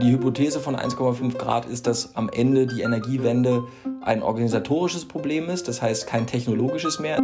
Die 0.00 0.12
Hypothese 0.12 0.60
von 0.60 0.76
1,5 0.76 1.36
Grad 1.38 1.66
ist, 1.66 1.88
dass 1.88 2.14
am 2.14 2.28
Ende 2.28 2.68
die 2.68 2.82
Energiewende 2.82 3.66
ein 4.02 4.22
organisatorisches 4.22 5.08
Problem 5.08 5.50
ist, 5.50 5.66
das 5.66 5.82
heißt 5.82 6.06
kein 6.06 6.24
technologisches 6.24 7.00
mehr. 7.00 7.18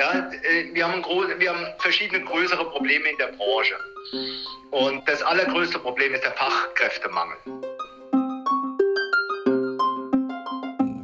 Ja, 0.00 0.28
äh, 0.42 0.74
wir 0.74 0.88
haben, 0.88 1.04
wir 1.38 1.50
haben 1.50 1.66
verschiedene 1.78 2.24
größere 2.24 2.64
Probleme 2.70 3.08
in 3.08 3.16
der 3.18 3.28
Branche. 3.36 3.76
Und 4.72 5.08
das 5.08 5.22
allergrößte 5.22 5.78
Problem 5.78 6.12
ist 6.12 6.24
der 6.24 6.32
Fachkräftemangel. 6.32 7.36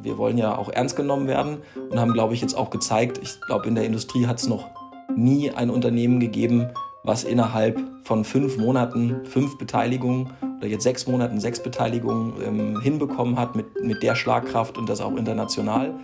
Wir 0.03 0.19
wollen 0.19 0.37
ja 0.37 0.59
auch 0.59 0.69
ernst 0.69 0.97
genommen 0.97 1.29
werden 1.29 1.63
und 1.77 2.01
haben, 2.01 2.13
glaube 2.13 2.35
ich, 2.35 2.41
jetzt 2.41 2.55
auch 2.55 2.71
gezeigt, 2.71 3.21
ich 3.23 3.41
glaube, 3.47 3.69
in 3.69 3.77
der 3.77 3.85
Industrie 3.85 4.27
hat 4.27 4.39
es 4.39 4.49
noch 4.49 4.69
nie 5.15 5.53
ein 5.53 5.71
Unternehmen 5.71 6.19
gegeben, 6.19 6.75
was 7.05 7.23
innerhalb 7.23 7.92
von 8.03 8.25
fünf 8.25 8.57
Monaten 8.57 9.25
fünf 9.27 9.59
Beteiligungen 9.59 10.33
oder 10.59 10.67
jetzt 10.67 10.83
sechs 10.83 11.07
Monaten 11.07 11.41
sechs 11.41 11.63
Beteiligungen 11.63 12.35
ähm, 12.43 12.81
hinbekommen 12.81 13.39
hat 13.39 13.57
mit, 13.57 13.83
mit 13.83 14.03
der 14.03 14.15
Schlagkraft 14.15 14.79
und 14.79 14.89
das 14.89 15.01
auch 15.01 15.17
international. 15.17 15.95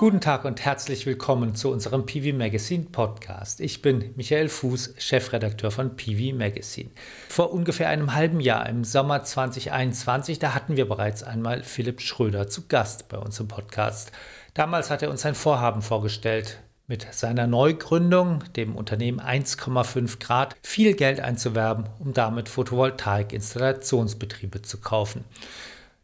Guten 0.00 0.22
Tag 0.22 0.46
und 0.46 0.64
herzlich 0.64 1.04
willkommen 1.04 1.54
zu 1.54 1.70
unserem 1.70 2.06
PV 2.06 2.34
Magazine 2.34 2.86
Podcast. 2.90 3.60
Ich 3.60 3.82
bin 3.82 4.14
Michael 4.16 4.48
Fuß, 4.48 4.94
Chefredakteur 4.96 5.70
von 5.70 5.94
PV 5.94 6.34
Magazine. 6.34 6.88
Vor 7.28 7.52
ungefähr 7.52 7.90
einem 7.90 8.14
halben 8.14 8.40
Jahr, 8.40 8.66
im 8.66 8.82
Sommer 8.82 9.24
2021, 9.24 10.38
da 10.38 10.54
hatten 10.54 10.78
wir 10.78 10.88
bereits 10.88 11.22
einmal 11.22 11.62
Philipp 11.64 12.00
Schröder 12.00 12.48
zu 12.48 12.66
Gast 12.66 13.10
bei 13.10 13.18
uns 13.18 13.38
im 13.40 13.48
Podcast. 13.48 14.10
Damals 14.54 14.88
hat 14.88 15.02
er 15.02 15.10
uns 15.10 15.20
sein 15.20 15.34
Vorhaben 15.34 15.82
vorgestellt, 15.82 16.62
mit 16.90 17.06
seiner 17.14 17.46
Neugründung, 17.46 18.44
dem 18.56 18.74
Unternehmen 18.74 19.20
1,5 19.20 20.18
Grad, 20.18 20.56
viel 20.60 20.94
Geld 20.94 21.20
einzuwerben, 21.20 21.84
um 22.00 22.12
damit 22.12 22.48
Photovoltaik-Installationsbetriebe 22.48 24.62
zu 24.62 24.80
kaufen. 24.80 25.24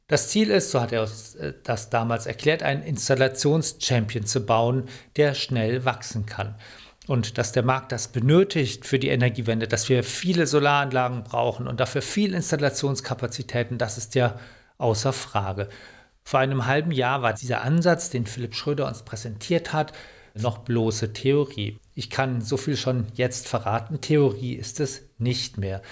Das 0.07 0.29
Ziel 0.29 0.53
ist, 0.53 0.71
so 0.71 0.81
hat 0.81 0.93
er 0.93 1.03
äh, 1.03 1.55
das 1.65 1.91
damals 1.91 2.27
erklärt, 2.27 2.63
einen 2.63 2.85
Installationschampion 2.85 4.27
zu 4.27 4.47
bauen, 4.47 4.85
der 5.17 5.35
schnell 5.35 5.85
wachsen 5.85 6.25
kann. 6.25 6.55
Und 7.09 7.37
dass 7.37 7.51
der 7.51 7.65
Markt 7.65 7.91
das 7.91 8.07
benötigt 8.07 8.87
für 8.87 9.01
die 9.01 9.09
Energiewende, 9.09 9.67
dass 9.67 9.89
wir 9.89 10.05
viele 10.05 10.47
Solaranlagen 10.47 11.25
brauchen 11.25 11.67
und 11.67 11.81
dafür 11.81 12.03
viel 12.03 12.33
Installationskapazitäten, 12.33 13.77
das 13.77 13.99
ist 13.99 14.15
ja 14.15 14.39
außer 14.79 15.13
Frage. 15.13 15.69
Vor 16.23 16.39
einem 16.39 16.67
halben 16.67 16.93
Jahr 16.93 17.23
war 17.23 17.33
dieser 17.33 17.63
Ansatz, 17.63 18.11
den 18.11 18.27
Philipp 18.27 18.55
Schröder 18.55 18.87
uns 18.87 19.03
präsentiert 19.03 19.73
hat, 19.73 19.93
noch 20.41 20.59
bloße 20.59 21.13
Theorie. 21.13 21.79
Ich 21.95 22.11
kann 22.11 22.41
so 22.41 22.57
viel 22.57 22.77
schon 22.77 23.07
jetzt 23.15 23.49
verraten, 23.49 24.01
Theorie 24.01 24.55
ist 24.55 24.81
es 24.81 25.03
nicht 25.19 25.59
mehr 25.59 25.83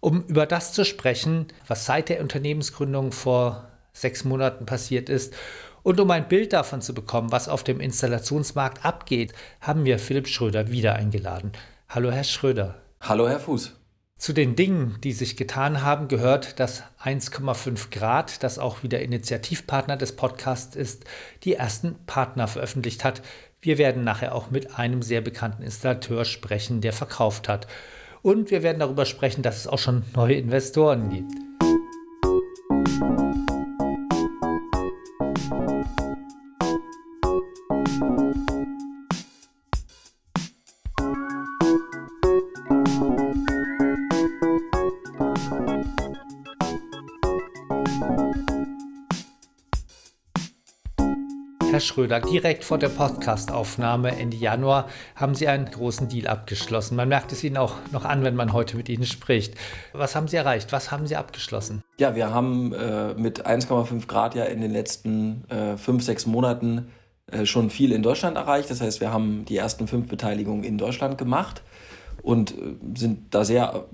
um 0.00 0.24
über 0.26 0.46
das 0.46 0.72
zu 0.72 0.84
sprechen, 0.84 1.46
was 1.66 1.86
seit 1.86 2.08
der 2.08 2.20
Unternehmensgründung 2.20 3.12
vor 3.12 3.68
sechs 3.92 4.24
Monaten 4.24 4.66
passiert 4.66 5.08
ist. 5.08 5.34
Und 5.82 6.00
um 6.00 6.10
ein 6.10 6.28
Bild 6.28 6.52
davon 6.52 6.82
zu 6.82 6.94
bekommen, 6.94 7.32
was 7.32 7.48
auf 7.48 7.64
dem 7.64 7.80
Installationsmarkt 7.80 8.84
abgeht, 8.84 9.32
haben 9.60 9.84
wir 9.84 9.98
Philipp 9.98 10.28
Schröder 10.28 10.70
wieder 10.70 10.94
eingeladen. 10.94 11.52
Hallo, 11.88 12.10
Herr 12.10 12.24
Schröder. 12.24 12.82
Hallo, 13.00 13.28
Herr 13.28 13.40
Fuß. 13.40 13.74
Zu 14.18 14.32
den 14.32 14.56
Dingen, 14.56 14.98
die 15.04 15.12
sich 15.12 15.36
getan 15.36 15.82
haben, 15.82 16.08
gehört, 16.08 16.58
dass 16.58 16.82
1,5 17.02 17.90
Grad, 17.92 18.42
das 18.42 18.58
auch 18.58 18.82
wieder 18.82 19.00
Initiativpartner 19.00 19.96
des 19.96 20.16
Podcasts 20.16 20.74
ist, 20.74 21.04
die 21.44 21.54
ersten 21.54 21.94
Partner 22.04 22.48
veröffentlicht 22.48 23.04
hat. 23.04 23.22
Wir 23.60 23.78
werden 23.78 24.04
nachher 24.04 24.34
auch 24.34 24.50
mit 24.50 24.78
einem 24.78 25.02
sehr 25.02 25.20
bekannten 25.20 25.62
Installateur 25.62 26.24
sprechen, 26.24 26.80
der 26.80 26.92
verkauft 26.92 27.48
hat. 27.48 27.66
Und 28.22 28.50
wir 28.50 28.62
werden 28.62 28.78
darüber 28.78 29.04
sprechen, 29.04 29.42
dass 29.42 29.58
es 29.58 29.66
auch 29.66 29.78
schon 29.78 30.04
neue 30.14 30.34
Investoren 30.34 31.10
gibt. 31.10 31.47
Schröder, 51.98 52.20
direkt 52.20 52.62
vor 52.62 52.78
der 52.78 52.90
Podcastaufnahme 52.90 54.16
Ende 54.16 54.36
Januar 54.36 54.86
haben 55.16 55.34
Sie 55.34 55.48
einen 55.48 55.64
großen 55.64 56.08
Deal 56.08 56.28
abgeschlossen. 56.28 56.94
Man 56.94 57.08
merkt 57.08 57.32
es 57.32 57.42
Ihnen 57.42 57.56
auch 57.56 57.74
noch 57.90 58.04
an, 58.04 58.22
wenn 58.22 58.36
man 58.36 58.52
heute 58.52 58.76
mit 58.76 58.88
Ihnen 58.88 59.04
spricht. 59.04 59.56
Was 59.92 60.14
haben 60.14 60.28
Sie 60.28 60.36
erreicht? 60.36 60.70
Was 60.70 60.92
haben 60.92 61.08
Sie 61.08 61.16
abgeschlossen? 61.16 61.82
Ja, 61.98 62.14
wir 62.14 62.32
haben 62.32 62.72
äh, 62.72 63.14
mit 63.14 63.48
1,5 63.48 64.06
Grad 64.06 64.36
ja 64.36 64.44
in 64.44 64.60
den 64.60 64.70
letzten 64.70 65.42
äh, 65.48 65.76
fünf, 65.76 66.04
sechs 66.04 66.24
Monaten 66.24 66.86
äh, 67.32 67.44
schon 67.44 67.68
viel 67.68 67.90
in 67.90 68.04
Deutschland 68.04 68.36
erreicht. 68.36 68.70
Das 68.70 68.80
heißt, 68.80 69.00
wir 69.00 69.12
haben 69.12 69.44
die 69.46 69.56
ersten 69.56 69.88
fünf 69.88 70.06
Beteiligungen 70.06 70.62
in 70.62 70.78
Deutschland 70.78 71.18
gemacht 71.18 71.62
und 72.22 72.52
äh, 72.52 72.76
sind 72.94 73.34
da 73.34 73.44
sehr 73.44 73.86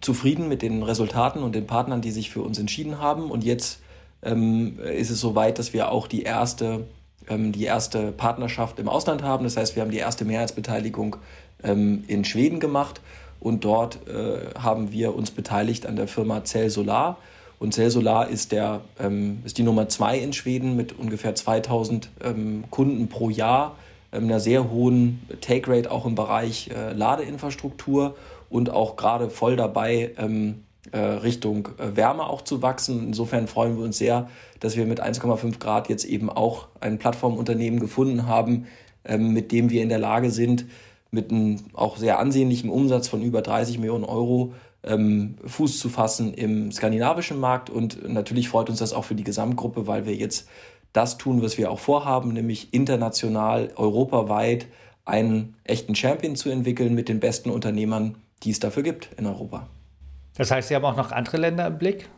zufrieden 0.00 0.48
mit 0.48 0.62
den 0.62 0.82
Resultaten 0.82 1.44
und 1.44 1.54
den 1.54 1.68
Partnern, 1.68 2.00
die 2.00 2.10
sich 2.10 2.28
für 2.28 2.42
uns 2.42 2.58
entschieden 2.58 2.98
haben. 2.98 3.30
Und 3.30 3.44
jetzt 3.44 3.82
ähm, 4.20 4.80
ist 4.80 5.10
es 5.10 5.20
soweit, 5.20 5.60
dass 5.60 5.72
wir 5.72 5.92
auch 5.92 6.08
die 6.08 6.24
erste 6.24 6.88
die 7.28 7.64
erste 7.64 8.12
Partnerschaft 8.12 8.78
im 8.78 8.88
Ausland 8.88 9.22
haben. 9.22 9.44
Das 9.44 9.56
heißt, 9.56 9.76
wir 9.76 9.82
haben 9.82 9.90
die 9.90 9.98
erste 9.98 10.24
Mehrheitsbeteiligung 10.24 11.16
ähm, 11.62 12.04
in 12.06 12.24
Schweden 12.24 12.60
gemacht 12.60 13.00
und 13.40 13.64
dort 13.64 13.98
äh, 14.08 14.58
haben 14.58 14.92
wir 14.92 15.14
uns 15.14 15.30
beteiligt 15.30 15.86
an 15.86 15.96
der 15.96 16.08
Firma 16.08 16.44
Cell 16.44 16.70
Solar. 16.70 17.18
Und 17.58 17.74
Cell 17.74 17.90
Solar 17.90 18.28
ist, 18.28 18.52
der, 18.52 18.80
ähm, 18.98 19.40
ist 19.44 19.58
die 19.58 19.62
Nummer 19.62 19.88
zwei 19.88 20.18
in 20.18 20.32
Schweden 20.32 20.76
mit 20.76 20.98
ungefähr 20.98 21.34
2000 21.34 22.10
ähm, 22.22 22.64
Kunden 22.70 23.08
pro 23.08 23.30
Jahr, 23.30 23.76
ähm, 24.12 24.24
einer 24.24 24.40
sehr 24.40 24.70
hohen 24.70 25.26
Take 25.40 25.70
Rate 25.70 25.90
auch 25.90 26.06
im 26.06 26.14
Bereich 26.14 26.70
äh, 26.70 26.92
Ladeinfrastruktur 26.92 28.16
und 28.50 28.70
auch 28.70 28.96
gerade 28.96 29.30
voll 29.30 29.56
dabei, 29.56 30.12
ähm, 30.18 30.64
Richtung 30.90 31.68
äh, 31.78 31.96
Wärme 31.96 32.24
auch 32.24 32.42
zu 32.42 32.60
wachsen. 32.60 33.06
Insofern 33.06 33.46
freuen 33.46 33.76
wir 33.76 33.84
uns 33.84 33.98
sehr, 33.98 34.28
dass 34.60 34.76
wir 34.76 34.84
mit 34.86 35.02
1,5 35.02 35.58
Grad 35.58 35.88
jetzt 35.88 36.04
eben 36.04 36.28
auch 36.28 36.68
ein 36.80 36.98
Plattformunternehmen 36.98 37.78
gefunden 37.78 38.26
haben, 38.26 38.66
ähm, 39.04 39.32
mit 39.32 39.52
dem 39.52 39.70
wir 39.70 39.82
in 39.82 39.88
der 39.88 39.98
Lage 39.98 40.30
sind, 40.30 40.66
mit 41.10 41.30
einem 41.30 41.60
auch 41.74 41.96
sehr 41.96 42.18
ansehnlichen 42.18 42.70
Umsatz 42.70 43.06
von 43.06 43.22
über 43.22 43.42
30 43.42 43.78
Millionen 43.78 44.04
Euro 44.04 44.54
ähm, 44.82 45.36
Fuß 45.46 45.78
zu 45.78 45.88
fassen 45.88 46.34
im 46.34 46.72
skandinavischen 46.72 47.38
Markt. 47.38 47.70
Und 47.70 48.08
natürlich 48.08 48.48
freut 48.48 48.68
uns 48.68 48.80
das 48.80 48.92
auch 48.92 49.04
für 49.04 49.14
die 49.14 49.24
Gesamtgruppe, 49.24 49.86
weil 49.86 50.06
wir 50.06 50.14
jetzt 50.14 50.48
das 50.92 51.16
tun, 51.16 51.42
was 51.42 51.58
wir 51.58 51.70
auch 51.70 51.78
vorhaben, 51.78 52.32
nämlich 52.32 52.74
international, 52.74 53.70
europaweit 53.76 54.66
einen 55.04 55.54
echten 55.64 55.94
Champion 55.94 56.36
zu 56.36 56.50
entwickeln 56.50 56.94
mit 56.94 57.08
den 57.08 57.20
besten 57.20 57.50
Unternehmern, 57.50 58.16
die 58.42 58.50
es 58.50 58.60
dafür 58.60 58.82
gibt 58.82 59.10
in 59.16 59.26
Europa. 59.26 59.68
Das 60.36 60.50
heißt, 60.50 60.68
Sie 60.68 60.74
haben 60.74 60.84
auch 60.84 60.96
noch 60.96 61.12
andere 61.12 61.36
Länder 61.36 61.66
im 61.66 61.78
Blick? 61.78 62.08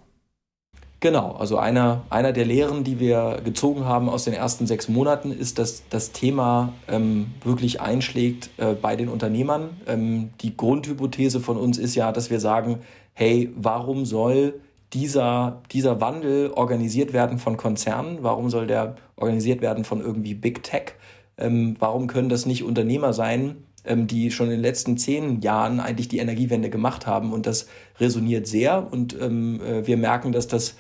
Genau, 1.04 1.32
also 1.32 1.58
einer, 1.58 2.02
einer 2.08 2.32
der 2.32 2.47
Lehren, 2.47 2.82
die 2.82 2.98
wir 2.98 3.42
gezogen 3.44 3.84
haben 3.84 4.08
aus 4.08 4.25
den 4.25 4.32
ersten 4.32 4.66
sechs 4.66 4.88
Monaten, 4.88 5.32
ist, 5.32 5.58
dass 5.58 5.82
das 5.91 6.12
Thema 6.12 6.72
ähm, 6.88 7.34
wirklich 7.44 7.82
einschlägt 7.82 8.48
äh, 8.56 8.72
bei 8.72 8.97
den 8.97 9.10
Unternehmern. 9.10 9.76
Ähm, 9.86 10.30
die 10.41 10.56
Grundhypothese 10.56 11.41
von 11.41 11.58
uns 11.58 11.76
ist 11.76 11.94
ja, 11.94 12.10
dass 12.10 12.30
wir 12.30 12.41
sagen, 12.41 12.78
hey, 13.12 13.52
warum 13.54 14.06
soll 14.06 14.60
dieser, 14.94 15.60
dieser 15.72 16.00
Wandel 16.00 16.52
organisiert 16.52 17.12
werden 17.12 17.38
von 17.38 17.58
Konzernen? 17.58 18.20
Warum 18.22 18.49
soll 18.49 18.67
der 18.67 18.96
organisiert 19.17 19.60
werden 19.60 19.84
von 19.84 20.00
irgendwie 20.00 20.32
Big 20.32 20.62
Tech? 20.62 20.94
Ähm, 21.37 21.76
warum 21.81 22.06
können 22.06 22.31
das 22.31 22.46
nicht 22.46 22.62
Unternehmer 22.62 23.12
sein, 23.12 23.63
die 23.86 24.31
schon 24.31 24.46
in 24.46 24.52
den 24.52 24.60
letzten 24.60 24.96
zehn 24.96 25.40
Jahren 25.40 25.81
eigentlich 25.81 26.08
die 26.08 26.19
Energiewende 26.19 26.70
gemacht 26.70 27.06
haben. 27.06 27.32
Und 27.32 27.46
das 27.46 27.69
resoniert 28.00 28.46
sehr. 28.46 28.90
Und 28.90 29.16
ähm, 29.20 29.60
äh, 29.60 29.86
wir 29.86 29.96
merken, 29.96 30.32
dass 30.32 30.48
das 30.48 30.76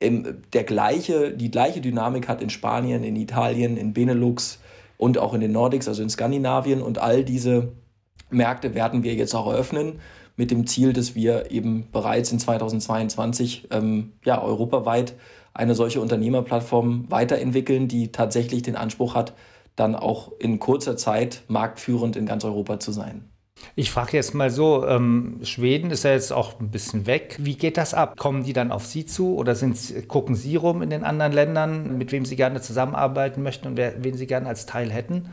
ähm, 0.00 0.42
der 0.52 0.64
gleiche, 0.64 1.32
die 1.32 1.50
gleiche 1.50 1.80
Dynamik 1.80 2.28
hat 2.28 2.42
in 2.42 2.50
Spanien, 2.50 3.04
in 3.04 3.16
Italien, 3.16 3.76
in 3.76 3.92
Benelux 3.92 4.60
und 4.98 5.18
auch 5.18 5.34
in 5.34 5.40
den 5.40 5.52
Nordics, 5.52 5.88
also 5.88 6.02
in 6.02 6.10
Skandinavien. 6.10 6.82
Und 6.82 6.98
all 6.98 7.24
diese 7.24 7.72
Märkte 8.30 8.74
werden 8.74 9.02
wir 9.02 9.14
jetzt 9.14 9.34
auch 9.34 9.46
eröffnen 9.46 10.00
mit 10.36 10.50
dem 10.50 10.66
Ziel, 10.66 10.92
dass 10.92 11.14
wir 11.14 11.50
eben 11.50 11.88
bereits 11.92 12.32
in 12.32 12.38
2022 12.38 13.68
ähm, 13.70 14.12
ja, 14.24 14.42
europaweit 14.42 15.14
eine 15.54 15.74
solche 15.74 16.00
Unternehmerplattform 16.00 17.10
weiterentwickeln, 17.10 17.86
die 17.86 18.10
tatsächlich 18.10 18.62
den 18.62 18.76
Anspruch 18.76 19.14
hat, 19.14 19.34
dann 19.76 19.94
auch 19.94 20.32
in 20.38 20.58
kurzer 20.58 20.96
Zeit 20.96 21.42
marktführend 21.48 22.16
in 22.16 22.26
ganz 22.26 22.44
Europa 22.44 22.78
zu 22.78 22.92
sein. 22.92 23.32
Ich 23.76 23.90
frage 23.90 24.16
jetzt 24.16 24.34
mal 24.34 24.50
so, 24.50 24.86
ähm, 24.86 25.38
Schweden 25.42 25.90
ist 25.90 26.04
ja 26.04 26.12
jetzt 26.12 26.32
auch 26.32 26.58
ein 26.60 26.70
bisschen 26.70 27.06
weg. 27.06 27.36
Wie 27.38 27.54
geht 27.54 27.76
das 27.76 27.94
ab? 27.94 28.16
Kommen 28.18 28.44
die 28.44 28.52
dann 28.52 28.72
auf 28.72 28.86
Sie 28.86 29.06
zu 29.06 29.36
oder 29.36 29.54
sind, 29.54 30.08
gucken 30.08 30.34
Sie 30.34 30.56
rum 30.56 30.82
in 30.82 30.90
den 30.90 31.04
anderen 31.04 31.32
Ländern, 31.32 31.96
mit 31.96 32.12
wem 32.12 32.24
Sie 32.24 32.36
gerne 32.36 32.60
zusammenarbeiten 32.60 33.42
möchten 33.42 33.68
und 33.68 33.76
wer, 33.76 34.02
wen 34.02 34.14
Sie 34.14 34.26
gerne 34.26 34.48
als 34.48 34.66
Teil 34.66 34.90
hätten? 34.90 35.28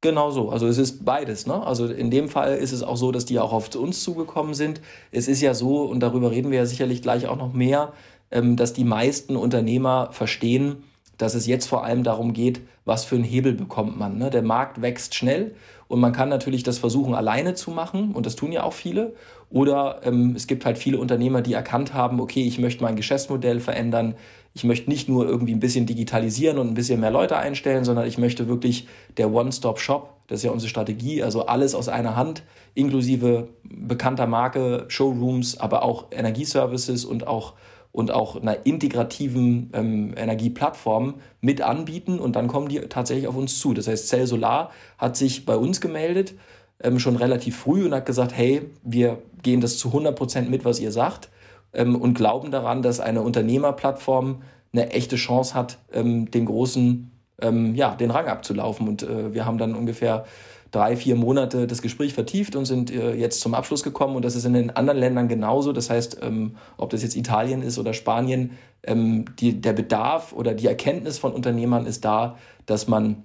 Genau 0.00 0.32
so. 0.32 0.50
Also 0.50 0.66
es 0.66 0.78
ist 0.78 1.04
beides. 1.04 1.46
Ne? 1.46 1.64
Also 1.64 1.86
in 1.86 2.10
dem 2.10 2.28
Fall 2.28 2.56
ist 2.56 2.72
es 2.72 2.82
auch 2.82 2.96
so, 2.96 3.12
dass 3.12 3.24
die 3.24 3.38
auch 3.38 3.52
auf 3.52 3.74
uns 3.76 4.02
zugekommen 4.02 4.54
sind. 4.54 4.80
Es 5.12 5.28
ist 5.28 5.40
ja 5.40 5.54
so, 5.54 5.82
und 5.82 6.00
darüber 6.00 6.32
reden 6.32 6.50
wir 6.50 6.58
ja 6.58 6.66
sicherlich 6.66 7.02
gleich 7.02 7.28
auch 7.28 7.36
noch 7.36 7.52
mehr, 7.52 7.92
ähm, 8.32 8.56
dass 8.56 8.72
die 8.72 8.84
meisten 8.84 9.36
Unternehmer 9.36 10.08
verstehen, 10.10 10.82
dass 11.22 11.34
es 11.36 11.46
jetzt 11.46 11.68
vor 11.68 11.84
allem 11.84 12.02
darum 12.02 12.32
geht, 12.32 12.62
was 12.84 13.04
für 13.04 13.14
einen 13.14 13.22
Hebel 13.22 13.52
bekommt 13.52 13.96
man. 13.96 14.18
Ne? 14.18 14.28
Der 14.28 14.42
Markt 14.42 14.82
wächst 14.82 15.14
schnell 15.14 15.54
und 15.86 16.00
man 16.00 16.12
kann 16.12 16.28
natürlich 16.28 16.64
das 16.64 16.78
versuchen, 16.78 17.14
alleine 17.14 17.54
zu 17.54 17.70
machen 17.70 18.10
und 18.12 18.26
das 18.26 18.34
tun 18.34 18.50
ja 18.50 18.64
auch 18.64 18.72
viele. 18.72 19.14
Oder 19.48 20.00
ähm, 20.02 20.34
es 20.34 20.48
gibt 20.48 20.64
halt 20.64 20.78
viele 20.78 20.98
Unternehmer, 20.98 21.40
die 21.40 21.52
erkannt 21.52 21.94
haben, 21.94 22.20
okay, 22.20 22.42
ich 22.42 22.58
möchte 22.58 22.82
mein 22.82 22.96
Geschäftsmodell 22.96 23.60
verändern, 23.60 24.16
ich 24.52 24.64
möchte 24.64 24.90
nicht 24.90 25.08
nur 25.08 25.24
irgendwie 25.24 25.52
ein 25.52 25.60
bisschen 25.60 25.86
digitalisieren 25.86 26.58
und 26.58 26.66
ein 26.66 26.74
bisschen 26.74 26.98
mehr 26.98 27.12
Leute 27.12 27.36
einstellen, 27.36 27.84
sondern 27.84 28.08
ich 28.08 28.18
möchte 28.18 28.48
wirklich 28.48 28.88
der 29.16 29.32
One-Stop-Shop, 29.32 30.10
das 30.26 30.40
ist 30.40 30.44
ja 30.44 30.50
unsere 30.50 30.70
Strategie, 30.70 31.22
also 31.22 31.46
alles 31.46 31.76
aus 31.76 31.88
einer 31.88 32.16
Hand, 32.16 32.42
inklusive 32.74 33.48
bekannter 33.62 34.26
Marke, 34.26 34.86
Showrooms, 34.88 35.58
aber 35.58 35.84
auch 35.84 36.06
Energieservices 36.10 37.04
und 37.04 37.28
auch 37.28 37.54
und 37.92 38.10
auch 38.10 38.40
einer 38.40 38.64
integrativen 38.64 39.70
ähm, 39.74 40.14
Energieplattform 40.16 41.14
mit 41.40 41.60
anbieten 41.60 42.18
und 42.18 42.36
dann 42.36 42.48
kommen 42.48 42.68
die 42.68 42.80
tatsächlich 42.80 43.28
auf 43.28 43.36
uns 43.36 43.58
zu. 43.58 43.74
Das 43.74 43.86
heißt, 43.86 44.08
Cell 44.08 44.26
Solar 44.26 44.70
hat 44.98 45.16
sich 45.16 45.44
bei 45.44 45.56
uns 45.56 45.80
gemeldet, 45.80 46.34
ähm, 46.82 46.98
schon 46.98 47.16
relativ 47.16 47.56
früh 47.56 47.84
und 47.84 47.94
hat 47.94 48.06
gesagt, 48.06 48.32
hey, 48.34 48.62
wir 48.82 49.18
gehen 49.42 49.60
das 49.60 49.76
zu 49.76 49.88
100 49.88 50.16
Prozent 50.16 50.50
mit, 50.50 50.64
was 50.64 50.80
ihr 50.80 50.90
sagt 50.90 51.28
ähm, 51.74 51.96
und 51.96 52.14
glauben 52.14 52.50
daran, 52.50 52.82
dass 52.82 53.00
eine 53.00 53.22
Unternehmerplattform 53.22 54.42
eine 54.72 54.90
echte 54.90 55.16
Chance 55.16 55.54
hat, 55.54 55.78
ähm, 55.92 56.30
den 56.30 56.46
großen, 56.46 57.10
ähm, 57.42 57.74
ja, 57.74 57.94
den 57.94 58.10
Rang 58.10 58.26
abzulaufen. 58.26 58.88
Und 58.88 59.02
äh, 59.02 59.34
wir 59.34 59.44
haben 59.44 59.58
dann 59.58 59.74
ungefähr 59.74 60.24
drei, 60.72 60.96
vier 60.96 61.14
Monate 61.16 61.66
das 61.66 61.82
Gespräch 61.82 62.14
vertieft 62.14 62.56
und 62.56 62.64
sind 62.64 62.90
äh, 62.90 63.14
jetzt 63.14 63.40
zum 63.40 63.54
Abschluss 63.54 63.82
gekommen. 63.82 64.16
Und 64.16 64.24
das 64.24 64.34
ist 64.34 64.46
in 64.46 64.54
den 64.54 64.70
anderen 64.70 64.98
Ländern 64.98 65.28
genauso. 65.28 65.72
Das 65.72 65.90
heißt, 65.90 66.18
ähm, 66.22 66.56
ob 66.78 66.90
das 66.90 67.02
jetzt 67.02 67.14
Italien 67.14 67.62
ist 67.62 67.78
oder 67.78 67.92
Spanien, 67.92 68.52
ähm, 68.82 69.26
der 69.40 69.74
Bedarf 69.74 70.32
oder 70.32 70.54
die 70.54 70.66
Erkenntnis 70.66 71.18
von 71.18 71.32
Unternehmern 71.32 71.86
ist 71.86 72.04
da, 72.04 72.38
dass 72.66 72.88
man, 72.88 73.22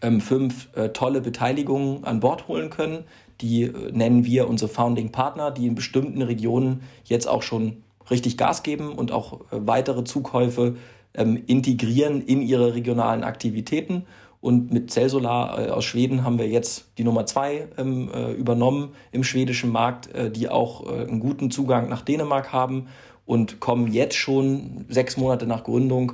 ähm, 0.03 0.21
fünf 0.21 0.69
äh, 0.77 0.91
tolle 0.91 1.21
Beteiligungen 1.21 2.05
an 2.05 2.21
Bord 2.21 2.49
holen 2.49 2.71
können. 2.71 3.05
Die 3.41 3.63
äh, 3.63 3.93
nennen 3.93 4.25
wir 4.25 4.49
unsere 4.49 4.71
Founding 4.71 5.13
Partner, 5.13 5.51
die 5.51 5.67
in 5.67 5.75
bestimmten 5.75 6.23
Regionen 6.23 6.83
jetzt 7.05 7.29
auch 7.29 7.43
schon 7.43 7.83
richtig 8.11 8.37
Gas 8.37 8.63
geben 8.63 8.93
und 8.93 9.13
auch 9.13 9.41
äh, 9.53 9.61
weitere 9.61 10.05
Zukäufe 10.05 10.77
ähm, 11.15 11.43
integrieren 11.47 12.23
in 12.23 12.43
ihre 12.43 12.75
regionalen 12.75 13.25
Aktivitäten. 13.25 14.05
Und 14.41 14.73
mit 14.73 14.91
Cellsolar 14.91 15.59
äh, 15.59 15.71
aus 15.71 15.85
Schweden 15.85 16.25
haben 16.25 16.39
wir 16.39 16.49
jetzt 16.49 16.87
die 16.97 17.05
Nummer 17.05 17.27
zwei 17.27 17.69
ähm, 17.77 18.11
äh, 18.15 18.33
übernommen 18.33 18.91
im 19.11 19.25
schwedischen 19.25 19.71
Markt, 19.71 20.15
äh, 20.15 20.31
die 20.31 20.49
auch 20.49 20.87
äh, 20.87 21.07
einen 21.07 21.21
guten 21.21 21.51
Zugang 21.51 21.89
nach 21.89 22.03
Dänemark 22.03 22.53
haben 22.53 22.87
und 23.27 23.61
kommen 23.61 23.93
jetzt 23.93 24.17
schon 24.17 24.87
sechs 24.89 25.17
Monate 25.17 25.47
nach 25.47 25.65
Gründung 25.65 26.13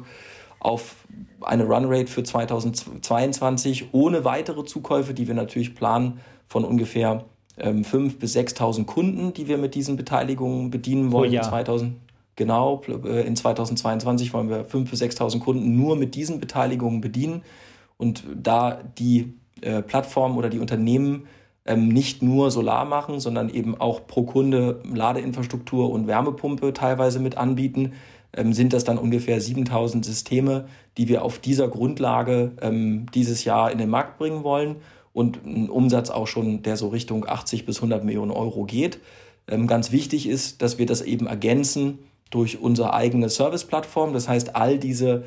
auf 0.59 0.97
eine 1.43 1.65
Runrate 1.65 2.07
für 2.07 2.23
2022 2.23 3.89
ohne 3.93 4.25
weitere 4.25 4.65
Zukäufe, 4.65 5.13
die 5.13 5.29
wir 5.29 5.35
natürlich 5.35 5.75
planen 5.75 6.21
von 6.49 6.65
ungefähr 6.65 7.25
ähm, 7.59 7.83
5.000 7.83 8.19
bis 8.19 8.37
6.000 8.37 8.87
Kunden, 8.87 9.33
die 9.35 9.47
wir 9.49 9.59
mit 9.59 9.75
diesen 9.75 9.97
Beteiligungen 9.97 10.71
bedienen 10.71 11.13
wollen. 11.13 11.31
Oh 11.31 11.35
ja. 11.35 11.43
2000, 11.43 11.95
genau, 12.37 12.83
äh, 12.89 13.27
in 13.27 13.37
2022 13.37 14.33
wollen 14.33 14.49
wir 14.49 14.67
5.000 14.67 14.91
bis 14.91 15.03
6.000 15.03 15.41
Kunden 15.41 15.77
nur 15.77 15.97
mit 15.97 16.15
diesen 16.15 16.41
Beteiligungen 16.41 17.01
bedienen. 17.01 17.43
Und 17.97 18.25
da 18.35 18.81
die 18.99 19.35
äh, 19.61 19.83
Plattformen 19.83 20.37
oder 20.37 20.49
die 20.49 20.59
Unternehmen 20.59 21.27
ähm, 21.67 21.89
nicht 21.89 22.23
nur 22.23 22.51
Solar 22.51 22.85
machen, 22.85 23.21
sondern 23.21 23.49
eben 23.49 23.81
auch 23.81 24.07
pro 24.07 24.25
Kunde 24.25 24.83
Ladeinfrastruktur 24.93 25.91
und 25.91 26.07
Wärmepumpe 26.07 26.73
teilweise 26.73 27.21
mit 27.21 27.37
anbieten, 27.37 27.93
ähm, 28.37 28.53
sind 28.53 28.73
das 28.73 28.85
dann 28.85 28.99
ungefähr 28.99 29.41
7000 29.41 30.05
Systeme, 30.05 30.67
die 30.99 31.09
wir 31.09 31.25
auf 31.25 31.39
dieser 31.39 31.69
Grundlage 31.69 32.53
ähm, 32.61 33.07
dieses 33.15 33.45
Jahr 33.45 33.71
in 33.71 33.79
den 33.79 33.89
Markt 33.89 34.19
bringen 34.19 34.45
wollen 34.45 34.77
und 35.13 35.45
ein 35.47 35.71
Umsatz 35.71 36.11
auch 36.11 36.27
schon, 36.27 36.63
der 36.63 36.77
so 36.77 36.89
Richtung 36.89 37.27
80 37.27 37.65
bis 37.65 37.77
100 37.77 38.05
Millionen 38.05 38.33
Euro 38.33 38.65
geht. 38.65 38.99
Ähm, 39.49 39.67
ganz 39.67 39.93
wichtig 39.93 40.29
ist, 40.29 40.61
dass 40.63 40.79
wir 40.79 40.87
das 40.87 41.01
eben 41.01 41.27
ergänzen 41.27 42.01
durch 42.31 42.61
unsere 42.61 42.93
eigene 42.93 43.29
Service-Plattform. 43.29 44.13
Das 44.13 44.29
heißt, 44.29 44.57
all 44.57 44.79
diese 44.79 45.25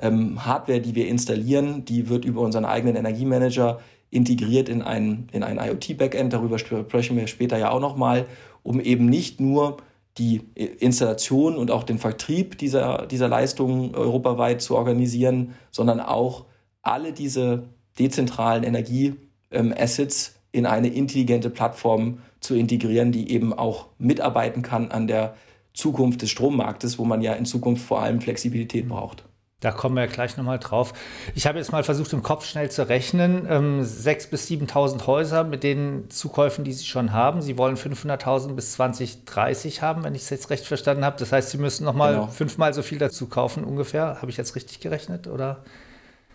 ähm, 0.00 0.44
Hardware, 0.44 0.80
die 0.80 0.94
wir 0.94 1.08
installieren, 1.08 1.84
die 1.84 2.08
wird 2.08 2.24
über 2.24 2.40
unseren 2.40 2.64
eigenen 2.64 2.96
Energiemanager 2.96 3.80
integriert 4.10 4.68
in 4.68 4.82
ein, 4.82 5.28
in 5.32 5.42
ein 5.42 5.58
IoT-Backend. 5.58 6.32
Darüber 6.32 6.58
sprechen 6.58 7.16
wir 7.16 7.26
später 7.26 7.58
ja 7.58 7.70
auch 7.70 7.80
nochmal, 7.80 8.26
um 8.62 8.80
eben 8.80 9.06
nicht 9.06 9.40
nur 9.40 9.78
die 10.16 10.40
Installation 10.54 11.56
und 11.56 11.70
auch 11.70 11.84
den 11.84 11.98
Vertrieb 11.98 12.58
dieser, 12.58 13.06
dieser 13.06 13.28
Leistungen 13.28 13.94
europaweit 13.94 14.60
zu 14.60 14.76
organisieren, 14.76 15.54
sondern 15.70 16.00
auch 16.00 16.46
alle 16.82 17.12
diese 17.12 17.64
dezentralen 17.98 18.64
Energie-Assets 18.64 20.28
ähm, 20.28 20.34
in 20.50 20.66
eine 20.66 20.88
intelligente 20.88 21.50
Plattform 21.50 22.18
zu 22.40 22.54
integrieren, 22.54 23.12
die 23.12 23.30
eben 23.30 23.52
auch 23.52 23.88
mitarbeiten 23.98 24.62
kann 24.62 24.90
an 24.90 25.06
der 25.06 25.34
Zukunft 25.74 26.22
des 26.22 26.30
Strommarktes, 26.30 26.98
wo 26.98 27.04
man 27.04 27.20
ja 27.20 27.34
in 27.34 27.44
Zukunft 27.44 27.84
vor 27.84 28.00
allem 28.00 28.20
Flexibilität 28.20 28.88
braucht. 28.88 29.27
Da 29.60 29.72
kommen 29.72 29.96
wir 29.96 30.06
gleich 30.06 30.36
nochmal 30.36 30.60
drauf. 30.60 30.92
Ich 31.34 31.48
habe 31.48 31.58
jetzt 31.58 31.72
mal 31.72 31.82
versucht, 31.82 32.12
im 32.12 32.22
Kopf 32.22 32.44
schnell 32.44 32.70
zu 32.70 32.88
rechnen. 32.88 33.44
Ähm, 33.50 33.82
6.000 33.82 34.30
bis 34.30 34.48
7.000 34.48 35.06
Häuser 35.08 35.42
mit 35.42 35.64
den 35.64 36.08
Zukäufen, 36.10 36.62
die 36.62 36.72
Sie 36.72 36.84
schon 36.84 37.12
haben. 37.12 37.42
Sie 37.42 37.58
wollen 37.58 37.76
500.000 37.76 38.52
bis 38.52 38.74
2030 38.74 39.82
haben, 39.82 40.04
wenn 40.04 40.14
ich 40.14 40.22
es 40.22 40.30
jetzt 40.30 40.50
recht 40.50 40.64
verstanden 40.64 41.04
habe. 41.04 41.18
Das 41.18 41.32
heißt, 41.32 41.50
Sie 41.50 41.58
müssen 41.58 41.84
nochmal 41.84 42.14
genau. 42.14 42.26
fünfmal 42.28 42.72
so 42.72 42.82
viel 42.82 42.98
dazu 42.98 43.26
kaufen 43.26 43.64
ungefähr. 43.64 44.18
Habe 44.20 44.30
ich 44.30 44.36
jetzt 44.36 44.54
richtig 44.54 44.78
gerechnet? 44.78 45.26
Oder? 45.26 45.64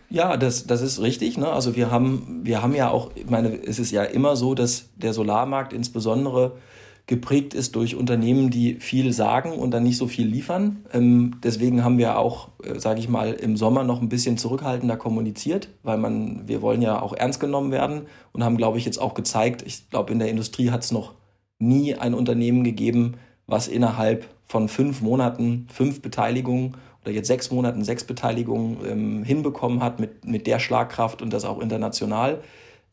Ja, 0.09 0.35
das, 0.35 0.67
das 0.67 0.81
ist 0.81 0.99
richtig. 0.99 1.37
Ne? 1.37 1.47
Also 1.47 1.77
wir 1.77 1.89
haben, 1.89 2.41
wir 2.43 2.61
haben 2.61 2.75
ja 2.75 2.89
auch, 2.89 3.11
ich 3.15 3.29
meine, 3.29 3.55
es 3.55 3.79
ist 3.79 3.91
ja 3.91 4.03
immer 4.03 4.35
so, 4.35 4.53
dass 4.53 4.89
der 4.97 5.13
Solarmarkt 5.13 5.71
insbesondere 5.71 6.57
geprägt 7.05 7.53
ist 7.53 7.75
durch 7.75 7.95
Unternehmen, 7.95 8.49
die 8.49 8.75
viel 8.75 9.11
sagen 9.11 9.51
und 9.51 9.71
dann 9.71 9.83
nicht 9.83 9.97
so 9.97 10.07
viel 10.07 10.25
liefern. 10.25 10.85
Ähm, 10.93 11.35
deswegen 11.43 11.83
haben 11.83 11.97
wir 11.97 12.17
auch, 12.17 12.49
äh, 12.63 12.79
sage 12.79 12.99
ich 12.99 13.09
mal, 13.09 13.33
im 13.33 13.57
Sommer 13.57 13.83
noch 13.83 14.01
ein 14.01 14.07
bisschen 14.07 14.37
zurückhaltender 14.37 14.95
kommuniziert, 14.95 15.67
weil 15.83 15.97
man, 15.97 16.47
wir 16.47 16.61
wollen 16.61 16.81
ja 16.81 17.01
auch 17.01 17.13
ernst 17.13 17.41
genommen 17.41 17.71
werden 17.71 18.03
und 18.31 18.43
haben, 18.43 18.55
glaube 18.55 18.77
ich, 18.77 18.85
jetzt 18.85 18.99
auch 18.99 19.15
gezeigt, 19.15 19.63
ich 19.65 19.89
glaube, 19.89 20.13
in 20.13 20.19
der 20.19 20.29
Industrie 20.29 20.71
hat 20.71 20.83
es 20.83 20.91
noch 20.91 21.13
nie 21.59 21.95
ein 21.95 22.13
Unternehmen 22.13 22.63
gegeben, 22.63 23.15
was 23.47 23.67
innerhalb 23.67 24.25
von 24.45 24.69
fünf 24.69 25.01
Monaten 25.01 25.67
fünf 25.71 26.01
Beteiligungen 26.01 26.77
oder 27.01 27.11
jetzt 27.11 27.27
sechs 27.27 27.51
Monaten 27.51 27.83
sechs 27.83 28.05
Beteiligungen 28.05 28.77
ähm, 28.85 29.23
hinbekommen 29.23 29.83
hat 29.83 29.99
mit, 29.99 30.25
mit 30.25 30.47
der 30.47 30.59
Schlagkraft 30.59 31.21
und 31.21 31.33
das 31.33 31.43
auch 31.43 31.59
international. 31.59 32.41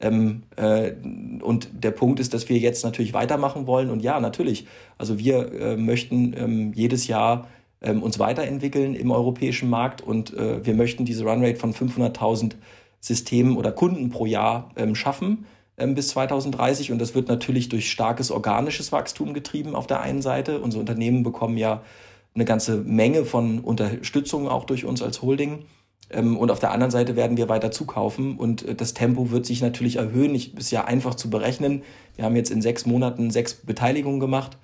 Ähm, 0.01 0.43
äh, 0.57 0.93
und 1.43 1.69
der 1.73 1.91
Punkt 1.91 2.21
ist, 2.21 2.33
dass 2.33 2.49
wir 2.49 2.59
jetzt 2.59 2.85
natürlich 2.85 3.13
weitermachen 3.13 3.67
wollen. 3.67 3.91
Und 3.91 4.01
ja, 4.03 4.19
natürlich. 4.21 4.67
Also 4.99 5.19
wir 5.19 5.53
äh, 5.53 5.77
möchten 5.77 6.35
ähm, 6.37 6.73
jedes 6.75 7.07
Jahr 7.07 7.49
ähm, 7.83 8.03
uns 8.03 8.19
weiterentwickeln 8.19 8.95
im 8.95 9.11
europäischen 9.11 9.71
Markt 9.71 10.03
und 10.03 10.35
äh, 10.35 10.65
wir 10.65 10.75
möchten 10.75 11.05
diese 11.05 11.25
Runrate 11.25 11.57
von 11.57 11.73
500.000 11.73 12.53
Systemen 13.01 13.57
oder 13.57 13.73
Kunden 13.73 14.11
pro 14.11 14.27
Jahr 14.27 14.71
ähm, 14.77 14.95
schaffen 14.95 15.47
ähm, 15.79 15.95
bis 15.95 16.09
2030. 16.09 16.93
Und 16.93 16.99
das 16.99 17.15
wird 17.15 17.29
natürlich 17.29 17.69
durch 17.69 17.91
starkes 17.91 18.31
organisches 18.31 18.93
Wachstum 18.93 19.35
getrieben 19.35 19.75
auf 19.75 19.87
der 19.87 20.01
einen 20.01 20.23
Seite. 20.23 20.61
Unsere 20.61 20.81
Unternehmen 20.81 21.23
bekommen 21.23 21.57
ja 21.57 21.83
eine 22.35 22.45
ganze 22.45 22.77
Menge 22.77 23.25
von 23.25 23.61
Unterstützung 23.61 24.49
auch 24.49 24.65
durch 24.65 24.85
uns 24.85 25.03
als 25.03 25.23
Holding. 25.23 25.65
Ähm, 26.11 26.37
und 26.37 26.51
auf 26.51 26.59
der 26.59 26.73
anderen 26.73 26.91
Seite 26.91 27.17
werden 27.17 27.37
wir 27.37 27.49
weiter 27.49 27.71
zukaufen 27.71 28.37
und 28.37 28.67
äh, 28.67 28.75
das 28.75 28.95
Tempo 28.95 29.31
wird 29.31 29.47
sich 29.47 29.63
natürlich 29.63 29.97
erhöhen. 29.97 30.35
Ich, 30.35 30.57
ist 30.57 30.71
ja 30.71 30.85
einfach 30.85 31.15
zu 31.15 31.31
berechnen. 31.31 31.83
Wir 32.17 32.25
haben 32.25 32.37
jetzt 32.37 32.51
in 32.51 32.63
sechs 32.63 32.87
Monaten 32.87 33.31
sechs 33.31 33.55
Beteiligungen 33.55 34.21
gemacht 34.21 34.59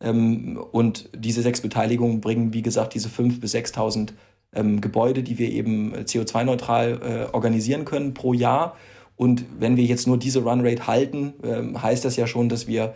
ähm, 0.00 0.58
und 0.72 1.08
diese 1.14 1.42
sechs 1.42 1.60
Beteiligungen 1.60 2.20
bringen, 2.20 2.52
wie 2.52 2.62
gesagt, 2.62 2.94
diese 2.94 3.08
fünf 3.08 3.40
bis 3.40 3.54
6.000 3.54 4.10
ähm, 4.54 4.80
Gebäude, 4.80 5.22
die 5.22 5.38
wir 5.38 5.50
eben 5.50 5.94
äh, 5.94 5.98
CO2-neutral 6.00 7.00
äh, 7.30 7.34
organisieren 7.34 7.84
können 7.84 8.14
pro 8.14 8.32
Jahr. 8.32 8.76
Und 9.16 9.44
wenn 9.58 9.76
wir 9.76 9.84
jetzt 9.84 10.06
nur 10.06 10.18
diese 10.18 10.42
Runrate 10.42 10.86
halten, 10.86 11.34
heißt 11.80 12.04
das 12.04 12.16
ja 12.16 12.26
schon, 12.26 12.48
dass 12.48 12.66
wir 12.66 12.94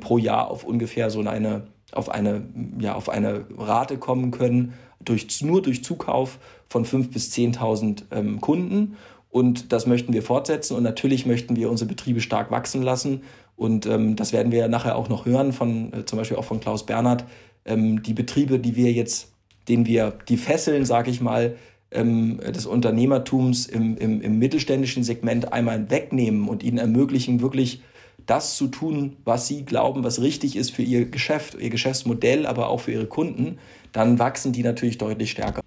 pro 0.00 0.18
Jahr 0.18 0.50
auf 0.50 0.64
ungefähr 0.64 1.08
so 1.08 1.20
eine, 1.20 1.62
auf 1.92 2.10
eine, 2.10 2.42
ja, 2.78 2.94
auf 2.94 3.08
eine 3.08 3.46
Rate 3.56 3.96
kommen 3.96 4.32
können, 4.32 4.74
durch, 5.04 5.42
nur 5.42 5.62
durch 5.62 5.84
Zukauf 5.84 6.38
von 6.68 6.84
5.000 6.84 7.12
bis 7.12 7.32
10.000 7.32 8.02
ähm, 8.10 8.40
Kunden. 8.40 8.96
Und 9.30 9.72
das 9.72 9.86
möchten 9.86 10.12
wir 10.12 10.22
fortsetzen. 10.22 10.76
Und 10.76 10.82
natürlich 10.82 11.26
möchten 11.26 11.56
wir 11.56 11.70
unsere 11.70 11.88
Betriebe 11.88 12.20
stark 12.20 12.50
wachsen 12.50 12.82
lassen. 12.82 13.22
Und 13.56 13.86
ähm, 13.86 14.16
das 14.16 14.32
werden 14.32 14.52
wir 14.52 14.58
ja 14.58 14.68
nachher 14.68 14.96
auch 14.96 15.08
noch 15.08 15.26
hören, 15.26 15.52
von, 15.52 15.92
äh, 15.92 16.04
zum 16.04 16.18
Beispiel 16.18 16.36
auch 16.36 16.44
von 16.44 16.60
Klaus 16.60 16.84
Bernhard. 16.84 17.24
Ähm, 17.64 18.02
die 18.02 18.14
Betriebe, 18.14 18.58
die 18.58 18.76
wir 18.76 18.92
jetzt, 18.92 19.32
denen 19.68 19.86
wir 19.86 20.12
die 20.28 20.36
Fesseln, 20.36 20.84
sage 20.84 21.10
ich 21.10 21.20
mal, 21.20 21.56
ähm, 21.92 22.38
des 22.38 22.66
Unternehmertums 22.66 23.66
im, 23.66 23.96
im, 23.96 24.20
im 24.20 24.38
mittelständischen 24.38 25.04
Segment 25.04 25.52
einmal 25.52 25.90
wegnehmen 25.90 26.48
und 26.48 26.62
ihnen 26.62 26.78
ermöglichen, 26.78 27.40
wirklich 27.40 27.82
das 28.26 28.56
zu 28.56 28.68
tun, 28.68 29.16
was 29.24 29.48
sie 29.48 29.64
glauben, 29.64 30.04
was 30.04 30.20
richtig 30.20 30.56
ist 30.56 30.70
für 30.70 30.82
ihr 30.82 31.06
Geschäft, 31.06 31.56
ihr 31.58 31.70
Geschäftsmodell, 31.70 32.46
aber 32.46 32.68
auch 32.68 32.80
für 32.80 32.92
ihre 32.92 33.06
Kunden, 33.06 33.58
dann 33.92 34.18
wachsen 34.18 34.52
die 34.52 34.62
natürlich 34.62 34.98
deutlich 34.98 35.30
stärker. 35.30 35.62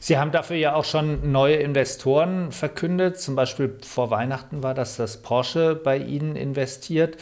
Sie 0.00 0.18
haben 0.18 0.32
dafür 0.32 0.56
ja 0.56 0.74
auch 0.74 0.84
schon 0.84 1.32
neue 1.32 1.56
Investoren 1.56 2.52
verkündet. 2.52 3.20
Zum 3.20 3.36
Beispiel 3.36 3.78
vor 3.82 4.10
Weihnachten 4.10 4.62
war 4.62 4.74
das, 4.74 4.96
dass 4.96 5.22
Porsche 5.22 5.74
bei 5.74 5.98
Ihnen 5.98 6.36
investiert. 6.36 7.16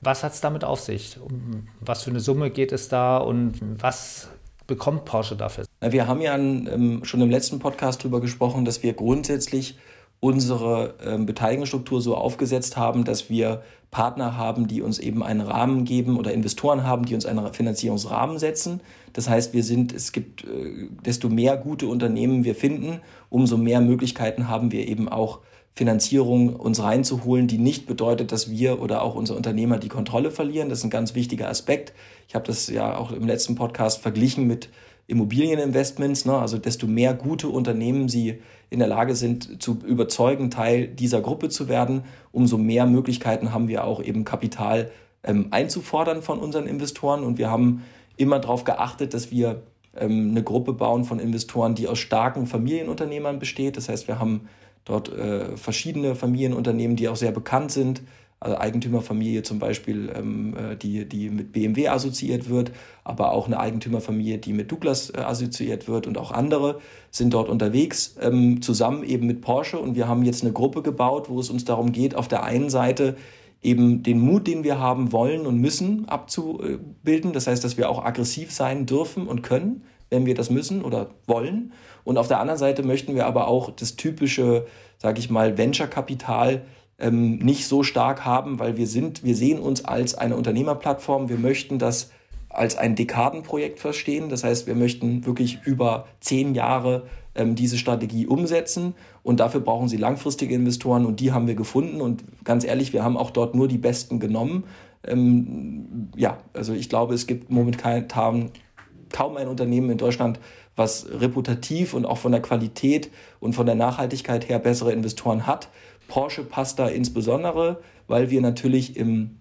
Was 0.00 0.22
hat 0.22 0.32
es 0.32 0.40
damit 0.40 0.64
auf 0.64 0.80
sich? 0.80 1.18
Um 1.20 1.68
was 1.80 2.04
für 2.04 2.10
eine 2.10 2.20
Summe 2.20 2.50
geht 2.50 2.72
es 2.72 2.88
da 2.88 3.18
und 3.18 3.60
was 3.82 4.28
bekommt 4.66 5.04
Porsche 5.06 5.34
dafür? 5.34 5.64
Wir 5.80 6.06
haben 6.06 6.20
ja 6.20 6.36
ähm, 6.36 7.00
schon 7.04 7.20
im 7.20 7.30
letzten 7.30 7.58
Podcast 7.58 8.02
darüber 8.02 8.20
gesprochen, 8.20 8.64
dass 8.64 8.82
wir 8.82 8.92
grundsätzlich 8.92 9.76
unsere 10.20 10.94
ähm, 11.04 11.26
Beteiligungsstruktur 11.26 12.00
so 12.00 12.16
aufgesetzt 12.16 12.76
haben, 12.76 13.04
dass 13.04 13.30
wir 13.30 13.62
Partner 13.90 14.36
haben, 14.36 14.66
die 14.66 14.82
uns 14.82 14.98
eben 14.98 15.22
einen 15.22 15.40
Rahmen 15.40 15.84
geben 15.84 16.18
oder 16.18 16.32
Investoren 16.32 16.84
haben, 16.84 17.06
die 17.06 17.14
uns 17.14 17.24
einen 17.24 17.52
Finanzierungsrahmen 17.54 18.38
setzen. 18.38 18.80
Das 19.12 19.28
heißt, 19.28 19.54
wir 19.54 19.62
sind, 19.62 19.92
es 19.94 20.12
gibt, 20.12 20.44
äh, 20.44 20.88
desto 21.04 21.28
mehr 21.28 21.56
gute 21.56 21.86
Unternehmen 21.86 22.44
wir 22.44 22.54
finden, 22.54 23.00
umso 23.30 23.56
mehr 23.56 23.80
Möglichkeiten 23.80 24.48
haben 24.48 24.72
wir 24.72 24.88
eben 24.88 25.08
auch 25.08 25.40
Finanzierung 25.74 26.56
uns 26.56 26.82
reinzuholen, 26.82 27.46
die 27.46 27.58
nicht 27.58 27.86
bedeutet, 27.86 28.32
dass 28.32 28.50
wir 28.50 28.82
oder 28.82 29.02
auch 29.02 29.14
unsere 29.14 29.36
Unternehmer 29.36 29.78
die 29.78 29.88
Kontrolle 29.88 30.32
verlieren. 30.32 30.68
Das 30.68 30.80
ist 30.80 30.84
ein 30.84 30.90
ganz 30.90 31.14
wichtiger 31.14 31.48
Aspekt. 31.48 31.92
Ich 32.26 32.34
habe 32.34 32.44
das 32.44 32.66
ja 32.68 32.96
auch 32.96 33.12
im 33.12 33.26
letzten 33.26 33.54
Podcast 33.54 34.02
verglichen 34.02 34.48
mit 34.48 34.70
Immobilieninvestments. 35.06 36.24
Ne? 36.24 36.36
Also 36.36 36.58
desto 36.58 36.88
mehr 36.88 37.14
gute 37.14 37.48
Unternehmen 37.48 38.08
sie 38.08 38.40
in 38.70 38.78
der 38.78 38.88
Lage 38.88 39.14
sind, 39.14 39.62
zu 39.62 39.78
überzeugen, 39.86 40.50
Teil 40.50 40.88
dieser 40.88 41.20
Gruppe 41.20 41.48
zu 41.48 41.68
werden, 41.68 42.02
umso 42.32 42.58
mehr 42.58 42.86
Möglichkeiten 42.86 43.52
haben 43.52 43.68
wir 43.68 43.84
auch 43.84 44.02
eben 44.02 44.24
Kapital 44.24 44.90
ähm, 45.22 45.48
einzufordern 45.50 46.22
von 46.22 46.38
unseren 46.38 46.66
Investoren. 46.66 47.24
Und 47.24 47.38
wir 47.38 47.50
haben 47.50 47.84
immer 48.16 48.38
darauf 48.38 48.64
geachtet, 48.64 49.14
dass 49.14 49.30
wir 49.30 49.62
ähm, 49.96 50.30
eine 50.30 50.42
Gruppe 50.42 50.72
bauen 50.72 51.04
von 51.04 51.18
Investoren, 51.18 51.74
die 51.74 51.88
aus 51.88 51.98
starken 51.98 52.46
Familienunternehmern 52.46 53.38
besteht. 53.38 53.76
Das 53.76 53.88
heißt, 53.88 54.08
wir 54.08 54.18
haben 54.18 54.48
dort 54.84 55.10
äh, 55.10 55.56
verschiedene 55.56 56.14
Familienunternehmen, 56.14 56.96
die 56.96 57.08
auch 57.08 57.16
sehr 57.16 57.32
bekannt 57.32 57.72
sind 57.72 58.02
also 58.40 58.56
Eigentümerfamilie 58.56 59.42
zum 59.42 59.58
Beispiel, 59.58 60.12
ähm, 60.14 60.56
äh, 60.56 60.76
die, 60.76 61.08
die 61.08 61.28
mit 61.28 61.52
BMW 61.52 61.88
assoziiert 61.88 62.48
wird, 62.48 62.70
aber 63.02 63.32
auch 63.32 63.46
eine 63.46 63.58
Eigentümerfamilie, 63.58 64.38
die 64.38 64.52
mit 64.52 64.70
Douglas 64.70 65.10
äh, 65.10 65.18
assoziiert 65.18 65.88
wird 65.88 66.06
und 66.06 66.18
auch 66.18 66.30
andere 66.30 66.80
sind 67.10 67.34
dort 67.34 67.48
unterwegs, 67.48 68.16
ähm, 68.20 68.62
zusammen 68.62 69.02
eben 69.02 69.26
mit 69.26 69.40
Porsche. 69.40 69.78
Und 69.78 69.96
wir 69.96 70.06
haben 70.06 70.22
jetzt 70.22 70.42
eine 70.42 70.52
Gruppe 70.52 70.82
gebaut, 70.82 71.28
wo 71.28 71.40
es 71.40 71.50
uns 71.50 71.64
darum 71.64 71.90
geht, 71.90 72.14
auf 72.14 72.28
der 72.28 72.44
einen 72.44 72.70
Seite 72.70 73.16
eben 73.60 74.04
den 74.04 74.20
Mut, 74.20 74.46
den 74.46 74.62
wir 74.62 74.78
haben 74.78 75.10
wollen 75.10 75.46
und 75.46 75.58
müssen, 75.58 76.08
abzubilden. 76.08 77.32
Das 77.32 77.48
heißt, 77.48 77.64
dass 77.64 77.76
wir 77.76 77.90
auch 77.90 78.04
aggressiv 78.04 78.52
sein 78.52 78.86
dürfen 78.86 79.26
und 79.26 79.42
können, 79.42 79.82
wenn 80.10 80.26
wir 80.26 80.34
das 80.34 80.48
müssen 80.48 80.84
oder 80.84 81.10
wollen. 81.26 81.72
Und 82.04 82.18
auf 82.18 82.28
der 82.28 82.40
anderen 82.40 82.58
Seite 82.58 82.84
möchten 82.84 83.14
wir 83.16 83.26
aber 83.26 83.48
auch 83.48 83.70
das 83.70 83.96
typische, 83.96 84.66
sage 84.96 85.18
ich 85.18 85.28
mal, 85.28 85.58
Venture-Kapital 85.58 86.62
ähm, 86.98 87.38
nicht 87.38 87.66
so 87.66 87.82
stark 87.82 88.24
haben, 88.24 88.58
weil 88.58 88.76
wir 88.76 88.86
sind, 88.86 89.24
wir 89.24 89.36
sehen 89.36 89.58
uns 89.60 89.84
als 89.84 90.14
eine 90.14 90.36
Unternehmerplattform. 90.36 91.28
Wir 91.28 91.38
möchten 91.38 91.78
das 91.78 92.10
als 92.48 92.76
ein 92.76 92.96
Dekadenprojekt 92.96 93.78
verstehen. 93.78 94.28
Das 94.28 94.42
heißt, 94.42 94.66
wir 94.66 94.74
möchten 94.74 95.24
wirklich 95.26 95.60
über 95.64 96.06
zehn 96.20 96.54
Jahre 96.54 97.06
ähm, 97.34 97.54
diese 97.54 97.78
Strategie 97.78 98.26
umsetzen 98.26 98.94
und 99.22 99.40
dafür 99.40 99.60
brauchen 99.60 99.88
sie 99.88 99.96
langfristige 99.96 100.54
Investoren 100.54 101.06
und 101.06 101.20
die 101.20 101.32
haben 101.32 101.46
wir 101.46 101.54
gefunden 101.54 102.00
und 102.00 102.24
ganz 102.44 102.64
ehrlich, 102.64 102.92
wir 102.92 103.04
haben 103.04 103.16
auch 103.16 103.30
dort 103.30 103.54
nur 103.54 103.68
die 103.68 103.78
Besten 103.78 104.18
genommen. 104.18 104.64
Ähm, 105.06 106.10
ja, 106.16 106.38
also 106.52 106.72
ich 106.72 106.88
glaube, 106.88 107.14
es 107.14 107.26
gibt 107.26 107.50
momentan 107.50 108.08
kaum 108.08 109.36
ein 109.36 109.48
Unternehmen 109.48 109.90
in 109.90 109.98
Deutschland, 109.98 110.40
was 110.74 111.06
reputativ 111.10 111.94
und 111.94 112.06
auch 112.06 112.18
von 112.18 112.32
der 112.32 112.42
Qualität 112.42 113.10
und 113.40 113.54
von 113.54 113.66
der 113.66 113.74
Nachhaltigkeit 113.74 114.48
her 114.48 114.58
bessere 114.58 114.92
Investoren 114.92 115.46
hat. 115.46 115.68
Porsche 116.08 116.42
passt 116.42 116.78
da 116.78 116.88
insbesondere, 116.88 117.80
weil 118.08 118.30
wir 118.30 118.40
natürlich 118.40 118.96
im 118.96 119.38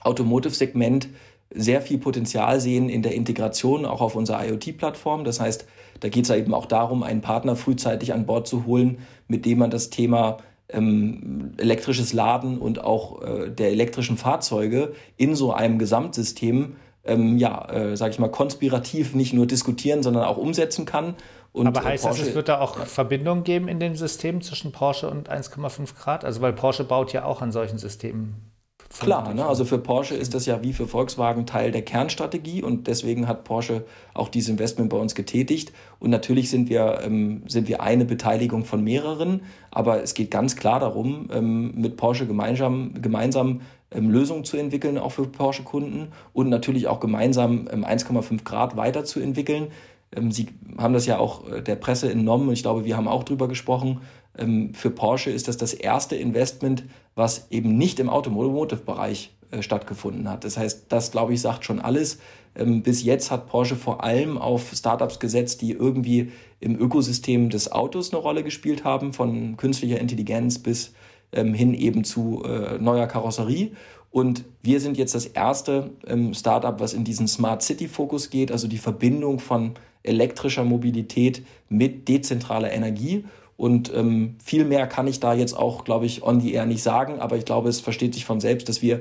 Automotive-Segment 0.00 1.08
sehr 1.54 1.80
viel 1.80 1.98
Potenzial 1.98 2.60
sehen 2.60 2.88
in 2.88 3.02
der 3.02 3.14
Integration 3.14 3.84
auch 3.86 4.00
auf 4.00 4.16
unserer 4.16 4.44
IoT-Plattform. 4.44 5.24
Das 5.24 5.38
heißt, 5.38 5.66
da 6.00 6.08
geht 6.08 6.24
es 6.24 6.30
eben 6.30 6.52
auch 6.52 6.66
darum, 6.66 7.02
einen 7.02 7.20
Partner 7.20 7.54
frühzeitig 7.56 8.12
an 8.12 8.26
Bord 8.26 8.48
zu 8.48 8.66
holen, 8.66 8.98
mit 9.28 9.46
dem 9.46 9.58
man 9.58 9.70
das 9.70 9.90
Thema 9.90 10.38
ähm, 10.68 11.52
elektrisches 11.58 12.12
Laden 12.12 12.58
und 12.58 12.82
auch 12.82 13.22
äh, 13.22 13.50
der 13.50 13.70
elektrischen 13.70 14.16
Fahrzeuge 14.16 14.94
in 15.16 15.36
so 15.36 15.52
einem 15.52 15.78
Gesamtsystem, 15.78 16.76
ähm, 17.04 17.38
ja, 17.38 17.68
äh, 17.70 17.96
sage 17.96 18.10
ich 18.10 18.18
mal, 18.18 18.30
konspirativ 18.30 19.14
nicht 19.14 19.32
nur 19.32 19.46
diskutieren, 19.46 20.02
sondern 20.02 20.24
auch 20.24 20.36
umsetzen 20.36 20.84
kann. 20.84 21.14
Und 21.56 21.66
Aber 21.68 21.82
heißt 21.82 22.04
Porsche, 22.04 22.20
das, 22.20 22.28
es 22.28 22.34
wird 22.34 22.50
da 22.50 22.60
auch 22.60 22.76
Verbindungen 22.84 23.42
geben 23.42 23.66
in 23.68 23.80
dem 23.80 23.96
System 23.96 24.42
zwischen 24.42 24.72
Porsche 24.72 25.08
und 25.08 25.30
1,5 25.30 25.96
Grad? 25.96 26.22
Also 26.22 26.42
weil 26.42 26.52
Porsche 26.52 26.84
baut 26.84 27.14
ja 27.14 27.24
auch 27.24 27.40
an 27.40 27.50
solchen 27.50 27.78
Systemen. 27.78 28.52
Klar, 29.00 29.32
ne? 29.32 29.46
also 29.46 29.64
für 29.64 29.78
Porsche 29.78 30.14
ist 30.14 30.34
das 30.34 30.44
ja 30.44 30.62
wie 30.62 30.74
für 30.74 30.86
Volkswagen 30.86 31.46
Teil 31.46 31.72
der 31.72 31.80
Kernstrategie 31.80 32.62
und 32.62 32.86
deswegen 32.88 33.26
hat 33.26 33.44
Porsche 33.44 33.86
auch 34.12 34.28
dieses 34.28 34.50
Investment 34.50 34.90
bei 34.90 34.98
uns 34.98 35.14
getätigt. 35.14 35.72
Und 35.98 36.10
natürlich 36.10 36.50
sind 36.50 36.68
wir, 36.68 37.00
ähm, 37.02 37.42
sind 37.48 37.68
wir 37.68 37.80
eine 37.80 38.04
Beteiligung 38.04 38.66
von 38.66 38.84
mehreren, 38.84 39.40
aber 39.70 40.02
es 40.02 40.12
geht 40.12 40.30
ganz 40.30 40.56
klar 40.56 40.78
darum, 40.78 41.30
ähm, 41.32 41.72
mit 41.74 41.96
Porsche 41.96 42.26
gemeinsam, 42.26 42.92
gemeinsam 43.00 43.62
ähm, 43.90 44.10
Lösungen 44.10 44.44
zu 44.44 44.58
entwickeln, 44.58 44.98
auch 44.98 45.12
für 45.12 45.26
Porsche-Kunden 45.26 46.08
und 46.34 46.50
natürlich 46.50 46.86
auch 46.86 47.00
gemeinsam 47.00 47.66
1,5 47.68 48.30
ähm, 48.30 48.44
Grad 48.44 48.76
weiterzuentwickeln. 48.76 49.68
Ähm, 50.14 50.30
Sie 50.30 50.48
haben 50.78 50.94
das 50.94 51.06
ja 51.06 51.18
auch 51.18 51.48
äh, 51.50 51.62
der 51.62 51.76
Presse 51.76 52.10
entnommen 52.10 52.48
und 52.48 52.54
ich 52.54 52.62
glaube, 52.62 52.84
wir 52.84 52.96
haben 52.96 53.08
auch 53.08 53.24
drüber 53.24 53.48
gesprochen. 53.48 54.00
Ähm, 54.38 54.74
für 54.74 54.90
Porsche 54.90 55.30
ist 55.30 55.48
das 55.48 55.56
das 55.56 55.74
erste 55.74 56.16
Investment, 56.16 56.84
was 57.14 57.46
eben 57.50 57.76
nicht 57.76 57.98
im 57.98 58.08
Automotive-Bereich 58.08 59.34
äh, 59.50 59.62
stattgefunden 59.62 60.28
hat. 60.28 60.44
Das 60.44 60.56
heißt, 60.56 60.86
das, 60.88 61.10
glaube 61.10 61.34
ich, 61.34 61.40
sagt 61.40 61.64
schon 61.64 61.80
alles. 61.80 62.18
Ähm, 62.54 62.82
bis 62.82 63.02
jetzt 63.02 63.30
hat 63.30 63.48
Porsche 63.48 63.76
vor 63.76 64.04
allem 64.04 64.38
auf 64.38 64.72
Startups 64.74 65.18
gesetzt, 65.18 65.62
die 65.62 65.72
irgendwie 65.72 66.32
im 66.60 66.78
Ökosystem 66.78 67.50
des 67.50 67.72
Autos 67.72 68.12
eine 68.12 68.20
Rolle 68.20 68.42
gespielt 68.42 68.84
haben, 68.84 69.12
von 69.12 69.56
künstlicher 69.56 70.00
Intelligenz 70.00 70.58
bis 70.58 70.92
hin 71.32 71.74
eben 71.74 72.04
zu 72.04 72.44
äh, 72.44 72.78
neuer 72.78 73.08
Karosserie. 73.08 73.72
Und 74.10 74.44
wir 74.62 74.80
sind 74.80 74.96
jetzt 74.96 75.14
das 75.14 75.26
erste 75.26 75.90
Startup, 76.32 76.80
was 76.80 76.94
in 76.94 77.04
diesen 77.04 77.26
Smart 77.26 77.62
City 77.62 77.88
Fokus 77.88 78.30
geht, 78.30 78.52
also 78.52 78.68
die 78.68 78.78
Verbindung 78.78 79.40
von 79.40 79.74
elektrischer 80.06 80.64
Mobilität 80.64 81.42
mit 81.68 82.08
dezentraler 82.08 82.72
Energie. 82.72 83.24
Und 83.56 83.92
ähm, 83.94 84.36
viel 84.42 84.64
mehr 84.64 84.86
kann 84.86 85.06
ich 85.06 85.20
da 85.20 85.32
jetzt 85.32 85.56
auch, 85.56 85.84
glaube 85.84 86.06
ich, 86.06 86.22
on 86.22 86.40
the 86.40 86.52
air 86.52 86.66
nicht 86.66 86.82
sagen, 86.82 87.20
aber 87.20 87.36
ich 87.36 87.44
glaube, 87.44 87.68
es 87.68 87.80
versteht 87.80 88.14
sich 88.14 88.24
von 88.24 88.40
selbst, 88.40 88.68
dass 88.68 88.82
wir 88.82 89.00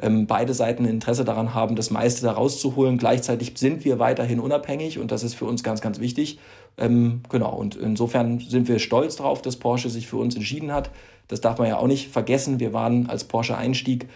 ähm, 0.00 0.26
beide 0.26 0.54
Seiten 0.54 0.84
Interesse 0.84 1.24
daran 1.24 1.54
haben, 1.54 1.74
das 1.74 1.90
meiste 1.90 2.22
da 2.22 2.32
rauszuholen. 2.32 2.98
Gleichzeitig 2.98 3.52
sind 3.56 3.84
wir 3.84 3.98
weiterhin 3.98 4.40
unabhängig 4.40 4.98
und 4.98 5.10
das 5.10 5.22
ist 5.22 5.34
für 5.34 5.46
uns 5.46 5.62
ganz, 5.62 5.80
ganz 5.80 5.98
wichtig. 5.98 6.38
Ähm, 6.78 7.22
genau, 7.28 7.54
und 7.54 7.74
insofern 7.76 8.38
sind 8.38 8.68
wir 8.68 8.78
stolz 8.78 9.16
darauf, 9.16 9.42
dass 9.42 9.56
Porsche 9.56 9.90
sich 9.90 10.06
für 10.06 10.18
uns 10.18 10.36
entschieden 10.36 10.72
hat. 10.72 10.90
Das 11.28 11.40
darf 11.40 11.58
man 11.58 11.68
ja 11.68 11.78
auch 11.78 11.86
nicht 11.86 12.08
vergessen. 12.08 12.60
Wir 12.60 12.72
waren 12.72 13.08
als 13.08 13.24
Porsche 13.24 13.56
Einstieg 13.56 14.08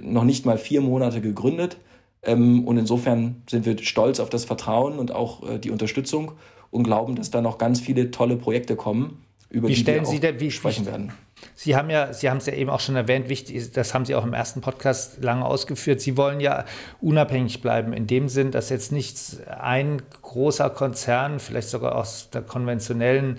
noch 0.00 0.24
nicht 0.24 0.46
mal 0.46 0.56
vier 0.56 0.80
Monate 0.80 1.20
gegründet. 1.20 1.76
Ähm, 2.26 2.66
und 2.66 2.78
insofern 2.78 3.42
sind 3.48 3.66
wir 3.66 3.78
stolz 3.78 4.20
auf 4.20 4.30
das 4.30 4.44
Vertrauen 4.44 4.98
und 4.98 5.12
auch 5.12 5.48
äh, 5.48 5.58
die 5.58 5.70
Unterstützung 5.70 6.32
und 6.70 6.84
glauben, 6.84 7.14
dass 7.16 7.30
da 7.30 7.40
noch 7.40 7.58
ganz 7.58 7.80
viele 7.80 8.10
tolle 8.10 8.36
Projekte 8.36 8.76
kommen, 8.76 9.24
über 9.50 9.68
wie 9.68 9.74
die 9.74 9.80
stellen 9.80 10.02
wir 10.02 10.06
Sie 10.06 10.20
denn, 10.20 10.40
wie, 10.40 10.50
sprechen 10.50 10.86
werden. 10.86 11.12
Sie 11.54 11.76
haben 11.76 11.90
ja, 11.90 12.12
Sie 12.12 12.30
haben 12.30 12.38
es 12.38 12.46
ja 12.46 12.54
eben 12.54 12.70
auch 12.70 12.80
schon 12.80 12.96
erwähnt, 12.96 13.28
wichtig, 13.28 13.70
das 13.72 13.94
haben 13.94 14.04
Sie 14.04 14.14
auch 14.14 14.24
im 14.24 14.32
ersten 14.32 14.60
Podcast 14.60 15.22
lange 15.22 15.44
ausgeführt. 15.44 16.00
Sie 16.00 16.16
wollen 16.16 16.40
ja 16.40 16.64
unabhängig 17.00 17.60
bleiben, 17.60 17.92
in 17.92 18.06
dem 18.06 18.28
Sinn, 18.28 18.50
dass 18.50 18.70
jetzt 18.70 18.92
nicht 18.92 19.16
ein 19.48 20.02
großer 20.22 20.70
Konzern, 20.70 21.38
vielleicht 21.38 21.68
sogar 21.68 21.94
aus 21.96 22.30
der 22.30 22.42
konventionellen 22.42 23.38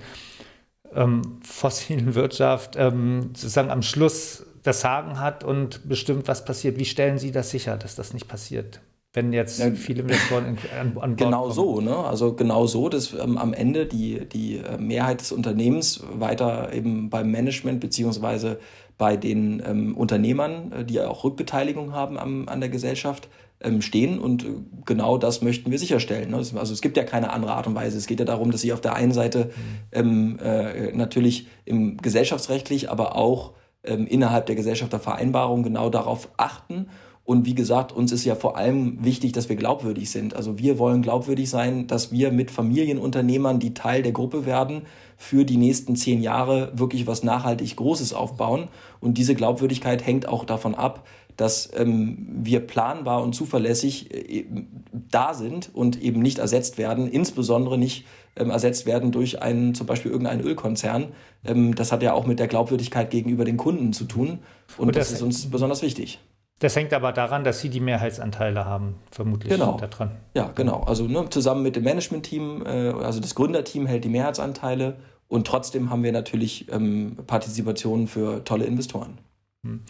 ähm, 0.94 1.40
fossilen 1.44 2.16
Wirtschaft, 2.16 2.76
ähm, 2.78 3.32
sozusagen 3.34 3.70
am 3.70 3.82
Schluss 3.82 4.46
das 4.66 4.82
Sagen 4.82 5.20
hat 5.20 5.44
und 5.44 5.88
bestimmt, 5.88 6.28
was 6.28 6.44
passiert. 6.44 6.78
Wie 6.78 6.86
stellen 6.86 7.18
Sie 7.18 7.32
das 7.32 7.52
sicher, 7.52 7.78
dass 7.78 7.96
das 7.96 8.14
nicht 8.14 8.28
passiert? 8.28 8.82
wenn 9.16 9.34
jetzt 9.34 9.64
viele 9.76 10.02
Investoren 10.02 10.46
an, 10.46 10.58
an 10.78 10.94
Bord 10.94 11.18
Genau 11.18 11.42
kommen. 11.44 11.54
so, 11.54 11.82
ne? 11.82 11.96
Also 11.96 12.34
genau 12.34 12.68
so, 12.68 12.90
dass 12.90 13.14
ähm, 13.14 13.38
am 13.38 13.54
Ende 13.54 13.86
die, 13.86 14.26
die 14.26 14.58
äh, 14.58 14.78
Mehrheit 14.78 15.22
des 15.22 15.32
Unternehmens 15.32 16.04
weiter 16.12 16.74
eben 16.74 17.10
beim 17.10 17.32
Management 17.32 17.80
beziehungsweise 17.80 18.60
bei 18.98 19.18
den 19.18 19.64
ähm, 19.66 19.96
Unternehmern, 19.96 20.72
äh, 20.72 20.86
die 20.86 20.96
ja 20.96 21.08
auch 21.08 21.24
Rückbeteiligung 21.24 21.94
haben 21.94 22.20
am, 22.20 22.48
an 22.48 22.60
der 22.60 22.70
Gesellschaft, 22.70 23.30
ähm, 23.62 23.82
stehen. 23.82 24.20
Und 24.20 24.44
äh, 24.44 24.48
genau 24.86 25.18
das 25.18 25.42
möchten 25.42 25.72
wir 25.72 25.80
sicherstellen. 25.80 26.32
Ne? 26.32 26.38
Also 26.38 26.74
es 26.74 26.82
gibt 26.82 26.98
ja 26.98 27.04
keine 27.04 27.32
andere 27.32 27.54
Art 27.54 27.68
und 27.68 27.76
Weise. 27.76 27.98
Es 27.98 28.08
geht 28.08 28.20
ja 28.20 28.26
darum, 28.26 28.52
dass 28.52 28.62
sie 28.62 28.74
auf 28.74 28.82
der 28.82 28.96
einen 28.96 29.14
Seite 29.14 29.46
mhm. 29.46 29.50
ähm, 29.92 30.40
äh, 30.40 30.92
natürlich 30.92 31.48
im 31.64 31.98
gesellschaftsrechtlich, 31.98 32.92
aber 32.92 33.16
auch 33.16 33.54
ähm, 33.88 34.08
innerhalb 34.08 34.46
der 34.46 34.56
Gesellschaftervereinbarung 34.56 35.64
genau 35.64 35.90
darauf 35.90 36.30
achten 36.38 36.88
und 37.26 37.48
wie 37.48 37.56
gesagt, 37.56 37.92
uns 37.92 38.12
ist 38.12 38.24
ja 38.24 38.36
vor 38.36 38.56
allem 38.56 39.04
wichtig, 39.04 39.32
dass 39.32 39.50
wir 39.50 39.56
glaubwürdig 39.56 40.12
sind. 40.12 40.36
Also 40.36 40.60
wir 40.60 40.78
wollen 40.78 41.02
glaubwürdig 41.02 41.50
sein, 41.50 41.88
dass 41.88 42.12
wir 42.12 42.32
mit 42.32 42.52
Familienunternehmern, 42.52 43.60
die 43.60 43.74
Teil 43.74 44.04
der 44.04 44.12
Gruppe 44.12 44.46
werden, 44.46 44.84
für 45.18 45.44
die 45.44 45.58
nächsten 45.58 45.96
zehn 45.96 46.22
Jahre 46.22 46.72
wirklich 46.76 47.08
was 47.08 47.24
nachhaltig 47.24 47.76
Großes 47.78 48.14
aufbauen. 48.14 48.68
Und 49.00 49.18
diese 49.18 49.34
Glaubwürdigkeit 49.34 50.06
hängt 50.06 50.28
auch 50.28 50.46
davon 50.46 50.76
ab, 50.76 51.08
dass 51.36 51.72
ähm, 51.76 52.28
wir 52.44 52.60
planbar 52.60 53.24
und 53.24 53.34
zuverlässig 53.34 54.14
äh, 54.14 54.46
da 54.94 55.34
sind 55.34 55.72
und 55.74 56.00
eben 56.00 56.22
nicht 56.22 56.38
ersetzt 56.38 56.78
werden, 56.78 57.08
insbesondere 57.08 57.80
nicht 57.80 58.06
ähm, 58.36 58.50
ersetzt 58.50 58.86
werden 58.86 59.12
durch 59.12 59.42
einen, 59.42 59.76
zum 59.76 59.88
Beispiel 59.88 60.12
irgendeinen 60.12 60.42
Ölkonzern. 60.42 61.14
Ähm, 61.44 61.76
das 61.76 61.92
hat 61.92 62.04
ja 62.04 62.14
auch 62.14 62.26
mit 62.26 62.40
der 62.40 62.48
Glaubwürdigkeit 62.48 63.10
gegenüber 63.10 63.46
den 63.46 63.58
Kunden 63.58 63.94
zu 63.94 64.06
tun. 64.06 64.40
Und, 64.78 64.88
und 64.88 64.96
das, 64.96 65.10
das 65.10 65.18
ist 65.18 65.22
uns 65.22 65.50
besonders 65.50 65.82
wichtig. 65.82 66.20
Das 66.60 66.76
hängt 66.76 66.94
aber 66.94 67.12
daran, 67.12 67.44
dass 67.44 67.60
Sie 67.60 67.70
die 67.70 67.82
Mehrheitsanteile 67.82 68.64
haben, 68.64 68.96
vermutlich 69.12 69.52
genau. 69.52 69.78
daran. 69.78 70.12
Ja, 70.34 70.52
genau. 70.56 70.82
Also 70.84 71.06
ne, 71.06 71.30
zusammen 71.30 71.64
mit 71.64 71.76
dem 71.76 71.84
Managementteam, 71.84 72.66
äh, 72.66 72.90
also 72.92 73.20
das 73.20 73.36
Gründerteam 73.36 73.86
hält 73.88 74.06
die 74.06 74.10
Mehrheitsanteile 74.10 74.96
und 75.28 75.48
trotzdem 75.48 75.90
haben 75.90 76.04
wir 76.04 76.14
natürlich 76.14 76.72
ähm, 76.72 77.18
Partizipationen 77.28 78.08
für 78.08 78.44
tolle 78.46 78.66
Investoren. 78.66 79.18
Hm. 79.66 79.82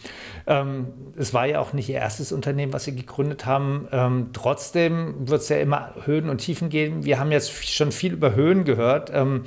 Ähm, 0.46 0.86
es 1.16 1.34
war 1.34 1.46
ja 1.46 1.60
auch 1.60 1.74
nicht 1.74 1.88
Ihr 1.90 1.96
erstes 1.96 2.32
Unternehmen, 2.32 2.72
was 2.72 2.84
Sie 2.84 2.96
gegründet 2.96 3.44
haben. 3.44 3.86
Ähm, 3.92 4.30
trotzdem 4.32 5.28
wird 5.28 5.42
es 5.42 5.48
ja 5.50 5.58
immer 5.58 5.94
Höhen 6.04 6.30
und 6.30 6.38
Tiefen 6.38 6.70
geben. 6.70 7.04
Wir 7.04 7.18
haben 7.18 7.30
jetzt 7.30 7.68
schon 7.68 7.92
viel 7.92 8.14
über 8.14 8.34
Höhen 8.34 8.64
gehört. 8.64 9.10
Ähm, 9.12 9.44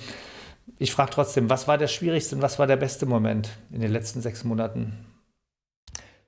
ich 0.77 0.91
frage 0.91 1.11
trotzdem, 1.11 1.49
was 1.49 1.67
war 1.67 1.77
der 1.77 1.87
schwierigste 1.87 2.35
und 2.35 2.41
was 2.43 2.59
war 2.59 2.67
der 2.67 2.77
beste 2.77 3.07
Moment 3.07 3.49
in 3.71 3.81
den 3.81 3.91
letzten 3.91 4.21
sechs 4.21 4.43
Monaten? 4.43 4.93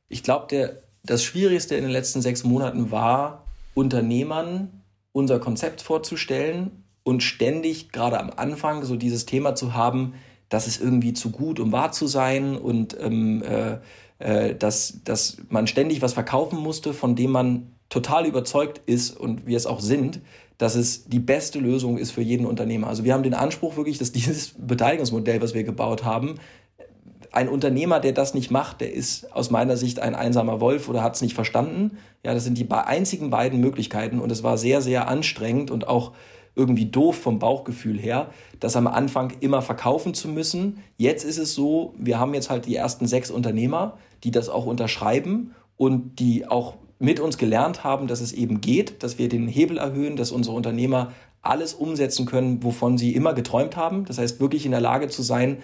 Ich 0.10 0.24
glaube, 0.24 0.82
das 1.04 1.24
Schwierigste 1.24 1.76
in 1.76 1.84
den 1.84 1.92
letzten 1.92 2.22
sechs 2.22 2.44
Monaten 2.44 2.92
war, 2.92 3.46
Unternehmern 3.76 4.82
unser 5.14 5.40
Konzept 5.40 5.82
vorzustellen 5.82 6.84
und 7.04 7.22
ständig, 7.22 7.92
gerade 7.92 8.20
am 8.20 8.32
Anfang, 8.36 8.84
so 8.84 8.96
dieses 8.96 9.26
Thema 9.26 9.56
zu 9.56 9.74
haben, 9.74 10.16
das 10.52 10.68
ist 10.68 10.82
irgendwie 10.82 11.14
zu 11.14 11.32
gut, 11.32 11.60
um 11.60 11.72
wahr 11.72 11.94
zu 11.94 12.08
sein 12.08 12.58
und 12.58 12.96
ähm, 13.00 13.42
äh, 13.42 13.78
äh, 14.20 14.54
dass, 14.54 15.00
dass 15.04 15.38
man 15.50 15.66
ständig 15.66 16.02
was 16.02 16.14
verkaufen 16.14 16.60
musste, 16.60 16.94
von 16.94 17.16
dem 17.16 17.32
man 17.32 17.72
total 17.90 18.28
überzeugt 18.28 18.82
ist 18.86 19.18
und 19.18 19.48
wir 19.48 19.56
es 19.58 19.66
auch 19.66 19.80
sind, 19.80 20.20
dass 20.58 20.76
es 20.76 21.06
die 21.06 21.20
beste 21.20 21.58
Lösung 21.58 21.98
ist 21.98 22.12
für 22.12 22.22
jeden 22.22 22.46
Unternehmer. 22.46 22.88
Also 22.88 23.06
wir 23.06 23.14
haben 23.14 23.24
den 23.24 23.34
Anspruch 23.34 23.78
wirklich, 23.78 23.98
dass 23.98 24.12
dieses 24.12 24.54
Beteiligungsmodell, 24.58 25.42
was 25.42 25.54
wir 25.54 25.64
gebaut 25.64 26.04
haben, 26.04 26.36
ein 27.32 27.48
Unternehmer, 27.48 28.02
der 28.02 28.12
das 28.12 28.34
nicht 28.34 28.52
macht, 28.52 28.82
der 28.82 28.94
ist 28.94 29.34
aus 29.34 29.52
meiner 29.52 29.78
Sicht 29.78 30.02
ein 30.02 30.16
einsamer 30.16 30.60
Wolf 30.60 30.90
oder 30.90 31.02
hat 31.02 31.16
es 31.16 31.22
nicht 31.22 31.34
verstanden. 31.34 31.98
Ja, 32.26 32.34
das 32.34 32.44
sind 32.44 32.58
die 32.58 32.70
einzigen 32.70 33.30
beiden 33.30 33.62
Möglichkeiten 33.62 34.20
und 34.20 34.30
es 34.34 34.44
war 34.44 34.58
sehr, 34.58 34.82
sehr 34.82 35.08
anstrengend 35.08 35.72
und 35.72 35.88
auch 35.88 36.12
irgendwie 36.56 36.86
doof 36.86 37.16
vom 37.16 37.40
Bauchgefühl 37.40 37.98
her, 37.98 38.30
das 38.60 38.76
am 38.76 38.88
Anfang 38.88 39.34
immer 39.40 39.62
verkaufen 39.62 40.14
zu 40.14 40.28
müssen. 40.28 40.84
Jetzt 40.98 41.24
ist 41.24 41.38
es 41.38 41.54
so, 41.54 41.94
wir 41.98 42.20
haben 42.20 42.34
jetzt 42.34 42.50
halt 42.50 42.66
die 42.66 42.76
ersten 42.76 43.08
sechs 43.08 43.32
Unternehmer, 43.32 43.98
die 44.24 44.32
das 44.32 44.50
auch 44.50 44.66
unterschreiben 44.66 45.56
und 45.78 46.20
die 46.20 46.48
auch 46.48 46.76
mit 47.00 47.20
uns 47.20 47.38
gelernt 47.38 47.84
haben, 47.84 48.08
dass 48.08 48.22
es 48.22 48.34
eben 48.34 48.62
geht, 48.62 49.02
dass 49.02 49.18
wir 49.18 49.30
den 49.30 49.48
Hebel 49.48 49.78
erhöhen, 49.78 50.16
dass 50.16 50.32
unsere 50.32 50.56
Unternehmer 50.56 51.14
alles 51.42 51.74
umsetzen 51.74 52.28
können, 52.28 52.64
wovon 52.64 52.98
sie 52.98 53.16
immer 53.16 53.34
geträumt 53.34 53.76
haben. 53.76 54.06
Das 54.06 54.20
heißt, 54.20 54.40
wirklich 54.40 54.66
in 54.66 54.72
der 54.72 54.82
Lage 54.82 55.08
zu 55.08 55.24
sein, 55.24 55.58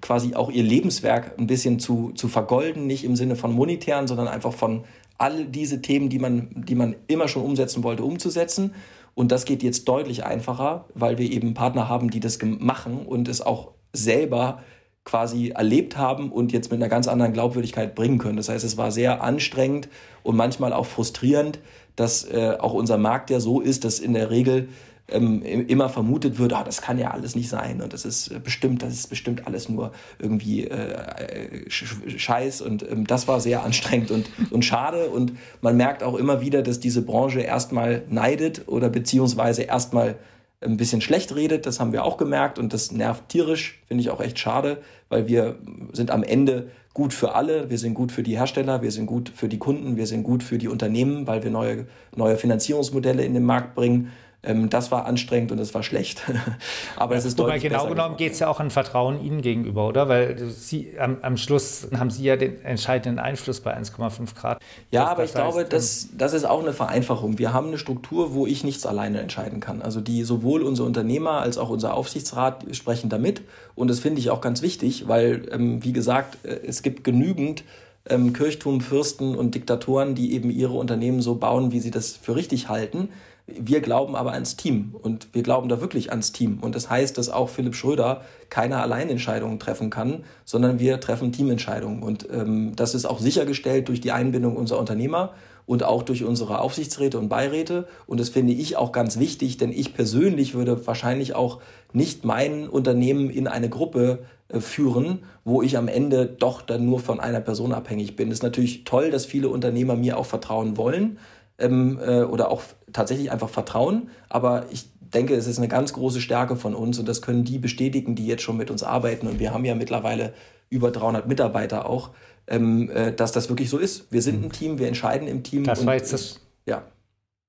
quasi 0.00 0.34
auch 0.34 0.50
ihr 0.50 0.62
Lebenswerk 0.62 1.38
ein 1.38 1.46
bisschen 1.46 1.78
zu, 1.78 2.12
zu 2.14 2.28
vergolden, 2.28 2.86
nicht 2.86 3.04
im 3.04 3.16
Sinne 3.16 3.36
von 3.36 3.52
monetären, 3.52 4.06
sondern 4.06 4.28
einfach 4.28 4.52
von 4.52 4.84
all 5.18 5.44
diese 5.44 5.82
Themen, 5.82 6.08
die 6.08 6.18
man, 6.18 6.48
die 6.54 6.74
man 6.74 6.96
immer 7.06 7.28
schon 7.28 7.44
umsetzen 7.44 7.82
wollte, 7.82 8.04
umzusetzen. 8.04 8.74
Und 9.20 9.30
das 9.32 9.44
geht 9.44 9.62
jetzt 9.62 9.86
deutlich 9.86 10.24
einfacher, 10.24 10.86
weil 10.94 11.18
wir 11.18 11.30
eben 11.30 11.52
Partner 11.52 11.90
haben, 11.90 12.08
die 12.08 12.20
das 12.20 12.38
machen 12.42 13.04
und 13.04 13.28
es 13.28 13.42
auch 13.42 13.72
selber 13.92 14.62
quasi 15.04 15.50
erlebt 15.50 15.98
haben 15.98 16.32
und 16.32 16.52
jetzt 16.52 16.70
mit 16.70 16.80
einer 16.80 16.88
ganz 16.88 17.06
anderen 17.06 17.34
Glaubwürdigkeit 17.34 17.94
bringen 17.94 18.16
können. 18.16 18.38
Das 18.38 18.48
heißt, 18.48 18.64
es 18.64 18.78
war 18.78 18.90
sehr 18.90 19.22
anstrengend 19.22 19.90
und 20.22 20.36
manchmal 20.36 20.72
auch 20.72 20.86
frustrierend, 20.86 21.58
dass 21.96 22.24
äh, 22.24 22.56
auch 22.58 22.72
unser 22.72 22.96
Markt 22.96 23.28
ja 23.28 23.40
so 23.40 23.60
ist, 23.60 23.84
dass 23.84 23.98
in 23.98 24.14
der 24.14 24.30
Regel 24.30 24.70
ähm, 25.12 25.42
immer 25.42 25.88
vermutet 25.88 26.38
wird, 26.38 26.52
ah, 26.52 26.64
das 26.64 26.82
kann 26.82 26.98
ja 26.98 27.10
alles 27.10 27.34
nicht 27.34 27.48
sein 27.48 27.80
und 27.80 27.92
das 27.92 28.04
ist 28.04 28.28
äh, 28.28 28.38
bestimmt, 28.38 28.82
das 28.82 28.94
ist 28.94 29.08
bestimmt 29.08 29.46
alles 29.46 29.68
nur 29.68 29.92
irgendwie 30.18 30.66
äh, 30.66 31.68
Scheiß 31.70 32.60
und 32.62 32.88
ähm, 32.90 33.06
das 33.06 33.28
war 33.28 33.40
sehr 33.40 33.62
anstrengend 33.64 34.10
und, 34.10 34.30
und 34.50 34.64
schade 34.64 35.10
und 35.10 35.32
man 35.60 35.76
merkt 35.76 36.02
auch 36.02 36.14
immer 36.14 36.40
wieder, 36.40 36.62
dass 36.62 36.80
diese 36.80 37.02
Branche 37.02 37.40
erstmal 37.40 38.02
neidet 38.08 38.68
oder 38.68 38.88
beziehungsweise 38.88 39.62
erstmal 39.62 40.16
ein 40.62 40.76
bisschen 40.76 41.00
schlecht 41.00 41.34
redet, 41.34 41.64
das 41.64 41.80
haben 41.80 41.92
wir 41.92 42.04
auch 42.04 42.18
gemerkt 42.18 42.58
und 42.58 42.72
das 42.72 42.92
nervt 42.92 43.28
tierisch, 43.30 43.82
finde 43.86 44.02
ich 44.02 44.10
auch 44.10 44.20
echt 44.20 44.38
schade, 44.38 44.78
weil 45.08 45.26
wir 45.26 45.56
sind 45.92 46.10
am 46.10 46.22
Ende 46.22 46.68
gut 46.92 47.14
für 47.14 47.34
alle, 47.34 47.70
wir 47.70 47.78
sind 47.78 47.94
gut 47.94 48.12
für 48.12 48.22
die 48.22 48.36
Hersteller, 48.36 48.82
wir 48.82 48.90
sind 48.90 49.06
gut 49.06 49.32
für 49.34 49.48
die 49.48 49.58
Kunden, 49.58 49.96
wir 49.96 50.06
sind 50.06 50.22
gut 50.22 50.42
für 50.42 50.58
die 50.58 50.68
Unternehmen, 50.68 51.26
weil 51.26 51.42
wir 51.42 51.50
neue, 51.50 51.86
neue 52.14 52.36
Finanzierungsmodelle 52.36 53.24
in 53.24 53.34
den 53.34 53.44
Markt 53.44 53.74
bringen 53.74 54.12
Ähm, 54.42 54.70
das 54.70 54.90
war 54.90 55.04
anstrengend 55.04 55.52
und 55.52 55.58
das 55.58 55.74
war 55.74 55.82
schlecht. 55.82 56.22
Aber 56.96 57.14
es 57.14 57.24
ist 57.24 57.38
Wobei 57.38 57.52
deutlich 57.52 57.70
genau 57.70 57.86
genommen 57.86 58.16
geht 58.16 58.32
es 58.32 58.38
ja 58.38 58.48
auch 58.48 58.58
an 58.58 58.70
Vertrauen 58.70 59.22
Ihnen 59.22 59.42
gegenüber, 59.42 59.86
oder? 59.86 60.08
Weil 60.08 60.38
Sie, 60.48 60.98
am, 60.98 61.18
am, 61.20 61.36
Schluss 61.36 61.88
haben 61.96 62.10
Sie 62.10 62.24
ja 62.24 62.36
den 62.36 62.62
entscheidenden 62.64 63.18
Einfluss 63.18 63.60
bei 63.60 63.76
1,5 63.76 64.34
Grad. 64.34 64.62
Ja, 64.90 65.02
das, 65.02 65.10
aber 65.10 65.24
ich 65.24 65.28
heißt, 65.28 65.34
glaube, 65.34 65.64
das, 65.64 66.08
das 66.16 66.32
ist 66.32 66.44
auch 66.44 66.60
eine 66.60 66.72
Vereinfachung. 66.72 67.38
Wir 67.38 67.52
haben 67.52 67.68
eine 67.68 67.78
Struktur, 67.78 68.32
wo 68.32 68.46
ich 68.46 68.64
nichts 68.64 68.86
alleine 68.86 69.20
entscheiden 69.20 69.60
kann. 69.60 69.82
Also 69.82 70.00
die 70.00 70.24
sowohl 70.24 70.62
unser 70.62 70.84
Unternehmer 70.84 71.42
als 71.42 71.58
auch 71.58 71.68
unser 71.68 71.94
Aufsichtsrat 71.94 72.64
sprechen 72.72 73.10
damit. 73.10 73.42
Und 73.74 73.88
das 73.88 74.00
finde 74.00 74.20
ich 74.20 74.30
auch 74.30 74.40
ganz 74.40 74.62
wichtig, 74.62 75.06
weil, 75.06 75.48
ähm, 75.52 75.84
wie 75.84 75.92
gesagt, 75.92 76.44
äh, 76.46 76.60
es 76.66 76.82
gibt 76.82 77.04
genügend 77.04 77.64
ähm, 78.10 78.32
Kirchtum, 78.32 78.80
Fürsten 78.80 79.34
und 79.34 79.54
Diktatoren, 79.54 80.14
die 80.14 80.34
eben 80.34 80.50
ihre 80.50 80.74
Unternehmen 80.74 81.22
so 81.22 81.36
bauen, 81.36 81.72
wie 81.72 81.80
sie 81.80 81.90
das 81.90 82.16
für 82.16 82.36
richtig 82.36 82.68
halten. 82.68 83.08
Wir 83.46 83.80
glauben 83.80 84.14
aber 84.14 84.32
ans 84.32 84.56
Team 84.56 84.94
und 85.02 85.28
wir 85.32 85.42
glauben 85.42 85.68
da 85.68 85.80
wirklich 85.80 86.10
ans 86.10 86.32
Team. 86.32 86.58
Und 86.60 86.74
das 86.74 86.88
heißt, 86.88 87.18
dass 87.18 87.30
auch 87.30 87.48
Philipp 87.48 87.74
Schröder 87.74 88.22
keine 88.48 88.80
Alleinentscheidungen 88.80 89.58
treffen 89.58 89.90
kann, 89.90 90.24
sondern 90.44 90.78
wir 90.78 91.00
treffen 91.00 91.32
Teamentscheidungen. 91.32 92.02
Und 92.02 92.28
ähm, 92.30 92.76
das 92.76 92.94
ist 92.94 93.06
auch 93.06 93.18
sichergestellt 93.18 93.88
durch 93.88 94.00
die 94.00 94.12
Einbindung 94.12 94.56
unserer 94.56 94.78
Unternehmer 94.78 95.32
und 95.66 95.82
auch 95.82 96.02
durch 96.02 96.24
unsere 96.24 96.60
Aufsichtsräte 96.60 97.18
und 97.18 97.28
Beiräte. 97.28 97.86
Und 98.06 98.20
das 98.20 98.28
finde 98.28 98.52
ich 98.52 98.76
auch 98.76 98.92
ganz 98.92 99.18
wichtig, 99.18 99.56
denn 99.56 99.72
ich 99.72 99.94
persönlich 99.94 100.54
würde 100.54 100.86
wahrscheinlich 100.86 101.34
auch 101.34 101.60
nicht 101.92 102.24
mein 102.24 102.68
Unternehmen 102.68 103.30
in 103.30 103.48
eine 103.48 103.68
Gruppe 103.68 104.20
führen, 104.58 105.20
wo 105.44 105.62
ich 105.62 105.76
am 105.76 105.88
Ende 105.88 106.26
doch 106.26 106.62
dann 106.62 106.86
nur 106.86 107.00
von 107.00 107.20
einer 107.20 107.40
Person 107.40 107.72
abhängig 107.72 108.16
bin. 108.16 108.28
Es 108.28 108.38
ist 108.38 108.42
natürlich 108.42 108.84
toll, 108.84 109.10
dass 109.10 109.26
viele 109.26 109.48
Unternehmer 109.48 109.96
mir 109.96 110.18
auch 110.18 110.26
vertrauen 110.26 110.76
wollen 110.76 111.18
ähm, 111.58 111.98
äh, 112.04 112.22
oder 112.22 112.50
auch 112.50 112.62
tatsächlich 112.92 113.30
einfach 113.30 113.48
vertrauen. 113.48 114.10
Aber 114.28 114.66
ich 114.70 114.88
denke, 114.98 115.34
es 115.34 115.46
ist 115.46 115.58
eine 115.58 115.68
ganz 115.68 115.92
große 115.92 116.20
Stärke 116.20 116.56
von 116.56 116.74
uns 116.74 116.98
und 116.98 117.08
das 117.08 117.22
können 117.22 117.44
die 117.44 117.58
bestätigen, 117.58 118.14
die 118.14 118.26
jetzt 118.26 118.42
schon 118.42 118.56
mit 118.56 118.70
uns 118.70 118.82
arbeiten. 118.82 119.26
Und 119.26 119.38
wir 119.38 119.52
haben 119.52 119.64
ja 119.64 119.74
mittlerweile 119.74 120.32
über 120.68 120.90
300 120.90 121.26
Mitarbeiter 121.26 121.86
auch, 121.86 122.10
ähm, 122.46 122.90
äh, 122.90 123.12
dass 123.12 123.32
das 123.32 123.48
wirklich 123.48 123.70
so 123.70 123.78
ist. 123.78 124.12
Wir 124.12 124.22
sind 124.22 124.44
ein 124.44 124.52
Team, 124.52 124.78
wir 124.78 124.88
entscheiden 124.88 125.28
im 125.28 125.42
Team. 125.42 125.64
Das 125.64 125.84
war 125.84 125.94
jetzt 125.94 126.12
das. 126.12 126.40
Ja. 126.66 126.84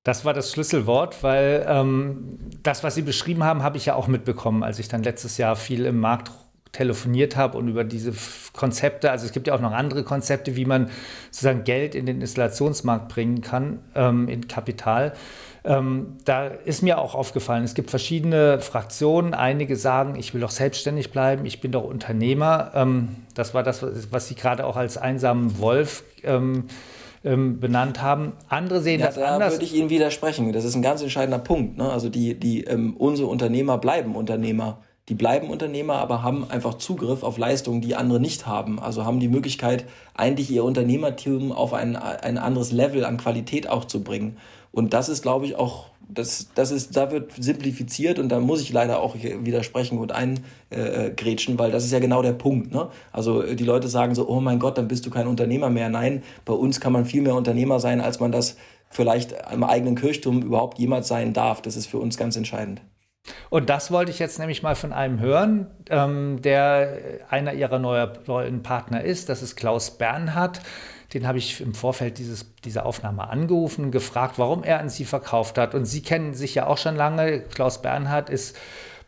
Das 0.03 0.25
war 0.25 0.33
das 0.33 0.51
Schlüsselwort, 0.51 1.21
weil 1.21 1.63
ähm, 1.67 2.39
das, 2.63 2.83
was 2.83 2.95
Sie 2.95 3.03
beschrieben 3.03 3.43
haben, 3.43 3.61
habe 3.61 3.77
ich 3.77 3.85
ja 3.85 3.93
auch 3.93 4.07
mitbekommen, 4.07 4.63
als 4.63 4.79
ich 4.79 4.87
dann 4.87 5.03
letztes 5.03 5.37
Jahr 5.37 5.55
viel 5.55 5.85
im 5.85 5.99
Markt 5.99 6.31
telefoniert 6.71 7.35
habe 7.35 7.57
und 7.57 7.67
über 7.67 7.83
diese 7.83 8.13
Konzepte, 8.53 9.11
also 9.11 9.25
es 9.25 9.31
gibt 9.31 9.47
ja 9.47 9.55
auch 9.55 9.59
noch 9.59 9.73
andere 9.73 10.03
Konzepte, 10.03 10.55
wie 10.55 10.65
man 10.65 10.89
sozusagen 11.29 11.63
Geld 11.63 11.95
in 11.95 12.05
den 12.05 12.21
Installationsmarkt 12.21 13.09
bringen 13.09 13.41
kann, 13.41 13.79
ähm, 13.95 14.27
in 14.29 14.47
Kapital. 14.47 15.13
Ähm, 15.63 16.17
da 16.25 16.47
ist 16.47 16.81
mir 16.81 16.97
auch 16.97 17.13
aufgefallen, 17.13 17.63
es 17.63 17.75
gibt 17.75 17.91
verschiedene 17.91 18.59
Fraktionen. 18.61 19.33
Einige 19.33 19.75
sagen, 19.75 20.15
ich 20.15 20.33
will 20.33 20.41
doch 20.41 20.49
selbstständig 20.49 21.11
bleiben, 21.11 21.45
ich 21.45 21.61
bin 21.61 21.71
doch 21.71 21.83
Unternehmer. 21.83 22.71
Ähm, 22.73 23.09
das 23.35 23.53
war 23.53 23.61
das, 23.61 23.85
was 24.11 24.27
Sie 24.27 24.35
gerade 24.35 24.65
auch 24.65 24.75
als 24.75 24.97
einsamen 24.97 25.59
Wolf 25.59 26.03
ähm, 26.23 26.65
ähm, 27.23 27.59
benannt 27.59 28.01
haben. 28.01 28.33
Andere 28.49 28.81
sehen 28.81 28.99
ja, 28.99 29.07
das 29.07 29.15
da 29.15 29.35
anders. 29.35 29.49
Da 29.49 29.55
würde 29.55 29.65
ich 29.65 29.75
Ihnen 29.75 29.89
widersprechen. 29.91 30.51
Das 30.51 30.65
ist 30.65 30.75
ein 30.75 30.81
ganz 30.81 31.01
entscheidender 31.03 31.39
Punkt. 31.39 31.77
Ne? 31.77 31.91
Also 31.91 32.09
die, 32.09 32.33
die, 32.33 32.63
ähm, 32.63 32.95
unsere 32.97 33.27
Unternehmer 33.27 33.77
bleiben 33.77 34.15
Unternehmer. 34.15 34.79
Die 35.09 35.15
bleiben 35.15 35.49
Unternehmer, 35.49 35.95
aber 35.95 36.23
haben 36.23 36.49
einfach 36.49 36.75
Zugriff 36.75 37.23
auf 37.23 37.37
Leistungen, 37.37 37.81
die 37.81 37.95
andere 37.95 38.19
nicht 38.19 38.45
haben. 38.45 38.79
Also 38.79 39.03
haben 39.03 39.19
die 39.19 39.27
Möglichkeit, 39.27 39.85
eigentlich 40.13 40.51
ihr 40.51 40.63
Unternehmertum 40.63 41.51
auf 41.51 41.73
ein, 41.73 41.95
ein 41.95 42.37
anderes 42.37 42.71
Level 42.71 43.03
an 43.03 43.17
Qualität 43.17 43.67
auch 43.67 43.85
zu 43.85 44.03
bringen. 44.03 44.37
Und 44.71 44.93
das 44.93 45.09
ist, 45.09 45.21
glaube 45.21 45.45
ich, 45.45 45.55
auch, 45.55 45.87
das, 46.07 46.49
das 46.55 46.71
ist, 46.71 46.95
da 46.95 47.11
wird 47.11 47.31
simplifiziert 47.37 48.19
und 48.19 48.29
da 48.29 48.39
muss 48.39 48.61
ich 48.61 48.71
leider 48.71 49.01
auch 49.01 49.15
widersprechen 49.15 49.97
und 49.97 50.11
eingrätschen, 50.11 51.55
äh, 51.55 51.59
weil 51.59 51.71
das 51.71 51.83
ist 51.83 51.91
ja 51.91 51.99
genau 51.99 52.21
der 52.21 52.33
Punkt. 52.33 52.71
Ne? 52.71 52.89
Also 53.11 53.41
die 53.41 53.63
Leute 53.63 53.87
sagen 53.87 54.13
so, 54.13 54.27
oh 54.29 54.39
mein 54.39 54.59
Gott, 54.59 54.77
dann 54.77 54.87
bist 54.87 55.05
du 55.05 55.09
kein 55.09 55.27
Unternehmer 55.27 55.69
mehr. 55.69 55.89
Nein, 55.89 56.23
bei 56.45 56.53
uns 56.53 56.79
kann 56.79 56.93
man 56.93 57.05
viel 57.05 57.21
mehr 57.21 57.35
Unternehmer 57.35 57.79
sein, 57.79 58.01
als 58.01 58.19
man 58.19 58.31
das 58.31 58.55
vielleicht 58.89 59.33
im 59.51 59.63
eigenen 59.63 59.95
Kirchturm 59.95 60.41
überhaupt 60.41 60.79
jemals 60.79 61.07
sein 61.07 61.33
darf. 61.33 61.61
Das 61.61 61.75
ist 61.75 61.87
für 61.87 61.97
uns 61.97 62.17
ganz 62.17 62.35
entscheidend. 62.35 62.81
Und 63.49 63.69
das 63.69 63.91
wollte 63.91 64.11
ich 64.11 64.19
jetzt 64.19 64.39
nämlich 64.39 64.63
mal 64.63 64.75
von 64.75 64.93
einem 64.93 65.19
hören, 65.19 65.67
ähm, 65.89 66.41
der 66.41 66.97
einer 67.29 67.53
ihrer 67.53 67.79
neuen 67.79 68.63
Partner 68.63 69.03
ist. 69.03 69.29
Das 69.29 69.41
ist 69.41 69.55
Klaus 69.55 69.97
Bernhard. 69.97 70.61
Den 71.13 71.27
habe 71.27 71.37
ich 71.37 71.59
im 71.59 71.73
Vorfeld 71.73 72.17
dieses, 72.17 72.55
dieser 72.63 72.85
Aufnahme 72.85 73.29
angerufen, 73.29 73.91
gefragt, 73.91 74.39
warum 74.39 74.63
er 74.63 74.79
an 74.79 74.89
Sie 74.89 75.03
verkauft 75.03 75.57
hat. 75.57 75.75
Und 75.75 75.85
Sie 75.85 76.01
kennen 76.01 76.33
sich 76.33 76.55
ja 76.55 76.67
auch 76.67 76.77
schon 76.77 76.95
lange. 76.95 77.41
Klaus 77.41 77.81
Bernhard 77.81 78.29
ist 78.29 78.55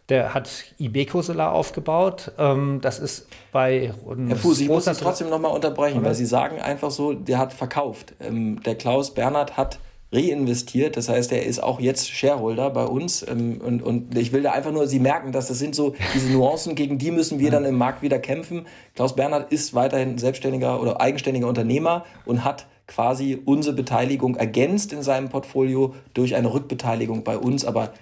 der 0.09 0.33
hat 0.33 0.49
Ibeco 0.77 1.21
Solar 1.21 1.53
aufgebaut. 1.53 2.33
Ähm, 2.37 2.81
das 2.81 2.99
ist 2.99 3.27
bei 3.53 3.93
Herr 4.27 4.35
Fuß, 4.35 4.59
ich 4.59 4.67
muss 4.67 4.83
das 4.83 4.97
trotzdem 4.97 5.29
nochmal 5.29 5.51
unterbrechen, 5.51 6.03
weil 6.03 6.13
Sie 6.13 6.25
sagen 6.25 6.59
einfach 6.59 6.91
so, 6.91 7.13
der 7.13 7.37
hat 7.37 7.53
verkauft. 7.53 8.13
Ähm, 8.19 8.61
der 8.63 8.75
Klaus 8.75 9.13
Bernhard 9.13 9.55
hat 9.55 9.79
reinvestiert. 10.13 10.95
Das 10.95 11.09
heißt, 11.09 11.31
er 11.31 11.45
ist 11.45 11.61
auch 11.61 11.79
jetzt 11.79 12.09
Shareholder 12.09 12.69
bei 12.69 12.85
uns. 12.85 13.25
Ähm, 13.27 13.59
und, 13.63 13.81
und 13.81 14.17
ich 14.17 14.31
will 14.31 14.43
da 14.43 14.51
einfach 14.51 14.71
nur, 14.71 14.87
Sie 14.87 14.99
merken, 14.99 15.31
dass 15.31 15.47
das 15.47 15.59
sind 15.59 15.75
so 15.75 15.95
diese 16.13 16.31
Nuancen, 16.31 16.75
gegen 16.75 16.97
die 16.97 17.11
müssen 17.11 17.39
wir 17.39 17.51
dann 17.51 17.65
im 17.65 17.75
Markt 17.75 18.01
wieder 18.01 18.19
kämpfen. 18.19 18.65
Klaus 18.95 19.15
Bernhard 19.15 19.51
ist 19.51 19.73
weiterhin 19.73 20.17
selbstständiger 20.17 20.81
oder 20.81 21.01
eigenständiger 21.01 21.47
Unternehmer 21.47 22.05
und 22.25 22.43
hat 22.43 22.67
quasi 22.87 23.39
unsere 23.45 23.75
Beteiligung 23.75 24.35
ergänzt 24.35 24.93
in 24.93 25.01
seinem 25.01 25.29
Portfolio 25.29 25.95
durch 26.13 26.35
eine 26.35 26.53
Rückbeteiligung 26.53 27.23
bei 27.23 27.37
uns. 27.37 27.65
Aber 27.65 27.93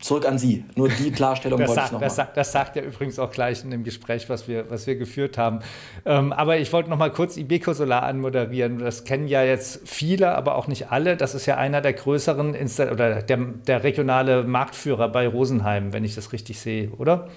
zurück 0.00 0.26
an 0.26 0.38
Sie. 0.38 0.64
Nur 0.76 0.88
die 0.88 1.10
Klarstellung 1.10 1.58
das 1.58 1.68
wollte 1.68 1.80
sagt, 1.80 1.88
ich 1.88 1.92
nochmal. 1.92 2.06
Das, 2.08 2.16
sagt, 2.16 2.36
das 2.36 2.52
sagt 2.52 2.76
er 2.76 2.84
übrigens 2.84 3.18
auch 3.18 3.30
gleich 3.30 3.64
in 3.64 3.70
dem 3.70 3.84
Gespräch, 3.84 4.28
was 4.28 4.48
wir, 4.48 4.70
was 4.70 4.86
wir 4.86 4.96
geführt 4.96 5.38
haben. 5.38 5.60
Ähm, 6.04 6.32
aber 6.32 6.58
ich 6.58 6.72
wollte 6.72 6.90
noch 6.90 6.98
mal 6.98 7.12
kurz 7.12 7.36
Ibeco 7.36 7.72
Solar 7.72 8.02
anmoderieren. 8.02 8.78
Das 8.78 9.04
kennen 9.04 9.28
ja 9.28 9.42
jetzt 9.42 9.80
viele, 9.88 10.34
aber 10.34 10.56
auch 10.56 10.66
nicht 10.66 10.90
alle. 10.90 11.16
Das 11.16 11.34
ist 11.34 11.46
ja 11.46 11.56
einer 11.56 11.80
der 11.80 11.92
größeren 11.92 12.54
Insta 12.54 12.90
oder 12.90 13.22
der, 13.22 13.36
der 13.36 13.84
regionale 13.84 14.44
Marktführer 14.44 15.08
bei 15.08 15.26
Rosenheim, 15.26 15.92
wenn 15.92 16.04
ich 16.04 16.14
das 16.14 16.32
richtig 16.32 16.60
sehe, 16.60 16.90
oder? 16.98 17.28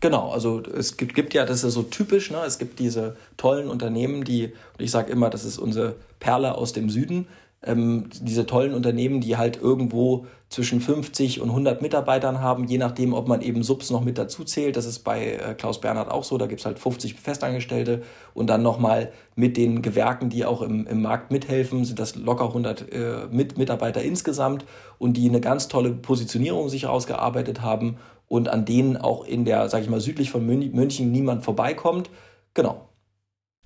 Genau, 0.00 0.30
also 0.30 0.62
es 0.62 0.96
gibt, 0.96 1.14
gibt, 1.14 1.34
ja, 1.34 1.44
das 1.44 1.62
ist 1.62 1.74
so 1.74 1.82
typisch, 1.82 2.30
ne? 2.30 2.38
es 2.46 2.58
gibt 2.58 2.78
diese 2.78 3.16
tollen 3.36 3.68
Unternehmen, 3.68 4.24
die, 4.24 4.46
und 4.46 4.82
ich 4.82 4.90
sage 4.90 5.12
immer, 5.12 5.28
das 5.28 5.44
ist 5.44 5.58
unsere 5.58 5.96
Perle 6.20 6.54
aus 6.54 6.72
dem 6.72 6.88
Süden, 6.88 7.28
ähm, 7.62 8.08
diese 8.20 8.46
tollen 8.46 8.72
Unternehmen, 8.72 9.20
die 9.20 9.36
halt 9.36 9.60
irgendwo 9.60 10.26
zwischen 10.48 10.80
50 10.80 11.40
und 11.40 11.50
100 11.50 11.82
Mitarbeitern 11.82 12.40
haben, 12.40 12.64
je 12.64 12.78
nachdem, 12.78 13.12
ob 13.12 13.28
man 13.28 13.40
eben 13.42 13.62
Subs 13.62 13.90
noch 13.90 14.02
mit 14.02 14.18
dazu 14.18 14.44
zählt. 14.44 14.76
Das 14.76 14.86
ist 14.86 15.00
bei 15.00 15.34
äh, 15.34 15.54
Klaus 15.54 15.80
Bernhard 15.80 16.10
auch 16.10 16.24
so. 16.24 16.38
Da 16.38 16.46
gibt's 16.46 16.64
halt 16.64 16.78
50 16.78 17.14
Festangestellte 17.14 18.02
und 18.34 18.48
dann 18.48 18.62
nochmal 18.62 19.12
mit 19.36 19.56
den 19.56 19.82
Gewerken, 19.82 20.30
die 20.30 20.44
auch 20.44 20.62
im, 20.62 20.86
im 20.86 21.02
Markt 21.02 21.30
mithelfen, 21.30 21.84
sind 21.84 21.98
das 21.98 22.16
locker 22.16 22.46
100 22.46 22.92
äh, 22.92 23.26
mit 23.30 23.58
Mitarbeiter 23.58 24.02
insgesamt 24.02 24.64
und 24.98 25.16
die 25.16 25.28
eine 25.28 25.40
ganz 25.40 25.68
tolle 25.68 25.90
Positionierung 25.90 26.68
sich 26.68 26.86
ausgearbeitet 26.86 27.60
haben 27.60 27.98
und 28.26 28.48
an 28.48 28.64
denen 28.64 28.96
auch 28.96 29.24
in 29.24 29.44
der, 29.44 29.68
sag 29.68 29.82
ich 29.82 29.88
mal, 29.90 30.00
südlich 30.00 30.30
von 30.30 30.46
München 30.46 31.12
niemand 31.12 31.44
vorbeikommt. 31.44 32.10
Genau. 32.54 32.88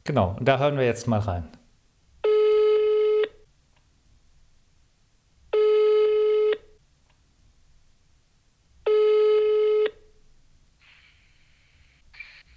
Genau, 0.04 0.36
und 0.38 0.46
da 0.46 0.58
hören 0.58 0.76
wir 0.76 0.84
jetzt 0.84 1.06
mal 1.06 1.20
rein. 1.20 1.48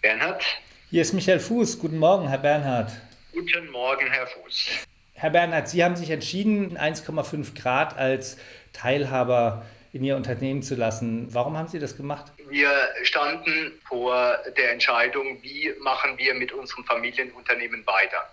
Bernhard. 0.08 0.45
Hier 0.89 1.02
ist 1.02 1.12
Michael 1.12 1.41
Fuß. 1.41 1.80
Guten 1.80 1.97
Morgen, 1.97 2.30
Herr 2.30 2.38
Bernhard. 2.38 2.89
Guten 3.34 3.69
Morgen, 3.71 4.10
Herr 4.10 4.26
Fuß. 4.26 4.86
Herr 5.15 5.32
Bernhard, 5.32 5.67
Sie 5.67 5.84
haben 5.84 5.97
sich 5.97 6.12
entschieden, 6.12 6.78
1,5 6.78 7.62
Grad 7.62 7.97
als 7.97 8.38
Teilhaber 8.71 9.65
in 9.91 10.02
Ihr 10.06 10.15
Unternehmen 10.15 10.63
zu 10.63 10.76
lassen. 10.76 11.28
Warum 11.34 11.58
haben 11.58 11.67
Sie 11.67 11.80
das 11.80 11.97
gemacht? 11.97 12.32
Wir 12.47 12.71
standen 13.04 13.73
vor 13.86 14.38
der 14.56 14.71
Entscheidung, 14.71 15.43
wie 15.43 15.73
machen 15.82 16.17
wir 16.17 16.34
mit 16.36 16.54
unserem 16.54 16.86
Familienunternehmen 16.86 17.86
weiter. 17.86 18.23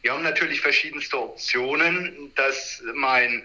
Wir 0.00 0.14
haben 0.14 0.22
natürlich 0.22 0.62
verschiedenste 0.62 1.20
Optionen, 1.20 2.32
dass 2.34 2.82
mein 2.94 3.42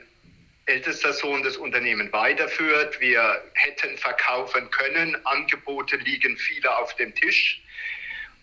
ältester 0.65 1.12
Sohn 1.12 1.43
das 1.43 1.57
Unternehmen 1.57 2.09
weiterführt. 2.13 3.01
Wir 3.01 3.41
hätten 3.55 3.97
verkaufen 3.97 4.69
können. 4.71 5.17
Angebote 5.25 5.97
liegen 5.97 6.38
viele 6.38 6.73
auf 6.77 6.95
dem 6.95 7.13
Tisch. 7.13 7.62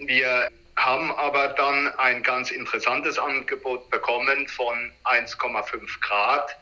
Wir 0.01 0.51
haben 0.77 1.13
aber 1.13 1.49
dann 1.49 1.89
ein 1.99 2.23
ganz 2.23 2.51
interessantes 2.51 3.19
Angebot 3.19 3.91
bekommen 3.91 4.49
von 4.49 4.93
1,5 5.05 6.01
Grad, 6.01 6.57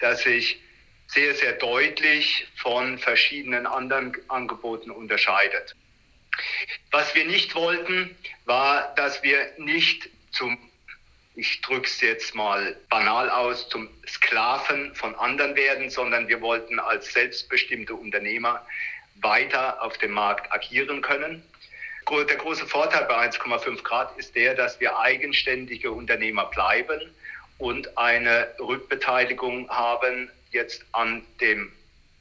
das 0.00 0.22
sich 0.22 0.60
sehr, 1.06 1.34
sehr 1.34 1.52
deutlich 1.52 2.48
von 2.56 2.98
verschiedenen 2.98 3.66
anderen 3.66 4.16
Angeboten 4.28 4.90
unterscheidet. 4.90 5.74
Was 6.90 7.14
wir 7.14 7.24
nicht 7.24 7.54
wollten, 7.54 8.16
war, 8.44 8.92
dass 8.96 9.22
wir 9.22 9.52
nicht 9.58 10.08
zum 10.32 10.58
ich 11.36 11.60
drücke 11.62 11.86
es 11.86 12.00
jetzt 12.00 12.34
mal 12.34 12.76
banal 12.90 13.30
aus, 13.30 13.68
zum 13.68 13.88
Sklaven 14.06 14.94
von 14.94 15.14
anderen 15.14 15.54
werden, 15.54 15.88
sondern 15.88 16.28
wir 16.28 16.40
wollten 16.42 16.78
als 16.78 17.12
selbstbestimmte 17.12 17.94
Unternehmer 17.94 18.66
weiter 19.22 19.80
auf 19.80 19.96
dem 19.98 20.10
Markt 20.10 20.52
agieren 20.52 21.00
können. 21.00 21.42
Der 22.10 22.36
große 22.36 22.66
Vorteil 22.66 23.04
bei 23.04 23.28
1,5 23.28 23.84
Grad 23.84 24.18
ist 24.18 24.34
der, 24.34 24.56
dass 24.56 24.80
wir 24.80 24.98
eigenständige 24.98 25.92
Unternehmer 25.92 26.46
bleiben 26.46 27.00
und 27.58 27.96
eine 27.96 28.48
Rückbeteiligung 28.58 29.68
haben 29.68 30.28
jetzt 30.50 30.84
an 30.90 31.22
dem 31.40 31.70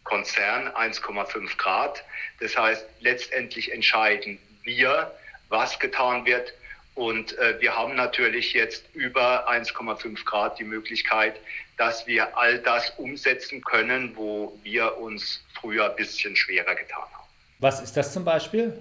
Konzern 0.04 0.67
1,5 0.69 1.58
Grad. 1.58 2.04
Das 2.39 2.56
heißt, 2.56 2.86
letztendlich 2.99 3.71
entscheiden 3.71 4.38
wir, 4.62 5.12
was 5.49 5.80
getan 5.80 6.25
wird. 6.25 6.54
Und 6.93 7.36
äh, 7.39 7.60
wir 7.60 7.75
haben 7.75 7.95
natürlich 7.95 8.54
jetzt 8.54 8.84
über 8.93 9.49
1,5 9.49 10.23
Grad 10.23 10.60
die 10.60 10.65
Möglichkeit, 10.65 11.39
dass 11.78 12.06
wir 12.06 12.38
all 12.38 12.60
das 12.60 12.91
umsetzen 12.97 13.63
können, 13.63 14.15
wo 14.15 14.60
wir 14.62 14.97
uns 14.97 15.43
früher 15.60 15.89
ein 15.89 15.95
bisschen 15.95 16.36
schwerer 16.36 16.75
getan 16.75 17.02
haben. 17.13 17.28
Was 17.60 17.82
ist 17.82 17.97
das 17.97 18.13
zum 18.13 18.23
Beispiel? 18.23 18.78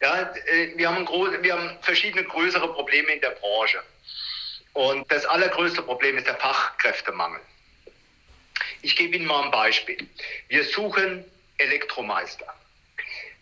Ja, 0.00 0.32
äh, 0.46 0.76
wir 0.76 0.90
haben, 0.90 1.06
wir 1.42 1.52
haben 1.52 1.78
verschiedene 1.82 2.24
größere 2.24 2.72
Probleme 2.72 3.12
in 3.12 3.20
der 3.20 3.30
Branche. 3.30 3.82
Und 4.72 5.10
das 5.10 5.26
allergrößte 5.26 5.82
Problem 5.82 6.16
ist 6.16 6.26
der 6.26 6.36
Fachkräftemangel. 6.36 7.40
Ich 8.82 8.96
gebe 8.96 9.16
Ihnen 9.16 9.26
mal 9.26 9.44
ein 9.44 9.50
Beispiel. 9.50 9.98
Wir 10.48 10.64
suchen 10.64 11.24
Elektromeister. 11.58 12.46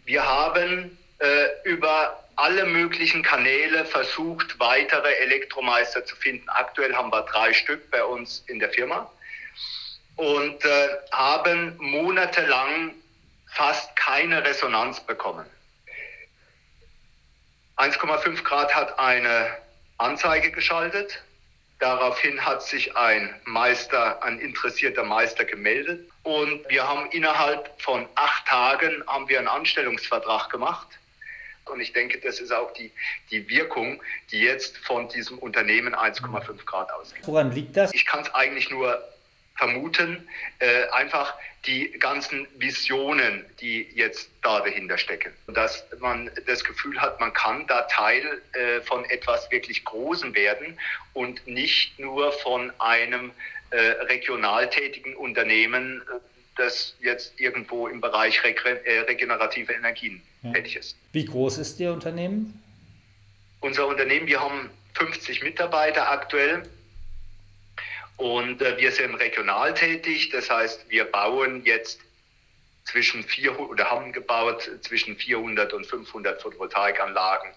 Wir 0.04 0.26
haben 0.26 0.98
äh, 1.18 1.46
über 1.64 2.24
alle 2.36 2.64
möglichen 2.66 3.22
Kanäle 3.22 3.84
versucht, 3.84 4.58
weitere 4.58 5.12
Elektromeister 5.14 6.04
zu 6.04 6.16
finden. 6.16 6.48
Aktuell 6.48 6.94
haben 6.94 7.10
wir 7.10 7.22
drei 7.22 7.52
Stück 7.52 7.90
bei 7.90 8.02
uns 8.02 8.44
in 8.46 8.58
der 8.58 8.70
Firma 8.70 9.10
und 10.16 10.64
äh, 10.64 10.88
haben 11.12 11.76
monatelang 11.78 12.94
fast 13.52 13.94
keine 13.96 14.44
Resonanz 14.44 15.00
bekommen. 15.00 15.46
1,5 17.78 18.42
Grad 18.42 18.74
hat 18.74 18.98
eine 18.98 19.56
Anzeige 19.98 20.50
geschaltet. 20.50 21.22
Daraufhin 21.78 22.44
hat 22.44 22.62
sich 22.64 22.96
ein 22.96 23.32
Meister, 23.44 24.20
ein 24.24 24.40
interessierter 24.40 25.04
Meister 25.04 25.44
gemeldet. 25.44 26.10
Und 26.24 26.68
wir 26.68 26.88
haben 26.88 27.08
innerhalb 27.12 27.70
von 27.80 28.06
acht 28.16 28.46
Tagen 28.46 29.04
haben 29.06 29.28
wir 29.28 29.38
einen 29.38 29.46
Anstellungsvertrag 29.46 30.50
gemacht. 30.50 30.88
Und 31.66 31.80
ich 31.80 31.92
denke, 31.92 32.18
das 32.18 32.40
ist 32.40 32.50
auch 32.50 32.72
die, 32.72 32.90
die 33.30 33.48
Wirkung, 33.48 34.02
die 34.32 34.40
jetzt 34.40 34.78
von 34.78 35.08
diesem 35.08 35.38
Unternehmen 35.38 35.94
1,5 35.94 36.64
Grad 36.64 36.90
ausgeht. 36.92 37.22
Woran 37.26 37.52
liegt 37.52 37.76
das? 37.76 37.94
Ich 37.94 38.06
kann 38.06 38.22
es 38.22 38.34
eigentlich 38.34 38.70
nur 38.70 39.00
vermuten, 39.58 40.26
äh, 40.60 40.88
einfach 40.92 41.34
die 41.66 41.90
ganzen 41.98 42.46
Visionen, 42.56 43.44
die 43.60 43.88
jetzt 43.94 44.30
da 44.42 44.60
dahinter 44.60 44.96
stecken. 44.96 45.32
Dass 45.48 45.84
man 45.98 46.30
das 46.46 46.64
Gefühl 46.64 46.98
hat, 47.00 47.20
man 47.20 47.32
kann 47.32 47.66
da 47.66 47.82
Teil 47.82 48.40
äh, 48.52 48.80
von 48.82 49.04
etwas 49.06 49.50
wirklich 49.50 49.84
Großem 49.84 50.34
werden 50.34 50.78
und 51.12 51.46
nicht 51.46 51.98
nur 51.98 52.32
von 52.32 52.72
einem 52.78 53.32
äh, 53.70 53.76
regional 54.06 54.70
tätigen 54.70 55.14
Unternehmen, 55.16 56.00
äh, 56.00 56.20
das 56.56 56.96
jetzt 57.00 57.38
irgendwo 57.38 57.88
im 57.88 58.00
Bereich 58.00 58.40
äh, 58.44 59.00
regenerative 59.00 59.72
Energien 59.72 60.22
ja. 60.42 60.52
tätig 60.52 60.76
ist. 60.76 60.96
Wie 61.12 61.24
groß 61.24 61.58
ist 61.58 61.78
Ihr 61.80 61.92
Unternehmen? 61.92 62.62
Unser 63.60 63.88
Unternehmen, 63.88 64.26
wir 64.26 64.40
haben 64.40 64.70
50 64.94 65.42
Mitarbeiter 65.42 66.10
aktuell 66.10 66.62
und 68.18 68.60
äh, 68.60 68.76
wir 68.76 68.90
sind 68.90 69.14
regional 69.14 69.72
tätig, 69.74 70.30
das 70.30 70.50
heißt, 70.50 70.90
wir 70.90 71.04
bauen 71.04 71.64
jetzt 71.64 72.00
zwischen 72.84 73.22
400 73.22 73.70
oder 73.70 73.90
haben 73.90 74.12
gebaut 74.12 74.68
zwischen 74.82 75.16
400 75.16 75.72
und 75.72 75.86
500 75.86 76.42
Photovoltaikanlagen 76.42 77.50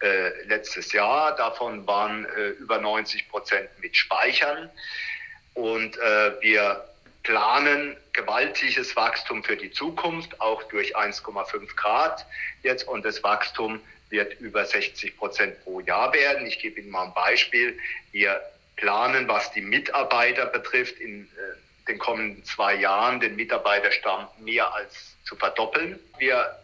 äh, 0.00 0.44
letztes 0.44 0.92
Jahr. 0.92 1.34
Davon 1.34 1.86
waren 1.86 2.24
äh, 2.24 2.50
über 2.50 2.78
90 2.78 3.28
Prozent 3.28 3.68
mit 3.80 3.96
Speichern. 3.96 4.70
Und 5.54 5.96
äh, 5.98 6.40
wir 6.40 6.84
planen 7.24 7.96
gewaltiges 8.12 8.94
Wachstum 8.94 9.42
für 9.42 9.56
die 9.56 9.72
Zukunft, 9.72 10.40
auch 10.40 10.62
durch 10.64 10.96
1,5 10.96 11.74
Grad 11.74 12.24
jetzt. 12.62 12.86
Und 12.86 13.04
das 13.04 13.24
Wachstum 13.24 13.80
wird 14.10 14.38
über 14.40 14.64
60 14.64 15.16
Prozent 15.16 15.64
pro 15.64 15.80
Jahr 15.80 16.12
werden. 16.14 16.46
Ich 16.46 16.60
gebe 16.60 16.78
Ihnen 16.78 16.90
mal 16.90 17.06
ein 17.06 17.14
Beispiel. 17.14 17.76
Wir 18.12 18.40
planen, 18.76 19.26
was 19.28 19.52
die 19.52 19.60
Mitarbeiter 19.60 20.46
betrifft, 20.46 21.00
in 21.00 21.24
äh, 21.24 21.88
den 21.88 21.98
kommenden 21.98 22.44
zwei 22.44 22.74
Jahren 22.74 23.20
den 23.20 23.36
Mitarbeiterstamm 23.36 24.28
mehr 24.38 24.72
als 24.74 25.16
zu 25.24 25.36
verdoppeln. 25.36 25.98
Wir 26.18 26.56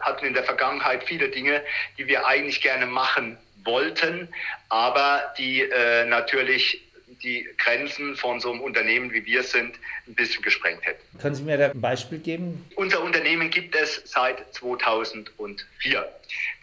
hatten 0.00 0.26
in 0.26 0.34
der 0.34 0.44
Vergangenheit 0.44 1.04
viele 1.04 1.28
Dinge, 1.28 1.62
die 1.98 2.06
wir 2.06 2.26
eigentlich 2.26 2.60
gerne 2.60 2.86
machen 2.86 3.38
wollten, 3.64 4.28
aber 4.68 5.32
die 5.38 5.62
äh, 5.62 6.04
natürlich 6.06 6.82
die 7.22 7.48
Grenzen 7.56 8.16
von 8.16 8.40
so 8.40 8.50
einem 8.50 8.60
Unternehmen 8.60 9.12
wie 9.12 9.24
wir 9.24 9.44
sind 9.44 9.76
ein 10.08 10.14
bisschen 10.14 10.42
gesprengt 10.42 10.84
hätten. 10.84 11.18
Können 11.18 11.34
Sie 11.36 11.44
mir 11.44 11.56
da 11.56 11.70
ein 11.70 11.80
Beispiel 11.80 12.18
geben? 12.18 12.64
Unser 12.74 13.00
Unternehmen 13.02 13.48
gibt 13.50 13.76
es 13.76 14.02
seit 14.04 14.52
2004. 14.54 16.08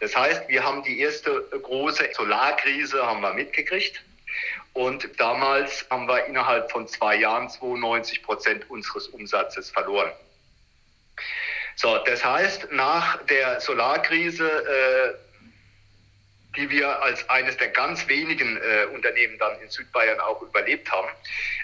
Das 0.01 0.15
heißt, 0.15 0.49
wir 0.49 0.63
haben 0.63 0.83
die 0.83 0.99
erste 0.99 1.45
große 1.61 2.09
Solarkrise 2.13 3.05
haben 3.05 3.21
wir 3.21 3.33
mitgekriegt. 3.33 4.01
Und 4.79 5.19
damals 5.19 5.85
haben 5.89 6.07
wir 6.07 6.25
innerhalb 6.27 6.71
von 6.71 6.87
zwei 6.87 7.17
Jahren 7.17 7.49
92 7.49 8.23
Prozent 8.23 8.69
unseres 8.69 9.09
Umsatzes 9.09 9.69
verloren. 9.71 10.09
So, 11.75 11.97
das 12.05 12.23
heißt, 12.23 12.71
nach 12.71 13.21
der 13.25 13.59
Solarkrise, 13.59 14.47
äh, 14.47 15.15
die 16.55 16.69
wir 16.69 17.03
als 17.03 17.29
eines 17.29 17.57
der 17.57 17.67
ganz 17.71 18.07
wenigen 18.07 18.55
äh, 18.55 18.85
Unternehmen 18.93 19.37
dann 19.37 19.59
in 19.59 19.69
Südbayern 19.69 20.21
auch 20.21 20.41
überlebt 20.43 20.89
haben, 20.89 21.09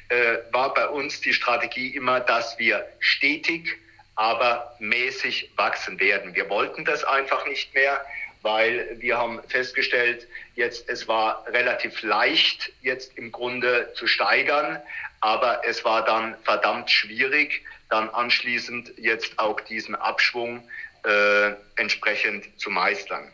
äh, 0.10 0.40
war 0.52 0.74
bei 0.74 0.86
uns 0.90 1.22
die 1.22 1.32
Strategie 1.32 1.96
immer, 1.96 2.20
dass 2.20 2.60
wir 2.60 2.86
stetig, 3.00 3.78
aber 4.16 4.76
mäßig 4.80 5.54
wachsen 5.56 6.02
werden. 6.02 6.36
Wir 6.36 6.50
wollten 6.50 6.84
das 6.84 7.06
einfach 7.06 7.48
nicht 7.48 7.74
mehr 7.74 8.06
weil 8.46 8.96
wir 9.00 9.18
haben 9.18 9.42
festgestellt, 9.48 10.28
jetzt 10.54 10.88
es 10.88 11.08
war 11.08 11.44
relativ 11.48 12.04
leicht 12.04 12.72
jetzt 12.84 13.18
im 13.18 13.32
Grunde 13.32 13.92
zu 13.96 14.06
steigern, 14.06 14.80
aber 15.20 15.64
es 15.66 15.84
war 15.84 16.06
dann 16.06 16.38
verdammt 16.44 16.92
schwierig, 16.92 17.64
dann 17.90 18.08
anschließend 18.08 18.94
jetzt 18.98 19.40
auch 19.40 19.60
diesen 19.62 19.96
Abschwung 19.96 20.64
äh, 21.04 21.54
entsprechend 21.76 22.60
zu 22.60 22.70
meistern. 22.70 23.32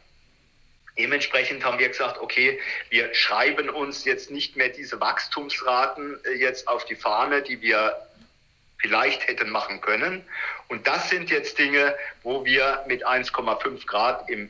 Dementsprechend 0.98 1.66
haben 1.66 1.78
wir 1.78 1.90
gesagt, 1.90 2.18
okay, 2.22 2.58
wir 2.90 3.14
schreiben 3.14 3.70
uns 3.70 4.06
jetzt 4.06 4.32
nicht 4.32 4.56
mehr 4.56 4.70
diese 4.70 5.02
Wachstumsraten 5.02 6.24
äh, 6.24 6.36
jetzt 6.36 6.70
auf 6.70 6.86
die 6.86 6.96
Fahne, 6.96 7.42
die 7.42 7.62
wir 7.62 7.98
vielleicht 8.78 9.28
hätten 9.28 9.50
machen 9.50 9.82
können. 9.82 10.24
Und 10.70 10.88
das 10.88 11.10
sind 11.10 11.30
jetzt 11.30 11.60
Dinge, 11.60 11.96
wo 12.24 12.46
wir 12.46 12.86
mit 12.88 13.06
1,5 13.06 13.86
Grad 13.86 14.30
im 14.30 14.50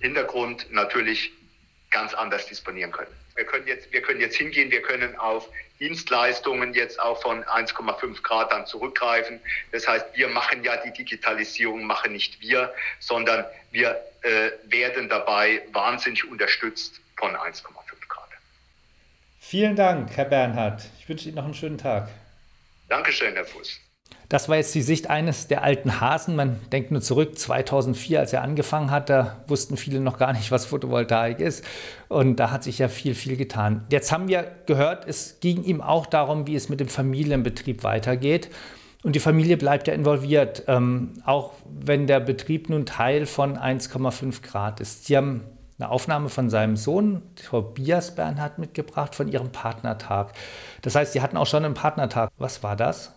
Hintergrund 0.00 0.70
natürlich 0.70 1.32
ganz 1.90 2.14
anders 2.14 2.46
disponieren 2.46 2.92
können. 2.92 3.10
Wir 3.34 3.44
können 3.44 3.66
jetzt, 3.66 3.92
wir 3.92 4.02
können 4.02 4.20
jetzt 4.20 4.36
hingehen, 4.36 4.70
wir 4.70 4.82
können 4.82 5.16
auf 5.16 5.48
Dienstleistungen 5.78 6.74
jetzt 6.74 7.00
auch 7.00 7.20
von 7.22 7.42
1,5 7.44 8.22
Grad 8.22 8.52
dann 8.52 8.66
zurückgreifen. 8.66 9.40
Das 9.72 9.88
heißt, 9.88 10.06
wir 10.14 10.28
machen 10.28 10.62
ja 10.62 10.76
die 10.76 10.92
Digitalisierung, 10.92 11.84
machen 11.84 12.12
nicht 12.12 12.40
wir, 12.40 12.72
sondern 12.98 13.44
wir 13.70 14.00
äh, 14.22 14.50
werden 14.64 15.08
dabei 15.08 15.62
wahnsinnig 15.72 16.28
unterstützt 16.28 17.00
von 17.16 17.34
1,5 17.34 17.62
Grad. 18.08 18.28
Vielen 19.40 19.74
Dank, 19.74 20.16
Herr 20.16 20.26
Bernhard. 20.26 20.82
Ich 20.98 21.08
wünsche 21.08 21.28
Ihnen 21.28 21.36
noch 21.36 21.44
einen 21.44 21.54
schönen 21.54 21.78
Tag. 21.78 22.08
Dankeschön, 22.88 23.34
Herr 23.34 23.46
Fuß. 23.46 23.80
Das 24.30 24.48
war 24.48 24.56
jetzt 24.56 24.74
die 24.76 24.82
Sicht 24.82 25.10
eines 25.10 25.48
der 25.48 25.64
alten 25.64 26.00
Hasen. 26.00 26.36
Man 26.36 26.60
denkt 26.70 26.92
nur 26.92 27.00
zurück, 27.00 27.36
2004, 27.36 28.20
als 28.20 28.32
er 28.32 28.42
angefangen 28.42 28.92
hat, 28.92 29.10
da 29.10 29.38
wussten 29.48 29.76
viele 29.76 29.98
noch 29.98 30.18
gar 30.18 30.32
nicht, 30.32 30.52
was 30.52 30.66
Photovoltaik 30.66 31.40
ist. 31.40 31.64
Und 32.08 32.36
da 32.36 32.52
hat 32.52 32.62
sich 32.62 32.78
ja 32.78 32.86
viel, 32.86 33.16
viel 33.16 33.36
getan. 33.36 33.84
Jetzt 33.90 34.12
haben 34.12 34.28
wir 34.28 34.52
gehört, 34.66 35.04
es 35.08 35.40
ging 35.40 35.64
ihm 35.64 35.80
auch 35.80 36.06
darum, 36.06 36.46
wie 36.46 36.54
es 36.54 36.68
mit 36.68 36.78
dem 36.78 36.86
Familienbetrieb 36.86 37.82
weitergeht. 37.82 38.50
Und 39.02 39.16
die 39.16 39.20
Familie 39.20 39.56
bleibt 39.56 39.88
ja 39.88 39.94
involviert, 39.94 40.62
ähm, 40.68 41.14
auch 41.24 41.54
wenn 41.64 42.06
der 42.06 42.20
Betrieb 42.20 42.68
nun 42.68 42.86
Teil 42.86 43.26
von 43.26 43.56
1,5 43.56 44.42
Grad 44.42 44.78
ist. 44.78 45.06
Sie 45.06 45.16
haben 45.16 45.42
eine 45.78 45.90
Aufnahme 45.90 46.28
von 46.28 46.50
seinem 46.50 46.76
Sohn, 46.76 47.22
Tobias 47.48 48.14
Bernhard, 48.14 48.58
mitgebracht, 48.58 49.14
von 49.14 49.26
ihrem 49.26 49.50
Partnertag. 49.50 50.34
Das 50.82 50.94
heißt, 50.94 51.14
Sie 51.14 51.22
hatten 51.22 51.36
auch 51.36 51.46
schon 51.46 51.64
einen 51.64 51.74
Partnertag. 51.74 52.30
Was 52.36 52.62
war 52.62 52.76
das? 52.76 53.12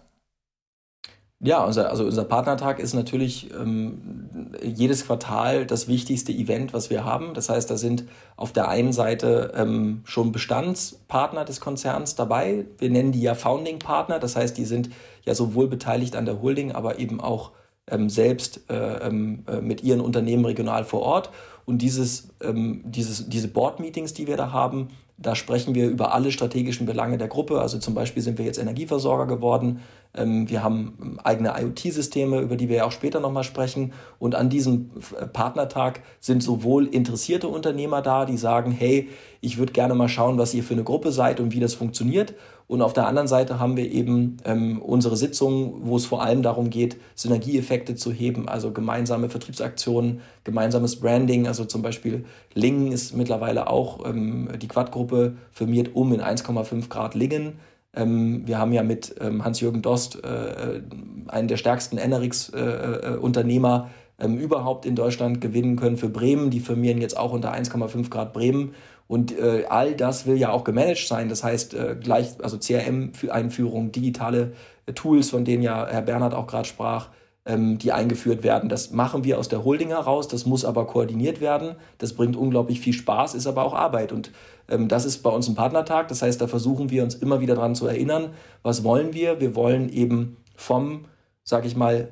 Ja, 1.46 1.66
unser, 1.66 1.90
also 1.90 2.06
unser 2.06 2.24
Partnertag 2.24 2.80
ist 2.80 2.94
natürlich 2.94 3.54
ähm, 3.54 4.30
jedes 4.64 5.06
Quartal 5.06 5.66
das 5.66 5.90
wichtigste 5.90 6.32
Event, 6.32 6.74
was 6.74 6.90
wir 6.90 7.04
haben. 7.04 7.34
Das 7.34 7.50
heißt, 7.50 7.70
da 7.70 7.76
sind 7.76 8.06
auf 8.38 8.54
der 8.54 8.70
einen 8.70 8.94
Seite 8.94 9.52
ähm, 9.54 10.04
schon 10.06 10.32
Bestandspartner 10.32 11.44
des 11.44 11.60
Konzerns 11.60 12.16
dabei. 12.16 12.64
Wir 12.78 12.90
nennen 12.90 13.12
die 13.12 13.22
ja 13.22 13.36
Founding 13.36 13.78
Partner. 13.78 14.20
Das 14.20 14.38
heißt, 14.38 14.58
die 14.58 14.64
sind 14.64 14.90
ja 15.26 15.36
sowohl 15.36 15.68
beteiligt 15.68 16.16
an 16.16 16.26
der 16.26 16.42
Holding, 16.42 16.72
aber 16.72 17.00
eben 17.00 17.20
auch 17.20 17.52
ähm, 17.88 18.10
selbst 18.10 18.62
äh, 18.70 19.06
ähm, 19.06 19.44
äh, 19.48 19.60
mit 19.60 19.84
ihren 19.84 20.00
Unternehmen 20.00 20.46
regional 20.46 20.86
vor 20.86 21.02
Ort. 21.02 21.30
Und 21.66 21.82
dieses, 21.82 22.30
ähm, 22.42 22.84
dieses, 22.86 23.28
diese 23.28 23.50
Board-Meetings, 23.50 24.14
die 24.14 24.28
wir 24.28 24.38
da 24.38 24.54
haben, 24.54 24.90
da 25.18 25.36
sprechen 25.36 25.76
wir 25.76 25.90
über 25.90 26.14
alle 26.14 26.32
strategischen 26.32 26.86
Belange 26.86 27.18
der 27.18 27.28
Gruppe. 27.28 27.62
Also 27.62 27.80
zum 27.80 27.94
Beispiel 27.94 28.24
sind 28.24 28.38
wir 28.38 28.46
jetzt 28.46 28.60
Energieversorger 28.60 29.28
geworden. 29.28 29.82
Ähm, 30.16 30.50
wir 30.50 30.64
haben 30.64 30.98
ähm, 31.02 31.20
eigene 31.24 31.54
IoT-Systeme, 31.60 32.40
über 32.40 32.56
die 32.56 32.70
wir 32.70 32.78
ja 32.78 32.86
auch 32.86 32.92
später 32.92 33.20
nochmal 33.20 33.44
sprechen. 33.44 33.94
Und 34.20 34.36
an 34.36 34.50
diesem 34.50 34.92
äh, 35.20 35.26
Partnertag 35.26 36.02
sind 36.20 36.44
sowohl 36.44 36.88
interessierte 36.88 37.48
Unternehmer 37.48 38.02
da, 38.02 38.26
die 38.26 38.38
sagen, 38.38 38.72
hey, 38.72 39.10
ich 39.42 39.58
würde 39.58 39.74
gerne 39.74 39.96
mal 39.96 40.10
schauen, 40.10 40.38
was 40.38 40.54
ihr 40.54 40.64
für 40.64 40.74
eine 40.74 40.84
Gruppe 40.84 41.12
seid 41.12 41.40
und 41.40 41.54
wie 41.54 41.60
das 41.60 41.74
funktioniert. 41.74 42.36
Und 42.68 42.82
auf 42.82 42.94
der 42.94 43.08
anderen 43.08 43.28
Seite 43.28 43.60
haben 43.60 43.76
wir 43.76 43.92
eben 43.92 44.38
ähm, 44.46 44.82
unsere 44.82 45.18
Sitzungen, 45.18 45.82
wo 45.82 45.98
es 45.98 46.06
vor 46.06 46.24
allem 46.24 46.44
darum 46.44 46.70
geht, 46.70 46.98
Synergieeffekte 47.16 47.96
zu 47.96 48.12
heben, 48.12 48.48
also 48.48 48.72
gemeinsame 48.72 49.30
Vertriebsaktionen, 49.30 50.22
gemeinsames 50.44 51.00
Branding. 51.00 51.46
Also 51.46 51.66
zum 51.66 51.82
Beispiel 51.82 52.24
Lingen 52.54 52.92
ist 52.92 53.16
mittlerweile 53.16 53.68
auch 53.68 54.06
ähm, 54.08 54.48
die 54.62 54.68
Quad-Gruppe 54.68 55.36
firmiert 55.52 55.94
um 55.94 56.14
in 56.14 56.22
1,5 56.22 56.88
Grad 56.88 57.16
Lingen. 57.16 57.60
Ähm, 57.96 58.48
wir 58.48 58.58
haben 58.58 58.74
ja 58.74 58.84
mit 58.84 59.16
ähm, 59.22 59.44
Hans-Jürgen 59.44 59.82
Dost 59.82 60.24
äh, 60.24 60.82
einen 61.28 61.48
der 61.48 61.58
stärksten 61.58 61.98
NRX-Unternehmer 61.98 63.88
äh, 63.88 64.24
äh 64.24 64.26
ähm, 64.26 64.38
überhaupt 64.38 64.86
in 64.86 64.96
Deutschland 64.96 65.42
gewinnen 65.42 65.76
können 65.76 65.98
für 65.98 66.10
Bremen. 66.10 66.50
Die 66.50 66.60
firmieren 66.60 67.02
jetzt 67.02 67.18
auch 67.18 67.34
unter 67.34 67.54
1,5 67.54 68.10
Grad 68.10 68.34
Bremen. 68.34 68.74
Und 69.08 69.38
äh, 69.38 69.66
all 69.70 69.96
das 69.96 70.26
will 70.26 70.38
ja 70.38 70.52
auch 70.52 70.64
gemanagt 70.64 71.08
sein. 71.08 71.30
Das 71.30 71.44
heißt, 71.44 71.74
äh, 71.74 71.96
gleich, 72.00 72.36
also 72.42 72.58
CRM-Einführung, 72.58 73.92
digitale 73.92 74.54
äh, 74.86 74.94
Tools, 74.94 75.30
von 75.30 75.46
denen 75.46 75.62
ja 75.62 75.88
Herr 75.88 76.02
Bernhard 76.02 76.34
auch 76.34 76.48
gerade 76.48 76.68
sprach, 76.68 77.10
ähm, 77.46 77.78
die 77.78 77.92
eingeführt 77.92 78.44
werden. 78.44 78.70
Das 78.70 78.92
machen 78.92 79.24
wir 79.24 79.38
aus 79.38 79.50
der 79.50 79.64
Holding 79.64 79.90
heraus. 79.90 80.28
Das 80.28 80.46
muss 80.46 80.64
aber 80.66 80.88
koordiniert 80.88 81.42
werden. 81.42 81.76
Das 81.98 82.14
bringt 82.14 82.36
unglaublich 82.36 82.80
viel 82.80 82.94
Spaß, 82.94 83.36
ist 83.36 83.48
aber 83.48 83.64
auch 83.64 83.74
Arbeit. 83.74 84.12
Und 84.12 84.32
ähm, 84.70 84.88
das 84.88 85.06
ist 85.06 85.24
bei 85.24 85.30
uns 85.30 85.48
ein 85.48 85.56
Partnertag. 85.56 86.08
Das 86.08 86.22
heißt, 86.22 86.40
da 86.40 86.48
versuchen 86.48 86.90
wir 86.90 87.04
uns 87.04 87.16
immer 87.16 87.42
wieder 87.42 87.56
daran 87.56 87.76
zu 87.76 87.88
erinnern, 87.88 88.34
was 88.62 88.84
wollen 88.84 89.14
wir? 89.14 89.42
Wir 89.42 89.56
wollen 89.56 89.90
eben 89.90 90.38
vom, 90.56 91.06
sag 91.44 91.66
ich 91.66 91.76
mal, 91.76 92.10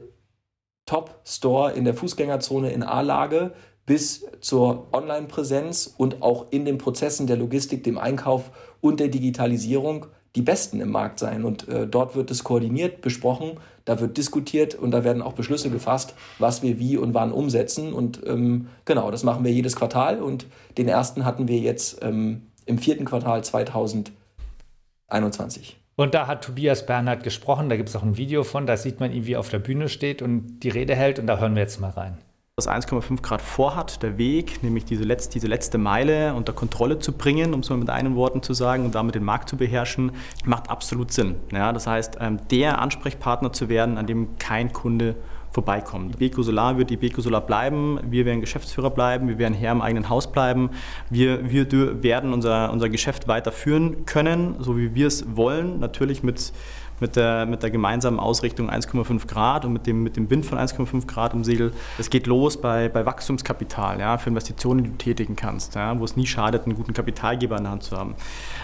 Top-Store 0.85 1.71
in 1.71 1.85
der 1.85 1.93
Fußgängerzone 1.93 2.71
in 2.71 2.83
A-Lage 2.83 3.53
bis 3.85 4.25
zur 4.41 4.87
Online-Präsenz 4.93 5.93
und 5.97 6.21
auch 6.21 6.47
in 6.51 6.65
den 6.65 6.77
Prozessen 6.77 7.27
der 7.27 7.37
Logistik, 7.37 7.83
dem 7.83 7.97
Einkauf 7.97 8.51
und 8.81 8.99
der 8.99 9.07
Digitalisierung 9.07 10.07
die 10.35 10.41
Besten 10.41 10.81
im 10.81 10.91
Markt 10.91 11.19
sein. 11.19 11.43
Und 11.43 11.67
äh, 11.67 11.87
dort 11.87 12.15
wird 12.15 12.31
es 12.31 12.43
koordiniert, 12.43 13.01
besprochen, 13.01 13.59
da 13.85 13.99
wird 13.99 14.17
diskutiert 14.17 14.75
und 14.75 14.91
da 14.91 15.03
werden 15.03 15.21
auch 15.21 15.33
Beschlüsse 15.33 15.69
gefasst, 15.69 16.15
was 16.39 16.61
wir 16.61 16.79
wie 16.79 16.97
und 16.97 17.13
wann 17.13 17.31
umsetzen. 17.31 17.93
Und 17.93 18.21
ähm, 18.25 18.67
genau, 18.85 19.11
das 19.11 19.23
machen 19.23 19.43
wir 19.43 19.51
jedes 19.51 19.75
Quartal. 19.75 20.21
Und 20.21 20.45
den 20.77 20.87
ersten 20.87 21.25
hatten 21.25 21.47
wir 21.47 21.59
jetzt 21.59 22.03
ähm, 22.03 22.47
im 22.65 22.77
vierten 22.77 23.05
Quartal 23.05 23.43
2021. 23.43 25.77
Und 25.95 26.13
da 26.13 26.27
hat 26.27 26.43
Tobias 26.43 26.85
Bernhard 26.85 27.23
gesprochen, 27.23 27.69
da 27.69 27.75
gibt 27.75 27.89
es 27.89 27.95
auch 27.95 28.03
ein 28.03 28.17
Video 28.17 28.43
von, 28.43 28.65
da 28.65 28.77
sieht 28.77 28.99
man 28.99 29.11
ihn, 29.11 29.25
wie 29.25 29.33
er 29.33 29.39
auf 29.39 29.49
der 29.49 29.59
Bühne 29.59 29.89
steht 29.89 30.21
und 30.21 30.61
die 30.61 30.69
Rede 30.69 30.95
hält 30.95 31.19
und 31.19 31.27
da 31.27 31.37
hören 31.37 31.55
wir 31.55 31.61
jetzt 31.61 31.81
mal 31.81 31.91
rein 31.91 32.17
das 32.57 32.67
1,5 32.67 33.21
Grad 33.21 33.41
vorhat, 33.41 34.03
der 34.03 34.17
Weg, 34.17 34.61
nämlich 34.61 34.83
diese 34.83 35.05
letzte, 35.05 35.31
diese 35.31 35.47
letzte 35.47 35.77
Meile 35.77 36.33
unter 36.33 36.51
Kontrolle 36.51 36.99
zu 36.99 37.13
bringen, 37.13 37.53
um 37.53 37.61
es 37.61 37.69
mal 37.69 37.77
mit 37.77 37.89
einen 37.89 38.15
Worten 38.15 38.43
zu 38.43 38.53
sagen, 38.53 38.83
und 38.83 38.93
damit 38.93 39.15
den 39.15 39.23
Markt 39.23 39.47
zu 39.47 39.55
beherrschen, 39.55 40.11
macht 40.43 40.69
absolut 40.69 41.13
Sinn. 41.13 41.35
Ja, 41.53 41.71
das 41.71 41.87
heißt, 41.87 42.17
ähm, 42.19 42.39
der 42.49 42.79
Ansprechpartner 42.79 43.53
zu 43.53 43.69
werden, 43.69 43.97
an 43.97 44.05
dem 44.05 44.37
kein 44.37 44.73
Kunde 44.73 45.15
vorbeikommt. 45.51 46.19
Beko 46.19 46.43
Solar 46.43 46.77
wird 46.77 46.89
die 46.89 46.97
Beko 46.97 47.21
Solar 47.21 47.41
bleiben, 47.41 47.99
wir 48.03 48.25
werden 48.25 48.41
Geschäftsführer 48.41 48.89
bleiben, 48.89 49.29
wir 49.29 49.37
werden 49.37 49.53
Herr 49.53 49.71
im 49.71 49.81
eigenen 49.81 50.09
Haus 50.09 50.29
bleiben, 50.29 50.71
wir, 51.09 51.49
wir 51.49 52.03
werden 52.03 52.33
unser, 52.33 52.71
unser 52.73 52.89
Geschäft 52.89 53.29
weiterführen 53.29 54.05
können, 54.05 54.55
so 54.59 54.77
wie 54.77 54.93
wir 54.93 55.07
es 55.07 55.37
wollen, 55.37 55.79
natürlich 55.79 56.21
mit 56.21 56.51
mit 57.01 57.15
der, 57.15 57.45
mit 57.45 57.63
der 57.63 57.71
gemeinsamen 57.71 58.19
Ausrichtung 58.19 58.69
1,5 58.69 59.27
Grad 59.27 59.65
und 59.65 59.73
mit 59.73 59.87
dem, 59.87 60.03
mit 60.03 60.15
dem 60.15 60.29
Wind 60.29 60.45
von 60.45 60.57
1,5 60.57 61.07
Grad 61.07 61.33
im 61.33 61.43
Segel. 61.43 61.73
Es 61.97 62.09
geht 62.09 62.27
los 62.27 62.61
bei, 62.61 62.87
bei 62.87 63.05
Wachstumskapital, 63.05 63.99
ja, 63.99 64.17
für 64.17 64.29
Investitionen, 64.29 64.83
die 64.83 64.89
du 64.91 64.97
tätigen 64.97 65.35
kannst, 65.35 65.75
ja, 65.75 65.99
wo 65.99 66.05
es 66.05 66.15
nie 66.15 66.27
schadet, 66.27 66.65
einen 66.65 66.75
guten 66.75 66.93
Kapitalgeber 66.93 67.57
in 67.57 67.63
der 67.63 67.71
Hand 67.71 67.83
zu 67.83 67.97
haben. 67.97 68.15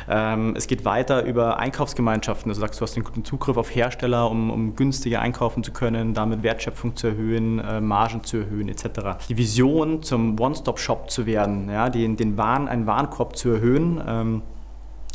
Ähm, 0.08 0.54
es 0.56 0.68
geht 0.68 0.86
weiter 0.86 1.26
über 1.26 1.58
Einkaufsgemeinschaften. 1.58 2.52
Also 2.52 2.62
sagst, 2.62 2.80
du 2.80 2.84
hast 2.84 2.96
den 2.96 3.04
guten 3.04 3.26
Zugriff 3.26 3.58
auf 3.58 3.74
Hersteller, 3.74 4.30
um, 4.30 4.52
um 4.52 4.76
günstiger 4.76 5.20
einkaufen 5.22 5.64
zu 5.64 5.72
können, 5.72 6.14
damit 6.14 6.44
Wertschöpfung 6.44 6.96
zu 6.96 7.08
erhöhen, 7.08 7.60
äh, 7.60 7.82
Margen 7.82 8.24
zu 8.24 8.38
erhöhen 8.38 8.70
etc. 8.70 9.18
Die 9.28 9.38
Vision 9.38 10.04
zum 10.04 10.40
One-Stop-Shop 10.40 11.10
zu 11.10 11.26
werden, 11.26 11.70
ja, 11.70 11.90
den, 11.90 12.16
den 12.16 12.38
Waren, 12.38 12.68
einen 12.68 12.86
Warenkorb 12.86 13.36
zu 13.36 13.50
erhöhen. 13.50 14.02
Ähm, 14.08 14.42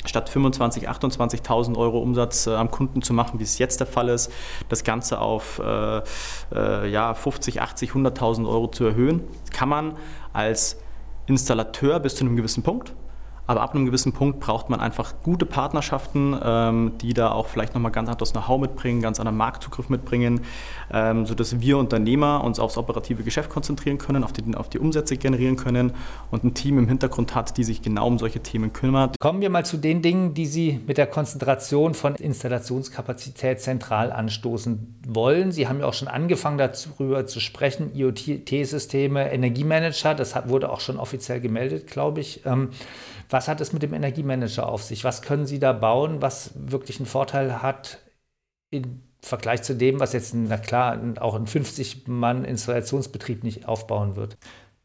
statt 0.05 0.31
25.000, 0.31 0.87
28.000 0.87 1.77
Euro 1.77 2.01
Umsatz 2.01 2.47
äh, 2.47 2.55
am 2.55 2.71
Kunden 2.71 3.03
zu 3.03 3.13
machen, 3.13 3.39
wie 3.39 3.45
es 3.45 3.59
jetzt 3.59 3.81
der 3.81 3.87
Fall 3.87 4.09
ist, 4.09 4.33
das 4.69 4.85
Ganze 4.85 5.21
auf 5.21 5.61
äh, 5.65 6.03
äh, 6.55 6.91
ja, 6.91 7.15
50, 7.15 7.61
80, 7.61 7.93
100.000 7.93 8.49
Euro 8.49 8.69
zu 8.69 8.85
erhöhen, 8.85 9.23
kann 9.53 9.69
man 9.69 9.95
als 10.33 10.79
Installateur 11.27 12.01
bis 12.01 12.17
zu 12.17 12.25
einem 12.25 12.37
gewissen 12.37 12.63
Punkt 12.63 12.95
aber 13.53 13.61
ab 13.61 13.75
einem 13.75 13.85
gewissen 13.85 14.13
Punkt 14.13 14.41
braucht 14.41 14.71
man 14.71 14.81
einfach 14.81 15.13
gute 15.23 15.45
Partnerschaften, 15.45 16.35
ähm, 16.43 16.93
die 17.03 17.13
da 17.13 17.33
auch 17.33 17.49
vielleicht 17.49 17.75
nochmal 17.75 17.93
ganz 17.93 18.09
anderes 18.09 18.33
Know-how 18.33 18.59
mitbringen, 18.59 19.03
ganz 19.03 19.21
anderen 19.21 19.37
Marktzugriff 19.37 19.91
mitbringen, 19.91 20.41
ähm, 20.91 21.27
sodass 21.27 21.61
wir 21.61 21.77
Unternehmer 21.77 22.43
uns 22.45 22.59
aufs 22.59 22.79
operative 22.79 23.23
Geschäft 23.23 23.51
konzentrieren 23.51 23.99
können, 23.99 24.25
auf 24.25 24.33
die, 24.33 24.57
auf 24.57 24.71
die 24.71 24.79
Umsätze 24.79 25.19
generieren 25.19 25.57
können 25.57 25.93
und 26.31 26.45
ein 26.45 26.55
Team 26.55 26.79
im 26.79 26.89
Hintergrund 26.89 27.35
hat, 27.35 27.59
die 27.59 27.65
sich 27.65 27.83
genau 27.83 28.07
um 28.07 28.19
solche 28.19 28.41
Themen 28.41 28.73
kümmert. 28.73 29.19
Kommen 29.21 29.43
wir 29.43 29.51
mal 29.51 29.67
zu 29.67 29.77
den 29.77 30.01
Dingen, 30.01 30.33
die 30.33 30.47
Sie 30.47 30.81
mit 30.87 30.97
der 30.97 31.07
Konzentration 31.07 31.93
von 31.93 32.15
Installationskapazität 32.15 33.61
zentral 33.61 34.13
anstoßen 34.13 35.01
wollen. 35.07 35.53
Sie 35.53 35.69
haben 35.69 35.81
ja 35.81 35.87
auch 35.87 35.95
schon 35.95 36.09
angefangen, 36.09 36.57
darüber 36.57 37.27
zu 37.27 37.39
sprechen, 37.39 37.95
IoT-Systeme, 37.95 39.31
Energiemanager, 39.31 40.15
das 40.15 40.35
wurde 40.49 40.71
auch 40.71 40.81
schon 40.81 40.97
offiziell 40.97 41.41
gemeldet, 41.41 41.87
glaube 41.87 42.21
ich. 42.21 42.47
Ähm, 42.47 42.71
was 43.33 43.49
hat 43.49 43.61
es 43.61 43.73
mit 43.73 43.83
dem 43.83 43.95
Energiemanager 43.95 44.69
auf 44.69 44.83
sich? 44.83 45.05
Was 45.05 45.23
können 45.23 45.47
Sie 45.47 45.59
da 45.59 45.73
bauen, 45.73 46.21
was 46.21 46.53
wirklich 46.55 46.99
einen 46.99 47.07
Vorteil 47.07 47.63
hat 47.63 47.99
im 48.71 49.01
Vergleich 49.21 49.63
zu 49.63 49.75
dem, 49.75 50.01
was 50.01 50.13
jetzt, 50.13 50.35
na 50.35 50.59
klar, 50.59 51.01
auch 51.21 51.35
ein 51.35 51.47
50-Mann-Installationsbetrieb 51.47 53.45
nicht 53.45 53.67
aufbauen 53.67 54.17
wird? 54.17 54.37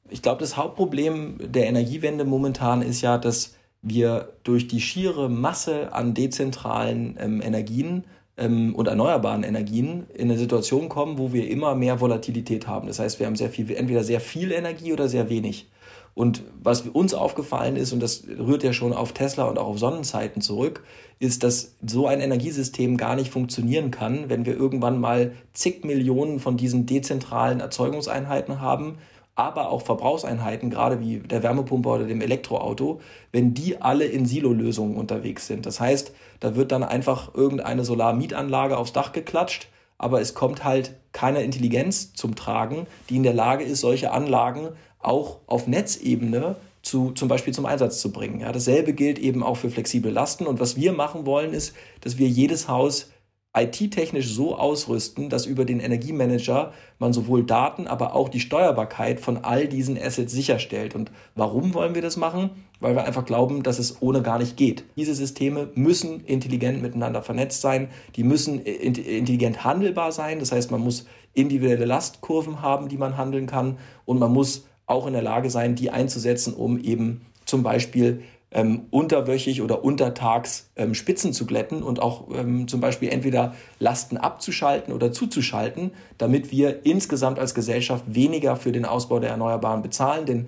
Ich 0.09 0.21
glaube, 0.21 0.39
das 0.39 0.55
Hauptproblem 0.55 1.37
der 1.39 1.67
Energiewende 1.67 2.23
momentan 2.23 2.81
ist 2.81 3.01
ja, 3.01 3.17
dass 3.17 3.55
wir 3.81 4.33
durch 4.43 4.67
die 4.67 4.81
schiere 4.81 5.29
Masse 5.29 5.93
an 5.93 6.13
dezentralen 6.13 7.17
ähm, 7.19 7.41
Energien 7.41 8.05
ähm, 8.37 8.75
und 8.75 8.87
erneuerbaren 8.87 9.43
Energien 9.43 10.07
in 10.13 10.29
eine 10.29 10.37
Situation 10.37 10.89
kommen, 10.89 11.17
wo 11.17 11.33
wir 11.33 11.49
immer 11.49 11.75
mehr 11.75 11.99
Volatilität 11.99 12.67
haben. 12.67 12.87
Das 12.87 12.99
heißt, 12.99 13.19
wir 13.19 13.25
haben 13.25 13.35
sehr 13.35 13.49
viel, 13.49 13.69
entweder 13.71 14.03
sehr 14.03 14.21
viel 14.21 14.51
Energie 14.51 14.93
oder 14.93 15.09
sehr 15.09 15.29
wenig. 15.29 15.67
Und 16.17 16.41
was 16.63 16.81
uns 16.81 17.13
aufgefallen 17.13 17.75
ist, 17.75 17.93
und 17.93 18.01
das 18.01 18.23
rührt 18.27 18.63
ja 18.63 18.73
schon 18.73 18.91
auf 18.91 19.11
Tesla 19.11 19.43
und 19.43 19.59
auch 19.59 19.67
auf 19.67 19.77
Sonnenzeiten 19.77 20.41
zurück, 20.41 20.83
ist, 21.19 21.43
dass 21.43 21.75
so 21.85 22.07
ein 22.07 22.21
Energiesystem 22.21 22.97
gar 22.97 23.15
nicht 23.15 23.31
funktionieren 23.31 23.91
kann, 23.91 24.27
wenn 24.27 24.43
wir 24.43 24.55
irgendwann 24.55 24.99
mal 24.99 25.33
zig 25.53 25.83
Millionen 25.83 26.39
von 26.39 26.57
diesen 26.57 26.87
dezentralen 26.87 27.59
Erzeugungseinheiten 27.59 28.59
haben, 28.59 28.97
aber 29.35 29.69
auch 29.69 29.83
Verbrauchseinheiten, 29.83 30.71
gerade 30.71 31.01
wie 31.01 31.19
der 31.19 31.43
Wärmepumpe 31.43 31.87
oder 31.87 32.05
dem 32.05 32.21
Elektroauto, 32.21 32.99
wenn 33.31 33.53
die 33.53 33.79
alle 33.79 34.05
in 34.05 34.25
Silo-Lösungen 34.25 34.97
unterwegs 34.97 35.45
sind. 35.45 35.67
Das 35.67 35.79
heißt, 35.79 36.13
da 36.39 36.55
wird 36.55 36.71
dann 36.71 36.81
einfach 36.83 37.35
irgendeine 37.35 37.85
Solarmietanlage 37.85 38.75
aufs 38.75 38.91
Dach 38.91 39.11
geklatscht, 39.11 39.67
aber 39.99 40.19
es 40.19 40.33
kommt 40.33 40.63
halt 40.63 40.95
keine 41.11 41.43
Intelligenz 41.43 42.13
zum 42.13 42.33
Tragen, 42.33 42.87
die 43.11 43.17
in 43.17 43.23
der 43.23 43.35
Lage 43.35 43.63
ist, 43.63 43.81
solche 43.81 44.11
Anlagen 44.11 44.69
auch 45.07 45.39
auf 45.47 45.67
Netzebene 45.67 46.55
zu, 46.81 47.11
zum 47.11 47.27
Beispiel 47.27 47.53
zum 47.53 47.65
Einsatz 47.65 47.99
zu 47.99 48.11
bringen. 48.11 48.39
Ja, 48.39 48.51
dasselbe 48.51 48.93
gilt 48.93 49.19
eben 49.19 49.43
auch 49.43 49.57
für 49.57 49.69
flexible 49.69 50.11
Lasten. 50.11 50.45
Und 50.45 50.59
was 50.59 50.75
wir 50.75 50.93
machen 50.93 51.25
wollen, 51.25 51.53
ist, 51.53 51.75
dass 52.01 52.17
wir 52.17 52.27
jedes 52.27 52.67
Haus 52.67 53.11
IT-technisch 53.55 54.31
so 54.31 54.55
ausrüsten, 54.55 55.29
dass 55.29 55.45
über 55.47 55.65
den 55.65 55.79
Energiemanager 55.79 56.73
man 56.99 57.11
sowohl 57.11 57.43
Daten, 57.43 57.87
aber 57.87 58.13
auch 58.13 58.29
die 58.29 58.39
Steuerbarkeit 58.39 59.19
von 59.19 59.37
all 59.37 59.67
diesen 59.67 59.97
Assets 59.97 60.31
sicherstellt. 60.31 60.93
Und 60.93 61.11
warum 61.33 61.73
wollen 61.73 61.95
wir 61.95 62.03
das 62.03 62.17
machen? 62.17 62.51
Weil 62.79 62.95
wir 62.95 63.05
einfach 63.05 63.25
glauben, 63.25 63.63
dass 63.63 63.79
es 63.79 64.01
ohne 64.01 64.21
gar 64.21 64.37
nicht 64.37 64.57
geht. 64.57 64.83
Diese 64.95 65.15
Systeme 65.15 65.69
müssen 65.73 66.23
intelligent 66.25 66.81
miteinander 66.83 67.23
vernetzt 67.23 67.61
sein, 67.61 67.89
die 68.15 68.23
müssen 68.23 68.59
intelligent 68.61 69.63
handelbar 69.63 70.11
sein. 70.11 70.39
Das 70.39 70.51
heißt, 70.51 70.69
man 70.69 70.81
muss 70.81 71.07
individuelle 71.33 71.85
Lastkurven 71.85 72.61
haben, 72.61 72.89
die 72.89 72.97
man 72.97 73.17
handeln 73.17 73.47
kann. 73.47 73.77
Und 74.05 74.19
man 74.19 74.31
muss 74.31 74.66
auch 74.87 75.05
in 75.05 75.13
der 75.13 75.21
Lage 75.21 75.49
sein, 75.49 75.75
die 75.75 75.91
einzusetzen, 75.91 76.53
um 76.53 76.79
eben 76.79 77.21
zum 77.45 77.61
Beispiel 77.61 78.23
ähm, 78.49 78.85
unterwöchig 78.91 79.61
oder 79.61 79.83
untertags 79.83 80.69
ähm, 80.77 80.93
Spitzen 80.93 81.33
zu 81.33 81.45
glätten 81.45 81.83
und 81.83 82.01
auch 82.01 82.29
ähm, 82.33 82.67
zum 82.67 82.79
Beispiel 82.79 83.09
entweder 83.09 83.53
Lasten 83.79 84.17
abzuschalten 84.17 84.93
oder 84.93 85.11
zuzuschalten, 85.11 85.91
damit 86.17 86.49
wir 86.51 86.85
insgesamt 86.85 87.39
als 87.39 87.53
Gesellschaft 87.53 88.05
weniger 88.07 88.55
für 88.55 88.71
den 88.71 88.85
Ausbau 88.85 89.19
der 89.19 89.31
Erneuerbaren 89.31 89.81
bezahlen. 89.81 90.25
Denn 90.25 90.47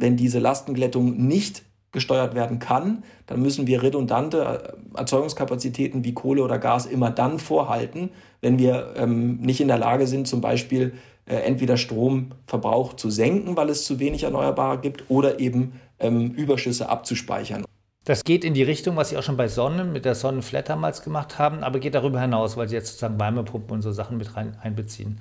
wenn 0.00 0.16
diese 0.16 0.40
Lastenglättung 0.40 1.16
nicht 1.28 1.62
gesteuert 1.92 2.34
werden 2.34 2.58
kann, 2.58 3.04
dann 3.26 3.40
müssen 3.40 3.66
wir 3.66 3.82
redundante 3.82 4.74
äh, 4.94 4.98
Erzeugungskapazitäten 4.98 6.04
wie 6.04 6.14
Kohle 6.14 6.42
oder 6.42 6.58
Gas 6.58 6.84
immer 6.84 7.10
dann 7.10 7.38
vorhalten, 7.38 8.10
wenn 8.40 8.58
wir 8.58 8.94
ähm, 8.96 9.36
nicht 9.36 9.60
in 9.60 9.68
der 9.68 9.78
Lage 9.78 10.06
sind, 10.06 10.26
zum 10.26 10.40
Beispiel 10.40 10.92
äh, 11.26 11.36
entweder 11.36 11.76
Stromverbrauch 11.76 12.94
zu 12.94 13.10
senken, 13.10 13.56
weil 13.56 13.68
es 13.68 13.84
zu 13.84 13.98
wenig 13.98 14.22
Erneuerbare 14.22 14.78
gibt, 14.78 15.04
oder 15.08 15.40
eben 15.40 15.80
ähm, 15.98 16.30
Überschüsse 16.32 16.88
abzuspeichern. 16.88 17.64
Das 18.04 18.22
geht 18.22 18.44
in 18.44 18.54
die 18.54 18.62
Richtung, 18.62 18.94
was 18.96 19.08
Sie 19.08 19.16
auch 19.16 19.24
schon 19.24 19.36
bei 19.36 19.48
Sonnen 19.48 19.92
mit 19.92 20.04
der 20.04 20.14
Sonnenflat 20.14 20.68
damals 20.68 21.02
gemacht 21.02 21.40
haben, 21.40 21.64
aber 21.64 21.80
geht 21.80 21.96
darüber 21.96 22.20
hinaus, 22.20 22.56
weil 22.56 22.68
Sie 22.68 22.76
jetzt 22.76 22.86
sozusagen 22.86 23.18
Wärmepumpen 23.18 23.74
und 23.74 23.82
so 23.82 23.90
Sachen 23.90 24.16
mit 24.16 24.36
rein 24.36 24.56
einbeziehen. 24.62 25.18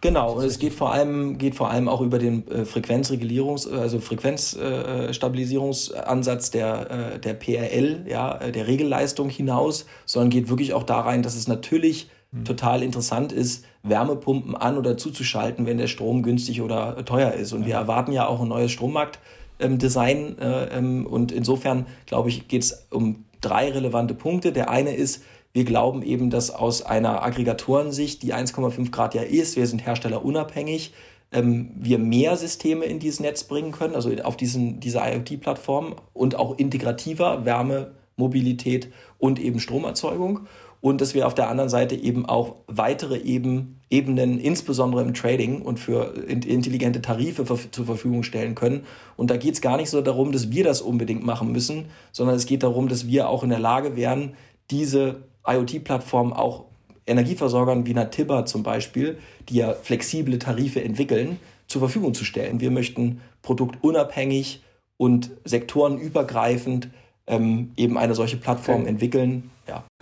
Genau, 0.00 0.32
und 0.32 0.44
es 0.44 0.58
geht 0.58 0.74
vor 0.74 0.92
allem, 0.92 1.38
geht 1.38 1.54
vor 1.54 1.70
allem 1.70 1.88
auch 1.88 2.00
über 2.02 2.18
den 2.18 2.46
äh, 2.48 2.64
Frequenzregulierungs-, 2.66 3.72
also 3.72 4.00
Frequenzstabilisierungsansatz 4.00 6.48
äh, 6.48 6.52
der, 6.52 6.90
äh, 6.90 7.20
der 7.20 7.34
PRL, 7.34 8.06
ja, 8.06 8.50
der 8.50 8.66
Regelleistung 8.66 9.30
hinaus, 9.30 9.86
sondern 10.04 10.30
geht 10.30 10.48
wirklich 10.50 10.74
auch 10.74 10.82
da 10.82 11.00
rein, 11.00 11.22
dass 11.22 11.36
es 11.36 11.48
natürlich 11.48 12.10
hm. 12.32 12.44
total 12.44 12.82
interessant 12.82 13.32
ist, 13.32 13.64
Wärmepumpen 13.84 14.56
an- 14.56 14.78
oder 14.78 14.96
zuzuschalten, 14.96 15.66
wenn 15.66 15.78
der 15.78 15.86
Strom 15.86 16.22
günstig 16.22 16.62
oder 16.62 17.04
teuer 17.04 17.32
ist. 17.32 17.52
Und 17.52 17.62
ja. 17.62 17.66
wir 17.66 17.74
erwarten 17.74 18.12
ja 18.12 18.26
auch 18.26 18.40
ein 18.40 18.48
neues 18.48 18.72
Strommarktdesign. 18.72 20.38
Äh, 20.38 20.78
ähm, 20.78 21.06
und 21.06 21.30
insofern, 21.30 21.86
glaube 22.06 22.30
ich, 22.30 22.48
geht 22.48 22.62
es 22.62 22.86
um 22.90 23.24
drei 23.40 23.70
relevante 23.70 24.14
Punkte. 24.14 24.52
Der 24.52 24.70
eine 24.70 24.94
ist, 24.94 25.22
wir 25.52 25.64
glauben 25.64 26.02
eben, 26.02 26.30
dass 26.30 26.50
aus 26.50 26.82
einer 26.82 27.22
Aggregatorensicht, 27.22 28.22
die 28.22 28.34
1,5 28.34 28.90
Grad 28.90 29.14
ja 29.14 29.22
ist, 29.22 29.56
wir 29.56 29.66
sind 29.66 29.86
herstellerunabhängig, 29.86 30.92
ähm, 31.30 31.70
wir 31.76 31.98
mehr 31.98 32.36
Systeme 32.36 32.86
in 32.86 32.98
dieses 32.98 33.20
Netz 33.20 33.44
bringen 33.44 33.70
können, 33.70 33.94
also 33.94 34.10
auf 34.22 34.36
diesen, 34.36 34.80
diese 34.80 34.98
IoT-Plattform 34.98 35.94
und 36.12 36.36
auch 36.36 36.58
integrativer 36.58 37.44
Wärme, 37.44 37.92
Mobilität 38.16 38.88
und 39.18 39.40
eben 39.40 39.60
Stromerzeugung. 39.60 40.46
Und 40.84 41.00
dass 41.00 41.14
wir 41.14 41.26
auf 41.26 41.34
der 41.34 41.48
anderen 41.48 41.70
Seite 41.70 41.94
eben 41.94 42.26
auch 42.26 42.56
weitere 42.66 43.16
eben, 43.16 43.80
Ebenen, 43.88 44.38
insbesondere 44.38 45.00
im 45.00 45.14
Trading 45.14 45.62
und 45.62 45.80
für 45.80 46.14
intelligente 46.28 47.00
Tarife 47.00 47.46
zur 47.70 47.86
Verfügung 47.86 48.22
stellen 48.22 48.54
können. 48.54 48.84
Und 49.16 49.30
da 49.30 49.38
geht 49.38 49.54
es 49.54 49.62
gar 49.62 49.78
nicht 49.78 49.88
so 49.88 50.02
darum, 50.02 50.30
dass 50.30 50.50
wir 50.50 50.62
das 50.62 50.82
unbedingt 50.82 51.24
machen 51.24 51.52
müssen, 51.52 51.86
sondern 52.12 52.36
es 52.36 52.44
geht 52.44 52.62
darum, 52.62 52.88
dass 52.88 53.06
wir 53.06 53.30
auch 53.30 53.42
in 53.42 53.48
der 53.48 53.60
Lage 53.60 53.96
wären, 53.96 54.34
diese 54.70 55.22
IoT-Plattformen 55.46 56.34
auch 56.34 56.66
Energieversorgern 57.06 57.86
wie 57.86 57.94
Natibba 57.94 58.44
zum 58.44 58.62
Beispiel, 58.62 59.16
die 59.48 59.54
ja 59.54 59.72
flexible 59.72 60.38
Tarife 60.38 60.84
entwickeln, 60.84 61.40
zur 61.66 61.80
Verfügung 61.80 62.12
zu 62.12 62.26
stellen. 62.26 62.60
Wir 62.60 62.70
möchten 62.70 63.22
produktunabhängig 63.40 64.62
und 64.98 65.30
sektorenübergreifend 65.46 66.90
ähm, 67.26 67.72
eben 67.78 67.96
eine 67.96 68.14
solche 68.14 68.36
Plattform 68.36 68.82
okay. 68.82 68.90
entwickeln. 68.90 69.50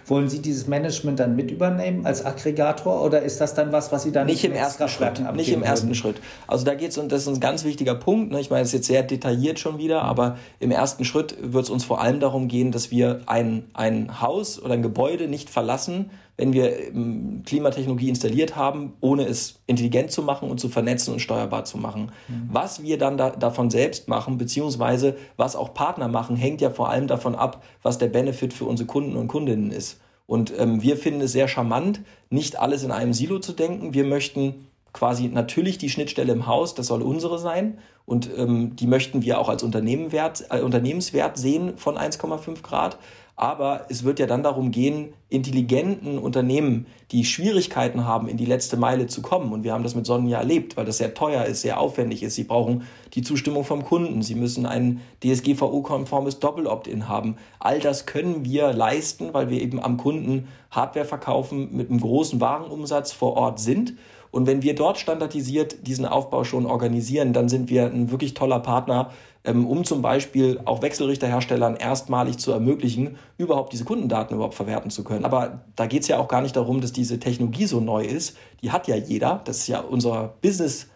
Wollen 0.06 0.28
Sie 0.28 0.40
dieses 0.40 0.66
Management 0.66 1.20
dann 1.20 1.36
mit 1.36 1.50
übernehmen 1.50 2.04
als 2.06 2.24
Aggregator 2.24 3.02
oder 3.04 3.22
ist 3.22 3.40
das 3.40 3.54
dann 3.54 3.72
was, 3.72 3.92
was 3.92 4.02
Sie 4.02 4.12
dann 4.12 4.26
nicht 4.26 4.44
im 4.44 4.52
ersten 4.52 4.88
Schritt? 4.88 5.20
Nicht 5.34 5.52
im 5.52 5.62
ersten 5.62 5.88
würden? 5.88 5.94
Schritt. 5.94 6.16
Also 6.46 6.64
da 6.64 6.74
geht 6.74 6.90
es 6.90 6.98
und 6.98 7.12
das 7.12 7.22
ist 7.22 7.28
ein 7.28 7.40
ganz 7.40 7.64
wichtiger 7.64 7.94
Punkt. 7.94 8.32
Ne? 8.32 8.40
Ich 8.40 8.50
meine, 8.50 8.62
das 8.62 8.68
ist 8.68 8.74
jetzt 8.74 8.86
sehr 8.86 9.02
detailliert 9.02 9.58
schon 9.58 9.78
wieder, 9.78 10.02
aber 10.02 10.36
im 10.60 10.70
ersten 10.70 11.04
Schritt 11.04 11.36
wird 11.40 11.64
es 11.64 11.70
uns 11.70 11.84
vor 11.84 12.00
allem 12.00 12.20
darum 12.20 12.48
gehen, 12.48 12.72
dass 12.72 12.90
wir 12.90 13.20
ein, 13.26 13.64
ein 13.74 14.20
Haus 14.20 14.60
oder 14.62 14.74
ein 14.74 14.82
Gebäude 14.82 15.28
nicht 15.28 15.50
verlassen, 15.50 16.10
wenn 16.36 16.52
wir 16.52 16.88
ähm, 16.88 17.42
Klimatechnologie 17.44 18.08
installiert 18.08 18.56
haben, 18.56 18.94
ohne 19.00 19.24
es 19.26 19.60
intelligent 19.66 20.10
zu 20.10 20.22
machen 20.22 20.50
und 20.50 20.58
zu 20.58 20.68
vernetzen 20.68 21.12
und 21.12 21.20
steuerbar 21.20 21.64
zu 21.64 21.78
machen. 21.78 22.12
Mhm. 22.28 22.48
Was 22.50 22.82
wir 22.82 22.98
dann 22.98 23.16
da, 23.16 23.30
davon 23.30 23.70
selbst 23.70 24.08
machen, 24.08 24.38
beziehungsweise 24.38 25.16
was 25.36 25.56
auch 25.56 25.74
Partner 25.74 26.08
machen, 26.08 26.36
hängt 26.36 26.60
ja 26.60 26.70
vor 26.70 26.88
allem 26.88 27.06
davon 27.06 27.34
ab, 27.34 27.62
was 27.82 27.98
der 27.98 28.08
Benefit 28.08 28.52
für 28.52 28.64
unsere 28.64 28.86
Kunden 28.86 29.16
und 29.16 29.28
Kundinnen 29.28 29.70
ist. 29.70 30.00
Und 30.26 30.52
ähm, 30.58 30.82
wir 30.82 30.96
finden 30.96 31.20
es 31.20 31.32
sehr 31.32 31.48
charmant, 31.48 32.00
nicht 32.30 32.58
alles 32.58 32.82
in 32.84 32.90
einem 32.90 33.12
Silo 33.12 33.38
zu 33.38 33.52
denken. 33.52 33.92
Wir 33.92 34.04
möchten 34.04 34.66
quasi 34.92 35.28
natürlich 35.28 35.78
die 35.78 35.90
Schnittstelle 35.90 36.32
im 36.32 36.46
Haus, 36.46 36.74
das 36.74 36.86
soll 36.86 37.02
unsere 37.02 37.38
sein. 37.38 37.78
Und 38.04 38.30
ähm, 38.36 38.74
die 38.76 38.86
möchten 38.86 39.22
wir 39.22 39.38
auch 39.38 39.48
als 39.48 39.62
Unternehmenwert, 39.62 40.44
äh, 40.50 40.60
Unternehmenswert 40.60 41.38
sehen 41.38 41.76
von 41.76 41.96
1,5 41.96 42.62
Grad. 42.62 42.98
Aber 43.34 43.86
es 43.88 44.04
wird 44.04 44.18
ja 44.18 44.26
dann 44.26 44.42
darum 44.42 44.70
gehen, 44.70 45.14
intelligenten 45.30 46.18
Unternehmen, 46.18 46.86
die 47.10 47.24
Schwierigkeiten 47.24 48.04
haben, 48.04 48.28
in 48.28 48.36
die 48.36 48.44
letzte 48.44 48.76
Meile 48.76 49.06
zu 49.06 49.22
kommen. 49.22 49.52
Und 49.52 49.64
wir 49.64 49.72
haben 49.72 49.82
das 49.82 49.94
mit 49.94 50.04
Sonnen 50.04 50.30
erlebt, 50.30 50.76
weil 50.76 50.84
das 50.84 50.98
sehr 50.98 51.14
teuer 51.14 51.46
ist, 51.46 51.62
sehr 51.62 51.80
aufwendig 51.80 52.22
ist. 52.22 52.34
Sie 52.34 52.44
brauchen 52.44 52.82
die 53.14 53.22
Zustimmung 53.22 53.64
vom 53.64 53.84
Kunden. 53.84 54.20
Sie 54.22 54.34
müssen 54.34 54.66
ein 54.66 55.00
DSGVO-konformes 55.24 56.40
Doppel-Opt-in 56.40 57.08
haben. 57.08 57.36
All 57.58 57.80
das 57.80 58.04
können 58.04 58.44
wir 58.44 58.72
leisten, 58.74 59.32
weil 59.32 59.48
wir 59.48 59.60
eben 59.62 59.82
am 59.82 59.96
Kunden 59.96 60.48
Hardware 60.70 61.06
verkaufen, 61.06 61.74
mit 61.74 61.88
einem 61.88 62.00
großen 62.00 62.40
Warenumsatz 62.40 63.12
vor 63.12 63.36
Ort 63.36 63.60
sind. 63.60 63.94
Und 64.32 64.46
wenn 64.48 64.62
wir 64.62 64.74
dort 64.74 64.98
standardisiert 64.98 65.86
diesen 65.86 66.06
Aufbau 66.06 66.42
schon 66.42 66.66
organisieren, 66.66 67.32
dann 67.32 67.48
sind 67.48 67.70
wir 67.70 67.86
ein 67.86 68.10
wirklich 68.10 68.34
toller 68.34 68.58
Partner 68.58 69.12
ähm, 69.44 69.66
um 69.66 69.84
zum 69.84 70.02
Beispiel 70.02 70.60
auch 70.64 70.82
Wechselrichterherstellern 70.82 71.76
erstmalig 71.76 72.38
zu 72.38 72.52
ermöglichen, 72.52 73.16
überhaupt 73.38 73.72
diese 73.72 73.84
Kundendaten 73.84 74.34
überhaupt 74.36 74.54
verwerten 74.54 74.90
zu 74.90 75.04
können. 75.04 75.24
Aber 75.24 75.64
da 75.74 75.86
geht 75.86 76.02
es 76.02 76.08
ja 76.08 76.18
auch 76.18 76.28
gar 76.28 76.42
nicht 76.42 76.56
darum, 76.56 76.80
dass 76.80 76.92
diese 76.92 77.18
Technologie 77.18 77.66
so 77.66 77.80
neu 77.80 78.04
ist. 78.04 78.36
Die 78.62 78.70
hat 78.70 78.86
ja 78.86 78.96
jeder. 78.96 79.40
Das 79.44 79.58
ist 79.58 79.68
ja 79.68 79.80
unser 79.80 80.34
Business. 80.40 80.88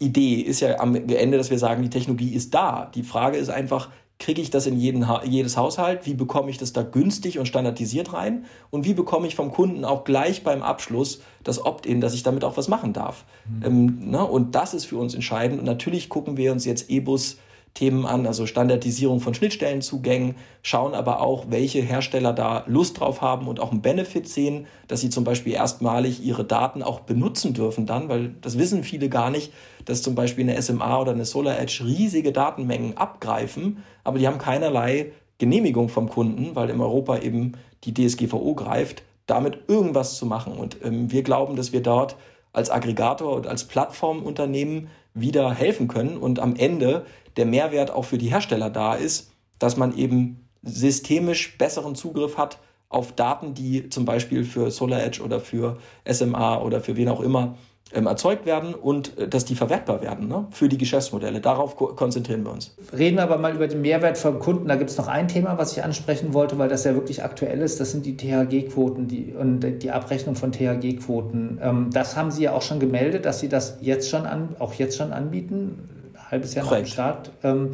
Idee 0.00 0.34
ist 0.34 0.60
ja 0.60 0.78
am 0.78 0.94
Ende, 0.94 1.38
dass 1.38 1.50
wir 1.50 1.58
sagen, 1.58 1.82
die 1.82 1.90
Technologie 1.90 2.32
ist 2.32 2.54
da. 2.54 2.90
Die 2.94 3.02
Frage 3.02 3.36
ist 3.36 3.48
einfach, 3.48 3.90
kriege 4.18 4.42
ich 4.42 4.50
das 4.50 4.66
in 4.66 4.76
jeden 4.76 5.06
ha 5.08 5.22
jedes 5.24 5.56
Haushalt? 5.56 6.04
Wie 6.04 6.14
bekomme 6.14 6.50
ich 6.50 6.58
das 6.58 6.72
da 6.72 6.82
günstig 6.82 7.38
und 7.38 7.46
standardisiert 7.46 8.12
rein? 8.12 8.46
Und 8.70 8.84
wie 8.84 8.94
bekomme 8.94 9.26
ich 9.26 9.36
vom 9.36 9.52
Kunden 9.52 9.84
auch 9.84 10.04
gleich 10.04 10.42
beim 10.42 10.62
Abschluss 10.62 11.20
das 11.44 11.64
Opt-in, 11.64 12.00
dass 12.00 12.14
ich 12.14 12.24
damit 12.24 12.44
auch 12.44 12.56
was 12.56 12.68
machen 12.68 12.92
darf? 12.92 13.24
Mhm. 13.48 13.64
Ähm, 13.64 14.10
ne? 14.10 14.24
Und 14.24 14.54
das 14.54 14.74
ist 14.74 14.86
für 14.86 14.96
uns 14.96 15.14
entscheidend. 15.14 15.60
Und 15.60 15.66
natürlich 15.66 16.08
gucken 16.08 16.36
wir 16.36 16.50
uns 16.50 16.64
jetzt 16.64 16.90
E-Bus 16.90 17.38
Themen 17.74 18.06
an, 18.06 18.26
also 18.26 18.46
Standardisierung 18.46 19.20
von 19.20 19.34
Schnittstellenzugängen, 19.34 20.34
schauen 20.62 20.94
aber 20.94 21.20
auch, 21.20 21.46
welche 21.48 21.80
Hersteller 21.80 22.32
da 22.32 22.64
Lust 22.66 23.00
drauf 23.00 23.20
haben 23.20 23.46
und 23.46 23.60
auch 23.60 23.70
einen 23.70 23.82
Benefit 23.82 24.28
sehen, 24.28 24.66
dass 24.88 25.00
sie 25.00 25.10
zum 25.10 25.24
Beispiel 25.24 25.52
erstmalig 25.52 26.24
ihre 26.24 26.44
Daten 26.44 26.82
auch 26.82 27.00
benutzen 27.00 27.54
dürfen 27.54 27.86
dann, 27.86 28.08
weil 28.08 28.34
das 28.40 28.58
wissen 28.58 28.82
viele 28.82 29.08
gar 29.08 29.30
nicht, 29.30 29.52
dass 29.84 30.02
zum 30.02 30.14
Beispiel 30.14 30.48
eine 30.48 30.60
SMA 30.60 31.00
oder 31.00 31.12
eine 31.12 31.24
Solar 31.24 31.58
Edge 31.58 31.82
riesige 31.84 32.32
Datenmengen 32.32 32.96
abgreifen, 32.96 33.84
aber 34.04 34.18
die 34.18 34.26
haben 34.26 34.38
keinerlei 34.38 35.12
Genehmigung 35.38 35.88
vom 35.88 36.08
Kunden, 36.08 36.56
weil 36.56 36.70
in 36.70 36.80
Europa 36.80 37.18
eben 37.18 37.52
die 37.84 37.94
DSGVO 37.94 38.54
greift, 38.54 39.02
damit 39.26 39.60
irgendwas 39.68 40.16
zu 40.16 40.26
machen. 40.26 40.54
Und 40.54 40.78
ähm, 40.82 41.12
wir 41.12 41.22
glauben, 41.22 41.54
dass 41.54 41.72
wir 41.72 41.82
dort 41.82 42.16
als 42.52 42.70
Aggregator 42.70 43.36
und 43.36 43.46
als 43.46 43.64
Plattformunternehmen 43.64 44.88
wieder 45.14 45.52
helfen 45.52 45.88
können 45.88 46.16
und 46.16 46.40
am 46.40 46.56
Ende 46.56 47.04
der 47.38 47.46
Mehrwert 47.46 47.90
auch 47.90 48.04
für 48.04 48.18
die 48.18 48.30
Hersteller 48.30 48.68
da 48.68 48.94
ist, 48.94 49.30
dass 49.58 49.76
man 49.76 49.96
eben 49.96 50.48
systemisch 50.62 51.56
besseren 51.56 51.94
Zugriff 51.94 52.36
hat 52.36 52.58
auf 52.88 53.12
Daten, 53.12 53.54
die 53.54 53.88
zum 53.90 54.04
Beispiel 54.04 54.44
für 54.44 54.70
Solar 54.70 55.02
Edge 55.02 55.22
oder 55.22 55.40
für 55.40 55.78
SMA 56.06 56.60
oder 56.60 56.80
für 56.80 56.96
wen 56.96 57.08
auch 57.08 57.20
immer 57.20 57.56
ähm, 57.92 58.06
erzeugt 58.06 58.44
werden 58.44 58.74
und 58.74 59.16
äh, 59.18 59.28
dass 59.28 59.44
die 59.44 59.54
verwertbar 59.54 60.02
werden 60.02 60.28
ne, 60.28 60.46
für 60.50 60.68
die 60.68 60.76
Geschäftsmodelle. 60.76 61.40
Darauf 61.40 61.76
ko 61.76 61.86
konzentrieren 61.88 62.44
wir 62.44 62.52
uns. 62.52 62.74
Reden 62.96 63.16
wir 63.16 63.22
aber 63.22 63.38
mal 63.38 63.54
über 63.54 63.66
den 63.66 63.80
Mehrwert 63.80 64.18
vom 64.18 64.38
Kunden. 64.40 64.68
Da 64.68 64.76
gibt 64.76 64.90
es 64.90 64.98
noch 64.98 65.08
ein 65.08 65.28
Thema, 65.28 65.56
was 65.56 65.72
ich 65.72 65.82
ansprechen 65.82 66.34
wollte, 66.34 66.58
weil 66.58 66.68
das 66.68 66.84
ja 66.84 66.94
wirklich 66.94 67.24
aktuell 67.24 67.60
ist. 67.60 67.80
Das 67.80 67.92
sind 67.92 68.04
die 68.04 68.16
THG-Quoten 68.16 69.34
und 69.38 69.60
die 69.82 69.90
Abrechnung 69.90 70.34
von 70.34 70.52
THG-Quoten. 70.52 71.60
Ähm, 71.62 71.90
das 71.90 72.16
haben 72.16 72.30
Sie 72.30 72.42
ja 72.42 72.52
auch 72.52 72.62
schon 72.62 72.78
gemeldet, 72.78 73.24
dass 73.24 73.40
Sie 73.40 73.48
das 73.48 73.78
jetzt 73.80 74.10
schon 74.10 74.26
an, 74.26 74.56
auch 74.58 74.74
jetzt 74.74 74.96
schon 74.96 75.12
anbieten 75.12 75.88
halbes 76.30 76.54
Jahr 76.54 76.66
Korrekt. 76.66 76.86
dem 76.86 76.92
Start. 76.92 77.30
Ähm, 77.42 77.72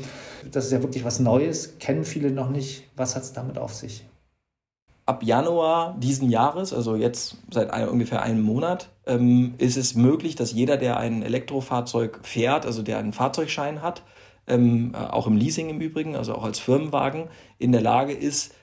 das 0.50 0.66
ist 0.66 0.72
ja 0.72 0.82
wirklich 0.82 1.04
was 1.04 1.20
Neues, 1.20 1.78
kennen 1.78 2.04
viele 2.04 2.30
noch 2.30 2.50
nicht. 2.50 2.84
Was 2.96 3.16
hat 3.16 3.22
es 3.22 3.32
damit 3.32 3.58
auf 3.58 3.74
sich? 3.74 4.04
Ab 5.06 5.22
Januar 5.22 5.96
diesen 5.98 6.30
Jahres, 6.30 6.72
also 6.72 6.96
jetzt 6.96 7.36
seit 7.50 7.70
ein, 7.70 7.88
ungefähr 7.88 8.22
einem 8.22 8.40
Monat, 8.40 8.88
ähm, 9.06 9.54
ist 9.58 9.76
es 9.76 9.94
möglich, 9.94 10.34
dass 10.34 10.52
jeder, 10.52 10.78
der 10.78 10.96
ein 10.96 11.22
Elektrofahrzeug 11.22 12.20
fährt, 12.22 12.64
also 12.64 12.82
der 12.82 12.98
einen 12.98 13.12
Fahrzeugschein 13.12 13.82
hat, 13.82 14.02
ähm, 14.46 14.94
äh, 14.94 14.98
auch 14.98 15.26
im 15.26 15.36
Leasing 15.36 15.68
im 15.68 15.80
Übrigen, 15.80 16.16
also 16.16 16.34
auch 16.34 16.44
als 16.44 16.58
Firmenwagen, 16.58 17.28
in 17.58 17.72
der 17.72 17.82
Lage 17.82 18.14
ist, 18.14 18.54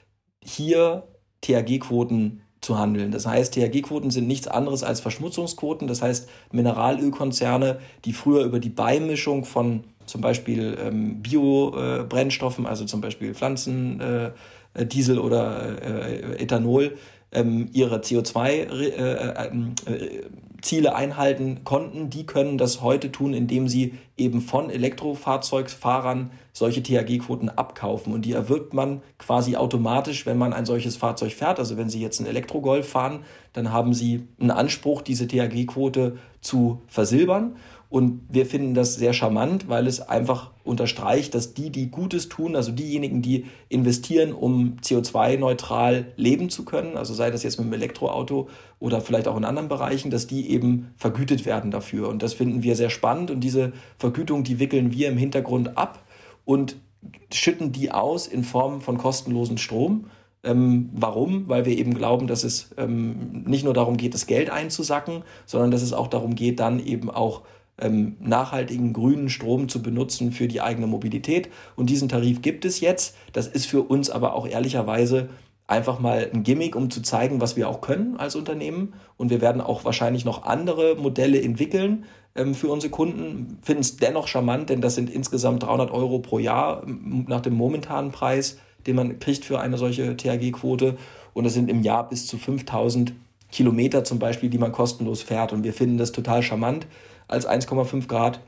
hier 0.42 1.04
THG-Quoten 1.42 2.42
zu 2.62 2.78
handeln. 2.78 3.10
Das 3.10 3.26
heißt, 3.26 3.52
THG-Quoten 3.54 4.10
sind 4.10 4.26
nichts 4.26 4.48
anderes 4.48 4.82
als 4.82 5.00
Verschmutzungsquoten. 5.00 5.88
Das 5.88 6.00
heißt, 6.00 6.30
Mineralölkonzerne, 6.52 7.78
die 8.04 8.14
früher 8.14 8.44
über 8.44 8.60
die 8.60 8.70
Beimischung 8.70 9.44
von 9.44 9.84
zum 10.06 10.20
Beispiel 10.20 10.76
ähm, 10.80 11.22
Biobrennstoffen, 11.22 12.64
äh, 12.64 12.68
also 12.68 12.84
zum 12.84 13.00
Beispiel 13.00 13.34
Pflanzendiesel 13.34 15.16
äh, 15.16 15.20
oder 15.20 15.82
äh, 15.82 16.42
Ethanol, 16.42 16.96
ähm, 17.32 17.68
ihre 17.72 17.98
CO2-Ziele 17.98 20.30
äh, 20.70 20.88
einhalten 20.88 21.64
konnten, 21.64 22.10
die 22.10 22.26
können 22.26 22.58
das 22.58 22.82
heute 22.82 23.10
tun, 23.12 23.34
indem 23.34 23.68
sie 23.68 23.94
eben 24.16 24.40
von 24.40 24.70
Elektrofahrzeugfahrern 24.70 26.30
solche 26.52 26.82
THG-Quoten 26.82 27.48
abkaufen. 27.48 28.12
Und 28.12 28.24
die 28.24 28.32
erwirbt 28.32 28.74
man 28.74 29.02
quasi 29.18 29.56
automatisch, 29.56 30.26
wenn 30.26 30.38
man 30.38 30.52
ein 30.52 30.66
solches 30.66 30.96
Fahrzeug 30.96 31.32
fährt. 31.32 31.58
Also 31.58 31.76
wenn 31.76 31.88
Sie 31.88 32.00
jetzt 32.00 32.20
einen 32.20 32.28
Elektrogolf 32.28 32.88
fahren, 32.88 33.20
dann 33.52 33.72
haben 33.72 33.94
Sie 33.94 34.28
einen 34.38 34.50
Anspruch, 34.50 35.02
diese 35.02 35.26
THG-Quote 35.26 36.18
zu 36.40 36.82
versilbern. 36.88 37.56
Und 37.92 38.22
wir 38.30 38.46
finden 38.46 38.72
das 38.72 38.94
sehr 38.94 39.12
charmant, 39.12 39.68
weil 39.68 39.86
es 39.86 40.00
einfach 40.00 40.52
unterstreicht, 40.64 41.34
dass 41.34 41.52
die, 41.52 41.68
die 41.68 41.90
Gutes 41.90 42.30
tun, 42.30 42.56
also 42.56 42.72
diejenigen, 42.72 43.20
die 43.20 43.44
investieren, 43.68 44.32
um 44.32 44.78
CO2-neutral 44.82 46.06
leben 46.16 46.48
zu 46.48 46.64
können, 46.64 46.96
also 46.96 47.12
sei 47.12 47.30
das 47.30 47.42
jetzt 47.42 47.58
mit 47.58 47.66
dem 47.66 47.74
Elektroauto 47.74 48.48
oder 48.80 49.02
vielleicht 49.02 49.28
auch 49.28 49.36
in 49.36 49.44
anderen 49.44 49.68
Bereichen, 49.68 50.10
dass 50.10 50.26
die 50.26 50.52
eben 50.52 50.94
vergütet 50.96 51.44
werden 51.44 51.70
dafür. 51.70 52.08
Und 52.08 52.22
das 52.22 52.32
finden 52.32 52.62
wir 52.62 52.76
sehr 52.76 52.88
spannend. 52.88 53.30
Und 53.30 53.40
diese 53.40 53.74
Vergütung, 53.98 54.42
die 54.42 54.58
wickeln 54.58 54.92
wir 54.92 55.10
im 55.10 55.18
Hintergrund 55.18 55.76
ab 55.76 56.02
und 56.46 56.76
schütten 57.30 57.72
die 57.72 57.90
aus 57.90 58.26
in 58.26 58.42
Form 58.42 58.80
von 58.80 58.96
kostenlosen 58.96 59.58
Strom. 59.58 60.06
Ähm, 60.44 60.88
warum? 60.94 61.46
Weil 61.46 61.66
wir 61.66 61.76
eben 61.76 61.92
glauben, 61.92 62.26
dass 62.26 62.42
es 62.42 62.70
ähm, 62.78 63.44
nicht 63.46 63.64
nur 63.64 63.74
darum 63.74 63.98
geht, 63.98 64.14
das 64.14 64.26
Geld 64.26 64.48
einzusacken, 64.48 65.24
sondern 65.44 65.70
dass 65.70 65.82
es 65.82 65.92
auch 65.92 66.08
darum 66.08 66.34
geht, 66.34 66.58
dann 66.58 66.80
eben 66.80 67.10
auch 67.10 67.42
ähm, 67.78 68.16
nachhaltigen 68.20 68.92
grünen 68.92 69.28
Strom 69.28 69.68
zu 69.68 69.82
benutzen 69.82 70.32
für 70.32 70.48
die 70.48 70.60
eigene 70.60 70.86
Mobilität. 70.86 71.48
Und 71.76 71.90
diesen 71.90 72.08
Tarif 72.08 72.42
gibt 72.42 72.64
es 72.64 72.80
jetzt. 72.80 73.16
Das 73.32 73.46
ist 73.46 73.66
für 73.66 73.82
uns 73.82 74.10
aber 74.10 74.34
auch 74.34 74.46
ehrlicherweise 74.46 75.28
einfach 75.66 76.00
mal 76.00 76.30
ein 76.32 76.42
Gimmick, 76.42 76.76
um 76.76 76.90
zu 76.90 77.02
zeigen, 77.02 77.40
was 77.40 77.56
wir 77.56 77.68
auch 77.68 77.80
können 77.80 78.16
als 78.16 78.36
Unternehmen. 78.36 78.94
Und 79.16 79.30
wir 79.30 79.40
werden 79.40 79.60
auch 79.60 79.84
wahrscheinlich 79.84 80.24
noch 80.24 80.44
andere 80.44 80.96
Modelle 80.96 81.40
entwickeln 81.40 82.04
ähm, 82.34 82.54
für 82.54 82.68
unsere 82.68 82.90
Kunden. 82.90 83.58
Finden 83.62 83.80
es 83.80 83.96
dennoch 83.96 84.28
charmant, 84.28 84.70
denn 84.70 84.80
das 84.80 84.94
sind 84.94 85.08
insgesamt 85.08 85.62
300 85.62 85.90
Euro 85.90 86.18
pro 86.18 86.38
Jahr 86.38 86.82
nach 86.86 87.40
dem 87.40 87.54
momentanen 87.54 88.12
Preis, 88.12 88.58
den 88.86 88.96
man 88.96 89.18
kriegt 89.18 89.44
für 89.44 89.60
eine 89.60 89.78
solche 89.78 90.16
THG-Quote. 90.16 90.96
Und 91.32 91.44
das 91.44 91.54
sind 91.54 91.70
im 91.70 91.82
Jahr 91.82 92.08
bis 92.08 92.26
zu 92.26 92.36
5000 92.36 93.14
Kilometer 93.50 94.04
zum 94.04 94.18
Beispiel, 94.18 94.50
die 94.50 94.58
man 94.58 94.72
kostenlos 94.72 95.22
fährt. 95.22 95.52
Und 95.52 95.64
wir 95.64 95.72
finden 95.72 95.98
das 95.98 96.12
total 96.12 96.42
charmant 96.42 96.86
als 97.28 97.48
1,5 97.48 98.08
Grad, 98.08 98.40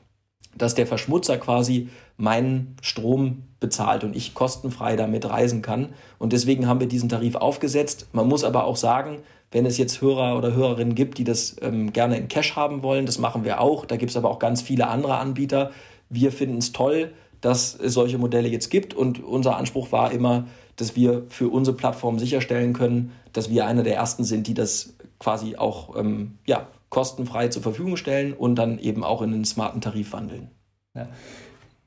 dass 0.57 0.75
der 0.75 0.87
Verschmutzer 0.87 1.39
quasi 1.39 1.89
meinen 2.17 2.77
Strom 2.81 3.43
bezahlt 3.61 4.05
und 4.05 4.15
ich 4.15 4.35
kostenfrei 4.35 4.97
damit 4.97 5.29
reisen 5.29 5.63
kann. 5.63 5.95
Und 6.19 6.33
deswegen 6.33 6.69
haben 6.69 6.81
wir 6.81 6.87
diesen 6.87 7.09
Tarif 7.09 7.35
aufgesetzt. 7.35 8.09
Man 8.13 8.29
muss 8.29 8.45
aber 8.45 8.65
auch 8.65 8.77
sagen, 8.77 9.19
wenn 9.51 9.67
es 9.67 9.79
jetzt 9.79 10.01
Hörer 10.01 10.37
oder 10.37 10.53
Hörerinnen 10.53 10.95
gibt, 10.95 11.19
die 11.19 11.25
das 11.25 11.57
ähm, 11.63 11.93
gerne 11.93 12.17
in 12.17 12.29
Cash 12.29 12.57
haben 12.57 12.83
wollen, 12.83 13.07
das 13.07 13.19
machen 13.19 13.45
wir 13.45 13.61
auch. 13.61 13.85
Da 13.85 13.97
gibt 13.97 14.11
es 14.11 14.17
aber 14.17 14.31
auch 14.31 14.39
ganz 14.39 14.63
viele 14.63 14.89
andere 14.89 15.17
Anbieter. 15.19 15.71
Wir 16.09 16.33
finden 16.33 16.59
es 16.59 16.73
toll, 16.73 17.13
dass 17.41 17.75
es 17.75 17.95
solche 17.95 18.19
Modelle 18.19 18.49
jetzt 18.49 18.71
gibt. 18.71 18.95
Und 18.95 19.23
unser 19.23 19.57
Anspruch 19.57 19.93
war 19.93 20.13
immer, 20.13 20.47
dass 20.77 20.97
wir 20.97 21.25
für 21.29 21.49
unsere 21.49 21.77
Plattform 21.77 22.19
sicherstellen 22.19 22.73
können, 22.73 23.13
dass 23.33 23.51
wir 23.51 23.67
einer 23.67 23.83
der 23.83 23.95
ersten 23.97 24.25
sind, 24.25 24.47
die 24.47 24.55
das 24.55 24.95
quasi 25.19 25.57
auch 25.57 25.97
ähm, 25.97 26.39
ja, 26.47 26.67
kostenfrei 26.95 27.49
zur 27.49 27.63
Verfügung 27.63 27.97
stellen 27.97 28.33
und 28.33 28.55
dann 28.55 28.79
eben 28.79 29.03
auch 29.03 29.21
in 29.21 29.35
einen 29.35 29.45
smarten 29.45 29.81
Tarif 29.81 30.13
wandeln. 30.13 30.53
Ja. 30.95 31.09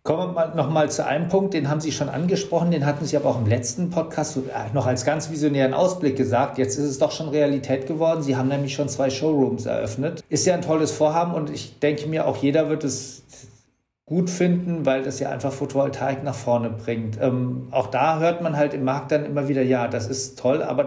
Kommen 0.04 0.36
wir 0.36 0.54
noch 0.56 0.70
mal 0.70 0.92
zu 0.92 1.06
einem 1.06 1.30
Punkt, 1.30 1.54
den 1.54 1.70
haben 1.70 1.80
Sie 1.80 1.94
schon 1.94 2.10
angesprochen, 2.10 2.72
den 2.72 2.86
hatten 2.86 3.06
Sie 3.06 3.16
aber 3.16 3.30
auch 3.30 3.40
im 3.40 3.48
letzten 3.48 3.90
Podcast 3.90 4.38
äh, 4.38 4.42
noch 4.74 4.86
als 4.86 5.06
ganz 5.06 5.32
visionären 5.32 5.74
Ausblick 5.74 6.18
gesagt. 6.18 6.58
Jetzt 6.58 6.78
ist 6.78 6.86
es 6.86 7.00
doch 7.00 7.12
schon 7.12 7.30
Realität 7.30 7.88
geworden. 7.88 8.22
Sie 8.22 8.36
haben 8.36 8.50
nämlich 8.50 8.74
schon 8.74 8.90
zwei 8.90 9.10
Showrooms 9.10 9.66
eröffnet. 9.66 10.24
Ist 10.30 10.46
ja 10.46 10.54
ein 10.54 10.62
tolles 10.62 10.92
Vorhaben 10.92 11.34
und 11.34 11.50
ich 11.50 11.80
denke 11.80 12.08
mir, 12.08 12.28
auch 12.28 12.38
jeder 12.38 12.70
wird 12.70 12.84
es 12.84 13.24
gut 14.06 14.30
finden, 14.30 14.86
weil 14.86 15.04
das 15.04 15.20
ja 15.20 15.30
einfach 15.30 15.54
Photovoltaik 15.54 16.24
nach 16.24 16.36
vorne 16.36 16.70
bringt. 16.70 17.18
Ähm, 17.22 17.68
auch 17.72 17.88
da 17.88 18.20
hört 18.20 18.42
man 18.42 18.58
halt 18.58 18.74
im 18.74 18.84
Markt 18.84 19.12
dann 19.12 19.26
immer 19.26 19.48
wieder, 19.48 19.62
ja, 19.62 19.88
das 19.88 20.08
ist 20.08 20.40
toll, 20.40 20.64
aber 20.64 20.86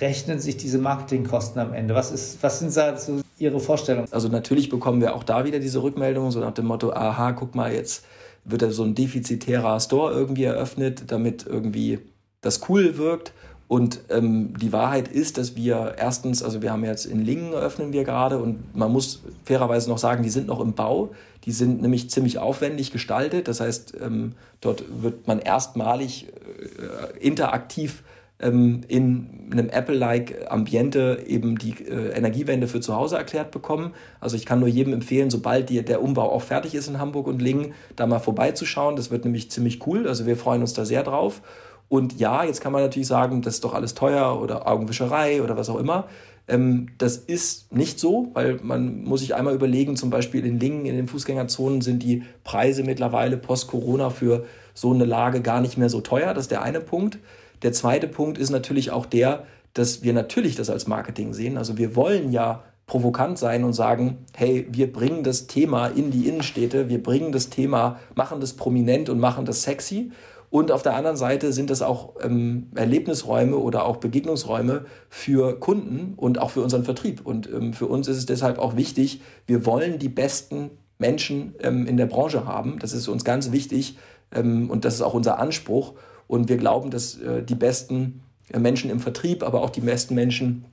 rechnen 0.00 0.38
sich 0.38 0.56
diese 0.56 0.78
Marketingkosten 0.78 1.60
am 1.60 1.72
Ende? 1.72 1.94
Was, 1.94 2.10
ist, 2.10 2.42
was 2.42 2.58
sind 2.58 2.76
da 2.76 2.96
so 2.96 3.20
Ihre 3.38 3.60
Vorstellungen? 3.60 4.08
Also 4.10 4.28
natürlich 4.28 4.68
bekommen 4.68 5.00
wir 5.00 5.14
auch 5.14 5.24
da 5.24 5.44
wieder 5.44 5.58
diese 5.58 5.82
Rückmeldungen, 5.82 6.30
so 6.30 6.40
nach 6.40 6.54
dem 6.54 6.66
Motto, 6.66 6.92
aha, 6.92 7.32
guck 7.32 7.54
mal, 7.54 7.72
jetzt 7.72 8.04
wird 8.44 8.62
da 8.62 8.70
so 8.70 8.84
ein 8.84 8.94
defizitärer 8.94 9.78
Store 9.80 10.12
irgendwie 10.12 10.44
eröffnet, 10.44 11.04
damit 11.08 11.46
irgendwie 11.46 12.00
das 12.40 12.68
cool 12.68 12.96
wirkt. 12.98 13.32
Und 13.68 14.00
ähm, 14.08 14.56
die 14.56 14.72
Wahrheit 14.72 15.08
ist, 15.08 15.36
dass 15.36 15.54
wir 15.54 15.96
erstens, 15.98 16.42
also 16.42 16.62
wir 16.62 16.72
haben 16.72 16.84
jetzt 16.84 17.04
in 17.04 17.20
Lingen 17.20 17.52
eröffnen 17.52 17.92
wir 17.92 18.04
gerade 18.04 18.38
und 18.38 18.74
man 18.74 18.90
muss 18.90 19.22
fairerweise 19.44 19.90
noch 19.90 19.98
sagen, 19.98 20.22
die 20.22 20.30
sind 20.30 20.46
noch 20.46 20.60
im 20.60 20.72
Bau. 20.72 21.10
Die 21.44 21.52
sind 21.52 21.82
nämlich 21.82 22.08
ziemlich 22.08 22.38
aufwendig 22.38 22.90
gestaltet. 22.92 23.46
Das 23.46 23.60
heißt, 23.60 23.94
ähm, 24.02 24.32
dort 24.62 24.84
wird 25.02 25.26
man 25.26 25.38
erstmalig 25.38 26.28
äh, 26.28 27.18
interaktiv 27.18 28.02
ähm, 28.40 28.82
in 28.88 29.48
einem 29.50 29.68
Apple-like 29.68 30.50
Ambiente 30.50 31.24
eben 31.26 31.58
die 31.58 31.72
äh, 31.84 32.10
Energiewende 32.16 32.68
für 32.68 32.80
zu 32.80 32.94
Hause 32.94 33.16
erklärt 33.16 33.50
bekommen. 33.50 33.92
Also 34.20 34.36
ich 34.36 34.46
kann 34.46 34.60
nur 34.60 34.68
jedem 34.68 34.92
empfehlen, 34.92 35.30
sobald 35.30 35.70
die, 35.70 35.84
der 35.84 36.02
Umbau 36.02 36.30
auch 36.30 36.42
fertig 36.42 36.74
ist 36.74 36.88
in 36.88 36.98
Hamburg 36.98 37.26
und 37.26 37.42
Lingen, 37.42 37.72
da 37.96 38.06
mal 38.06 38.20
vorbeizuschauen. 38.20 38.96
Das 38.96 39.10
wird 39.10 39.24
nämlich 39.24 39.50
ziemlich 39.50 39.86
cool. 39.86 40.06
Also 40.06 40.26
wir 40.26 40.36
freuen 40.36 40.60
uns 40.60 40.72
da 40.74 40.84
sehr 40.84 41.02
drauf. 41.02 41.42
Und 41.88 42.20
ja, 42.20 42.44
jetzt 42.44 42.60
kann 42.60 42.72
man 42.72 42.82
natürlich 42.82 43.08
sagen, 43.08 43.42
das 43.42 43.54
ist 43.54 43.64
doch 43.64 43.74
alles 43.74 43.94
teuer 43.94 44.40
oder 44.40 44.68
Augenwischerei 44.68 45.42
oder 45.42 45.56
was 45.56 45.70
auch 45.70 45.78
immer. 45.78 46.06
Ähm, 46.46 46.88
das 46.98 47.16
ist 47.16 47.72
nicht 47.72 47.98
so, 47.98 48.30
weil 48.34 48.58
man 48.62 49.02
muss 49.04 49.20
sich 49.20 49.34
einmal 49.34 49.54
überlegen, 49.54 49.96
zum 49.96 50.10
Beispiel 50.10 50.44
in 50.44 50.60
Lingen, 50.60 50.86
in 50.86 50.96
den 50.96 51.08
Fußgängerzonen 51.08 51.80
sind 51.80 52.02
die 52.02 52.22
Preise 52.44 52.84
mittlerweile 52.84 53.36
post-Corona 53.36 54.10
für 54.10 54.44
so 54.74 54.92
eine 54.92 55.04
Lage 55.04 55.40
gar 55.40 55.60
nicht 55.60 55.76
mehr 55.76 55.88
so 55.88 56.00
teuer. 56.00 56.34
Das 56.34 56.44
ist 56.44 56.50
der 56.50 56.62
eine 56.62 56.80
Punkt. 56.80 57.18
Der 57.62 57.72
zweite 57.72 58.08
Punkt 58.08 58.38
ist 58.38 58.50
natürlich 58.50 58.90
auch 58.90 59.06
der, 59.06 59.44
dass 59.74 60.02
wir 60.02 60.12
natürlich 60.12 60.56
das 60.56 60.70
als 60.70 60.86
Marketing 60.86 61.32
sehen. 61.32 61.56
Also 61.56 61.78
wir 61.78 61.94
wollen 61.94 62.32
ja 62.32 62.62
provokant 62.86 63.38
sein 63.38 63.64
und 63.64 63.74
sagen, 63.74 64.18
hey, 64.34 64.66
wir 64.70 64.90
bringen 64.92 65.22
das 65.22 65.46
Thema 65.46 65.88
in 65.88 66.10
die 66.10 66.26
Innenstädte, 66.26 66.88
wir 66.88 67.02
bringen 67.02 67.32
das 67.32 67.50
Thema, 67.50 68.00
machen 68.14 68.40
das 68.40 68.54
prominent 68.54 69.10
und 69.10 69.20
machen 69.20 69.44
das 69.44 69.62
sexy. 69.62 70.10
Und 70.50 70.72
auf 70.72 70.82
der 70.82 70.96
anderen 70.96 71.18
Seite 71.18 71.52
sind 71.52 71.68
das 71.68 71.82
auch 71.82 72.14
ähm, 72.22 72.68
Erlebnisräume 72.74 73.56
oder 73.58 73.84
auch 73.84 73.98
Begegnungsräume 73.98 74.86
für 75.10 75.60
Kunden 75.60 76.14
und 76.16 76.40
auch 76.40 76.50
für 76.50 76.62
unseren 76.62 76.84
Vertrieb. 76.84 77.26
Und 77.26 77.46
ähm, 77.52 77.74
für 77.74 77.86
uns 77.86 78.08
ist 78.08 78.16
es 78.16 78.26
deshalb 78.26 78.58
auch 78.58 78.74
wichtig, 78.74 79.20
wir 79.46 79.66
wollen 79.66 79.98
die 79.98 80.08
besten 80.08 80.70
Menschen 80.98 81.54
ähm, 81.60 81.86
in 81.86 81.98
der 81.98 82.06
Branche 82.06 82.46
haben. 82.46 82.78
Das 82.78 82.94
ist 82.94 83.08
uns 83.08 83.24
ganz 83.24 83.52
wichtig 83.52 83.98
ähm, 84.34 84.70
und 84.70 84.86
das 84.86 84.94
ist 84.94 85.02
auch 85.02 85.14
unser 85.14 85.38
Anspruch. 85.38 85.92
Und 86.28 86.48
wir 86.48 86.58
glauben, 86.58 86.90
dass 86.90 87.20
äh, 87.20 87.42
die 87.42 87.56
besten 87.56 88.20
äh, 88.52 88.60
Menschen 88.60 88.90
im 88.90 89.00
Vertrieb, 89.00 89.42
aber 89.42 89.62
auch 89.62 89.70
die 89.70 89.80
besten 89.80 90.14
Menschen 90.14 90.66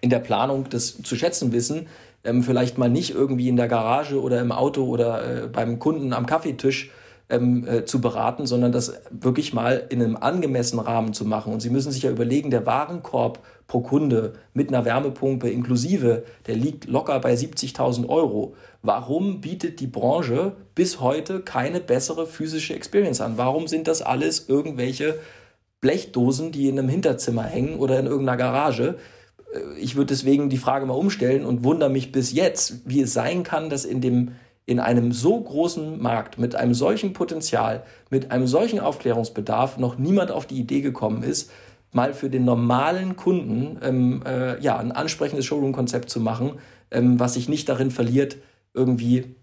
in 0.00 0.08
der 0.08 0.20
Planung 0.20 0.66
das 0.70 1.02
zu 1.02 1.16
schätzen 1.16 1.52
wissen, 1.52 1.88
ähm, 2.24 2.42
vielleicht 2.42 2.78
mal 2.78 2.88
nicht 2.88 3.10
irgendwie 3.10 3.48
in 3.48 3.56
der 3.56 3.68
Garage 3.68 4.20
oder 4.20 4.40
im 4.40 4.52
Auto 4.52 4.84
oder 4.84 5.44
äh, 5.44 5.46
beim 5.48 5.78
Kunden 5.78 6.14
am 6.14 6.26
Kaffeetisch 6.26 6.90
ähm, 7.30 7.66
äh, 7.66 7.84
zu 7.84 8.00
beraten, 8.00 8.46
sondern 8.46 8.72
das 8.72 8.92
wirklich 9.10 9.52
mal 9.52 9.86
in 9.88 10.02
einem 10.02 10.16
angemessenen 10.16 10.84
Rahmen 10.84 11.12
zu 11.12 11.24
machen. 11.24 11.52
Und 11.52 11.60
Sie 11.60 11.70
müssen 11.70 11.92
sich 11.92 12.02
ja 12.02 12.10
überlegen, 12.10 12.50
der 12.50 12.66
Warenkorb 12.66 13.40
pro 13.66 13.80
Kunde 13.80 14.32
mit 14.52 14.68
einer 14.68 14.84
Wärmepumpe 14.84 15.48
inklusive, 15.48 16.24
der 16.46 16.56
liegt 16.56 16.86
locker 16.86 17.20
bei 17.20 17.34
70.000 17.34 18.08
Euro. 18.08 18.54
Warum 18.82 19.40
bietet 19.40 19.80
die 19.80 19.86
Branche 19.86 20.52
bis 20.74 21.00
heute 21.00 21.40
keine 21.40 21.80
bessere 21.80 22.26
physische 22.26 22.74
Experience 22.74 23.20
an? 23.20 23.34
Warum 23.36 23.68
sind 23.68 23.86
das 23.86 24.02
alles 24.02 24.48
irgendwelche 24.48 25.18
Blechdosen, 25.80 26.50
die 26.52 26.68
in 26.68 26.78
einem 26.78 26.88
Hinterzimmer 26.88 27.44
hängen 27.44 27.78
oder 27.78 27.98
in 27.98 28.06
irgendeiner 28.06 28.38
Garage? 28.38 28.96
Äh, 29.54 29.78
ich 29.78 29.94
würde 29.94 30.06
deswegen 30.06 30.50
die 30.50 30.58
Frage 30.58 30.86
mal 30.86 30.94
umstellen 30.94 31.44
und 31.44 31.62
wundere 31.62 31.90
mich 31.90 32.10
bis 32.10 32.32
jetzt, 32.32 32.80
wie 32.86 33.02
es 33.02 33.12
sein 33.12 33.44
kann, 33.44 33.70
dass 33.70 33.84
in 33.84 34.00
dem 34.00 34.32
in 34.70 34.78
einem 34.78 35.10
so 35.10 35.40
großen 35.40 36.00
Markt 36.00 36.38
mit 36.38 36.54
einem 36.54 36.74
solchen 36.74 37.12
Potenzial, 37.12 37.82
mit 38.08 38.30
einem 38.30 38.46
solchen 38.46 38.78
Aufklärungsbedarf 38.78 39.78
noch 39.78 39.98
niemand 39.98 40.30
auf 40.30 40.46
die 40.46 40.60
Idee 40.60 40.80
gekommen 40.80 41.24
ist, 41.24 41.50
mal 41.90 42.14
für 42.14 42.30
den 42.30 42.44
normalen 42.44 43.16
Kunden 43.16 43.78
ähm, 43.82 44.22
äh, 44.24 44.60
ja, 44.62 44.78
ein 44.78 44.92
ansprechendes 44.92 45.44
Showroom-Konzept 45.44 46.08
zu 46.08 46.20
machen, 46.20 46.60
ähm, 46.92 47.18
was 47.18 47.34
sich 47.34 47.48
nicht 47.48 47.68
darin 47.68 47.90
verliert, 47.90 48.36
irgendwie 48.72 49.34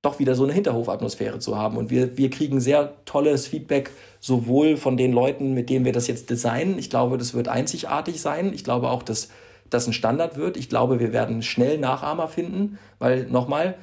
doch 0.00 0.18
wieder 0.18 0.34
so 0.34 0.44
eine 0.44 0.54
Hinterhofatmosphäre 0.54 1.40
zu 1.40 1.58
haben. 1.58 1.76
Und 1.76 1.90
wir, 1.90 2.16
wir 2.16 2.30
kriegen 2.30 2.58
sehr 2.58 2.94
tolles 3.04 3.46
Feedback, 3.46 3.90
sowohl 4.18 4.78
von 4.78 4.96
den 4.96 5.12
Leuten, 5.12 5.52
mit 5.52 5.68
denen 5.68 5.84
wir 5.84 5.92
das 5.92 6.06
jetzt 6.06 6.30
designen. 6.30 6.78
Ich 6.78 6.88
glaube, 6.88 7.18
das 7.18 7.34
wird 7.34 7.48
einzigartig 7.48 8.18
sein. 8.18 8.54
Ich 8.54 8.64
glaube 8.64 8.88
auch, 8.88 9.02
dass 9.02 9.28
das 9.68 9.86
ein 9.86 9.92
Standard 9.92 10.38
wird. 10.38 10.56
Ich 10.56 10.70
glaube, 10.70 11.00
wir 11.00 11.12
werden 11.12 11.42
schnell 11.42 11.76
Nachahmer 11.76 12.28
finden, 12.28 12.78
weil 12.98 13.26
nochmal, 13.26 13.74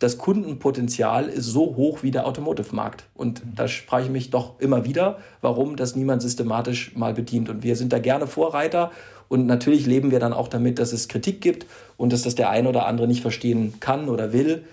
das 0.00 0.18
Kundenpotenzial 0.18 1.28
ist 1.28 1.46
so 1.46 1.76
hoch 1.76 2.02
wie 2.02 2.10
der 2.10 2.26
Automotive-Markt. 2.26 3.04
Und 3.14 3.42
da 3.54 3.68
spreche 3.68 4.06
ich 4.06 4.10
mich 4.10 4.30
doch 4.30 4.58
immer 4.58 4.84
wieder, 4.84 5.18
warum 5.40 5.76
das 5.76 5.94
niemand 5.94 6.20
systematisch 6.20 6.96
mal 6.96 7.14
bedient. 7.14 7.48
Und 7.48 7.62
wir 7.62 7.76
sind 7.76 7.92
da 7.92 7.98
gerne 7.98 8.26
Vorreiter. 8.26 8.90
Und 9.28 9.46
natürlich 9.46 9.86
leben 9.86 10.10
wir 10.10 10.18
dann 10.18 10.32
auch 10.32 10.48
damit, 10.48 10.78
dass 10.78 10.92
es 10.92 11.08
Kritik 11.08 11.40
gibt 11.40 11.66
und 11.96 12.12
dass 12.12 12.22
das 12.22 12.34
der 12.34 12.50
eine 12.50 12.68
oder 12.68 12.86
andere 12.86 13.06
nicht 13.06 13.22
verstehen 13.22 13.74
kann 13.80 14.08
oder 14.08 14.32
will. 14.32 14.64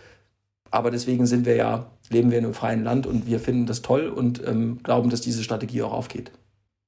Aber 0.71 0.89
deswegen 0.89 1.25
sind 1.25 1.45
wir 1.45 1.55
ja, 1.55 1.91
leben 2.09 2.31
wir 2.31 2.39
in 2.39 2.45
einem 2.45 2.53
freien 2.53 2.83
Land 2.83 3.05
und 3.05 3.27
wir 3.27 3.39
finden 3.39 3.67
das 3.67 3.81
toll 3.81 4.07
und 4.07 4.45
ähm, 4.45 4.79
glauben, 4.83 5.09
dass 5.09 5.21
diese 5.21 5.43
Strategie 5.43 5.83
auch 5.83 5.93
aufgeht. 5.93 6.31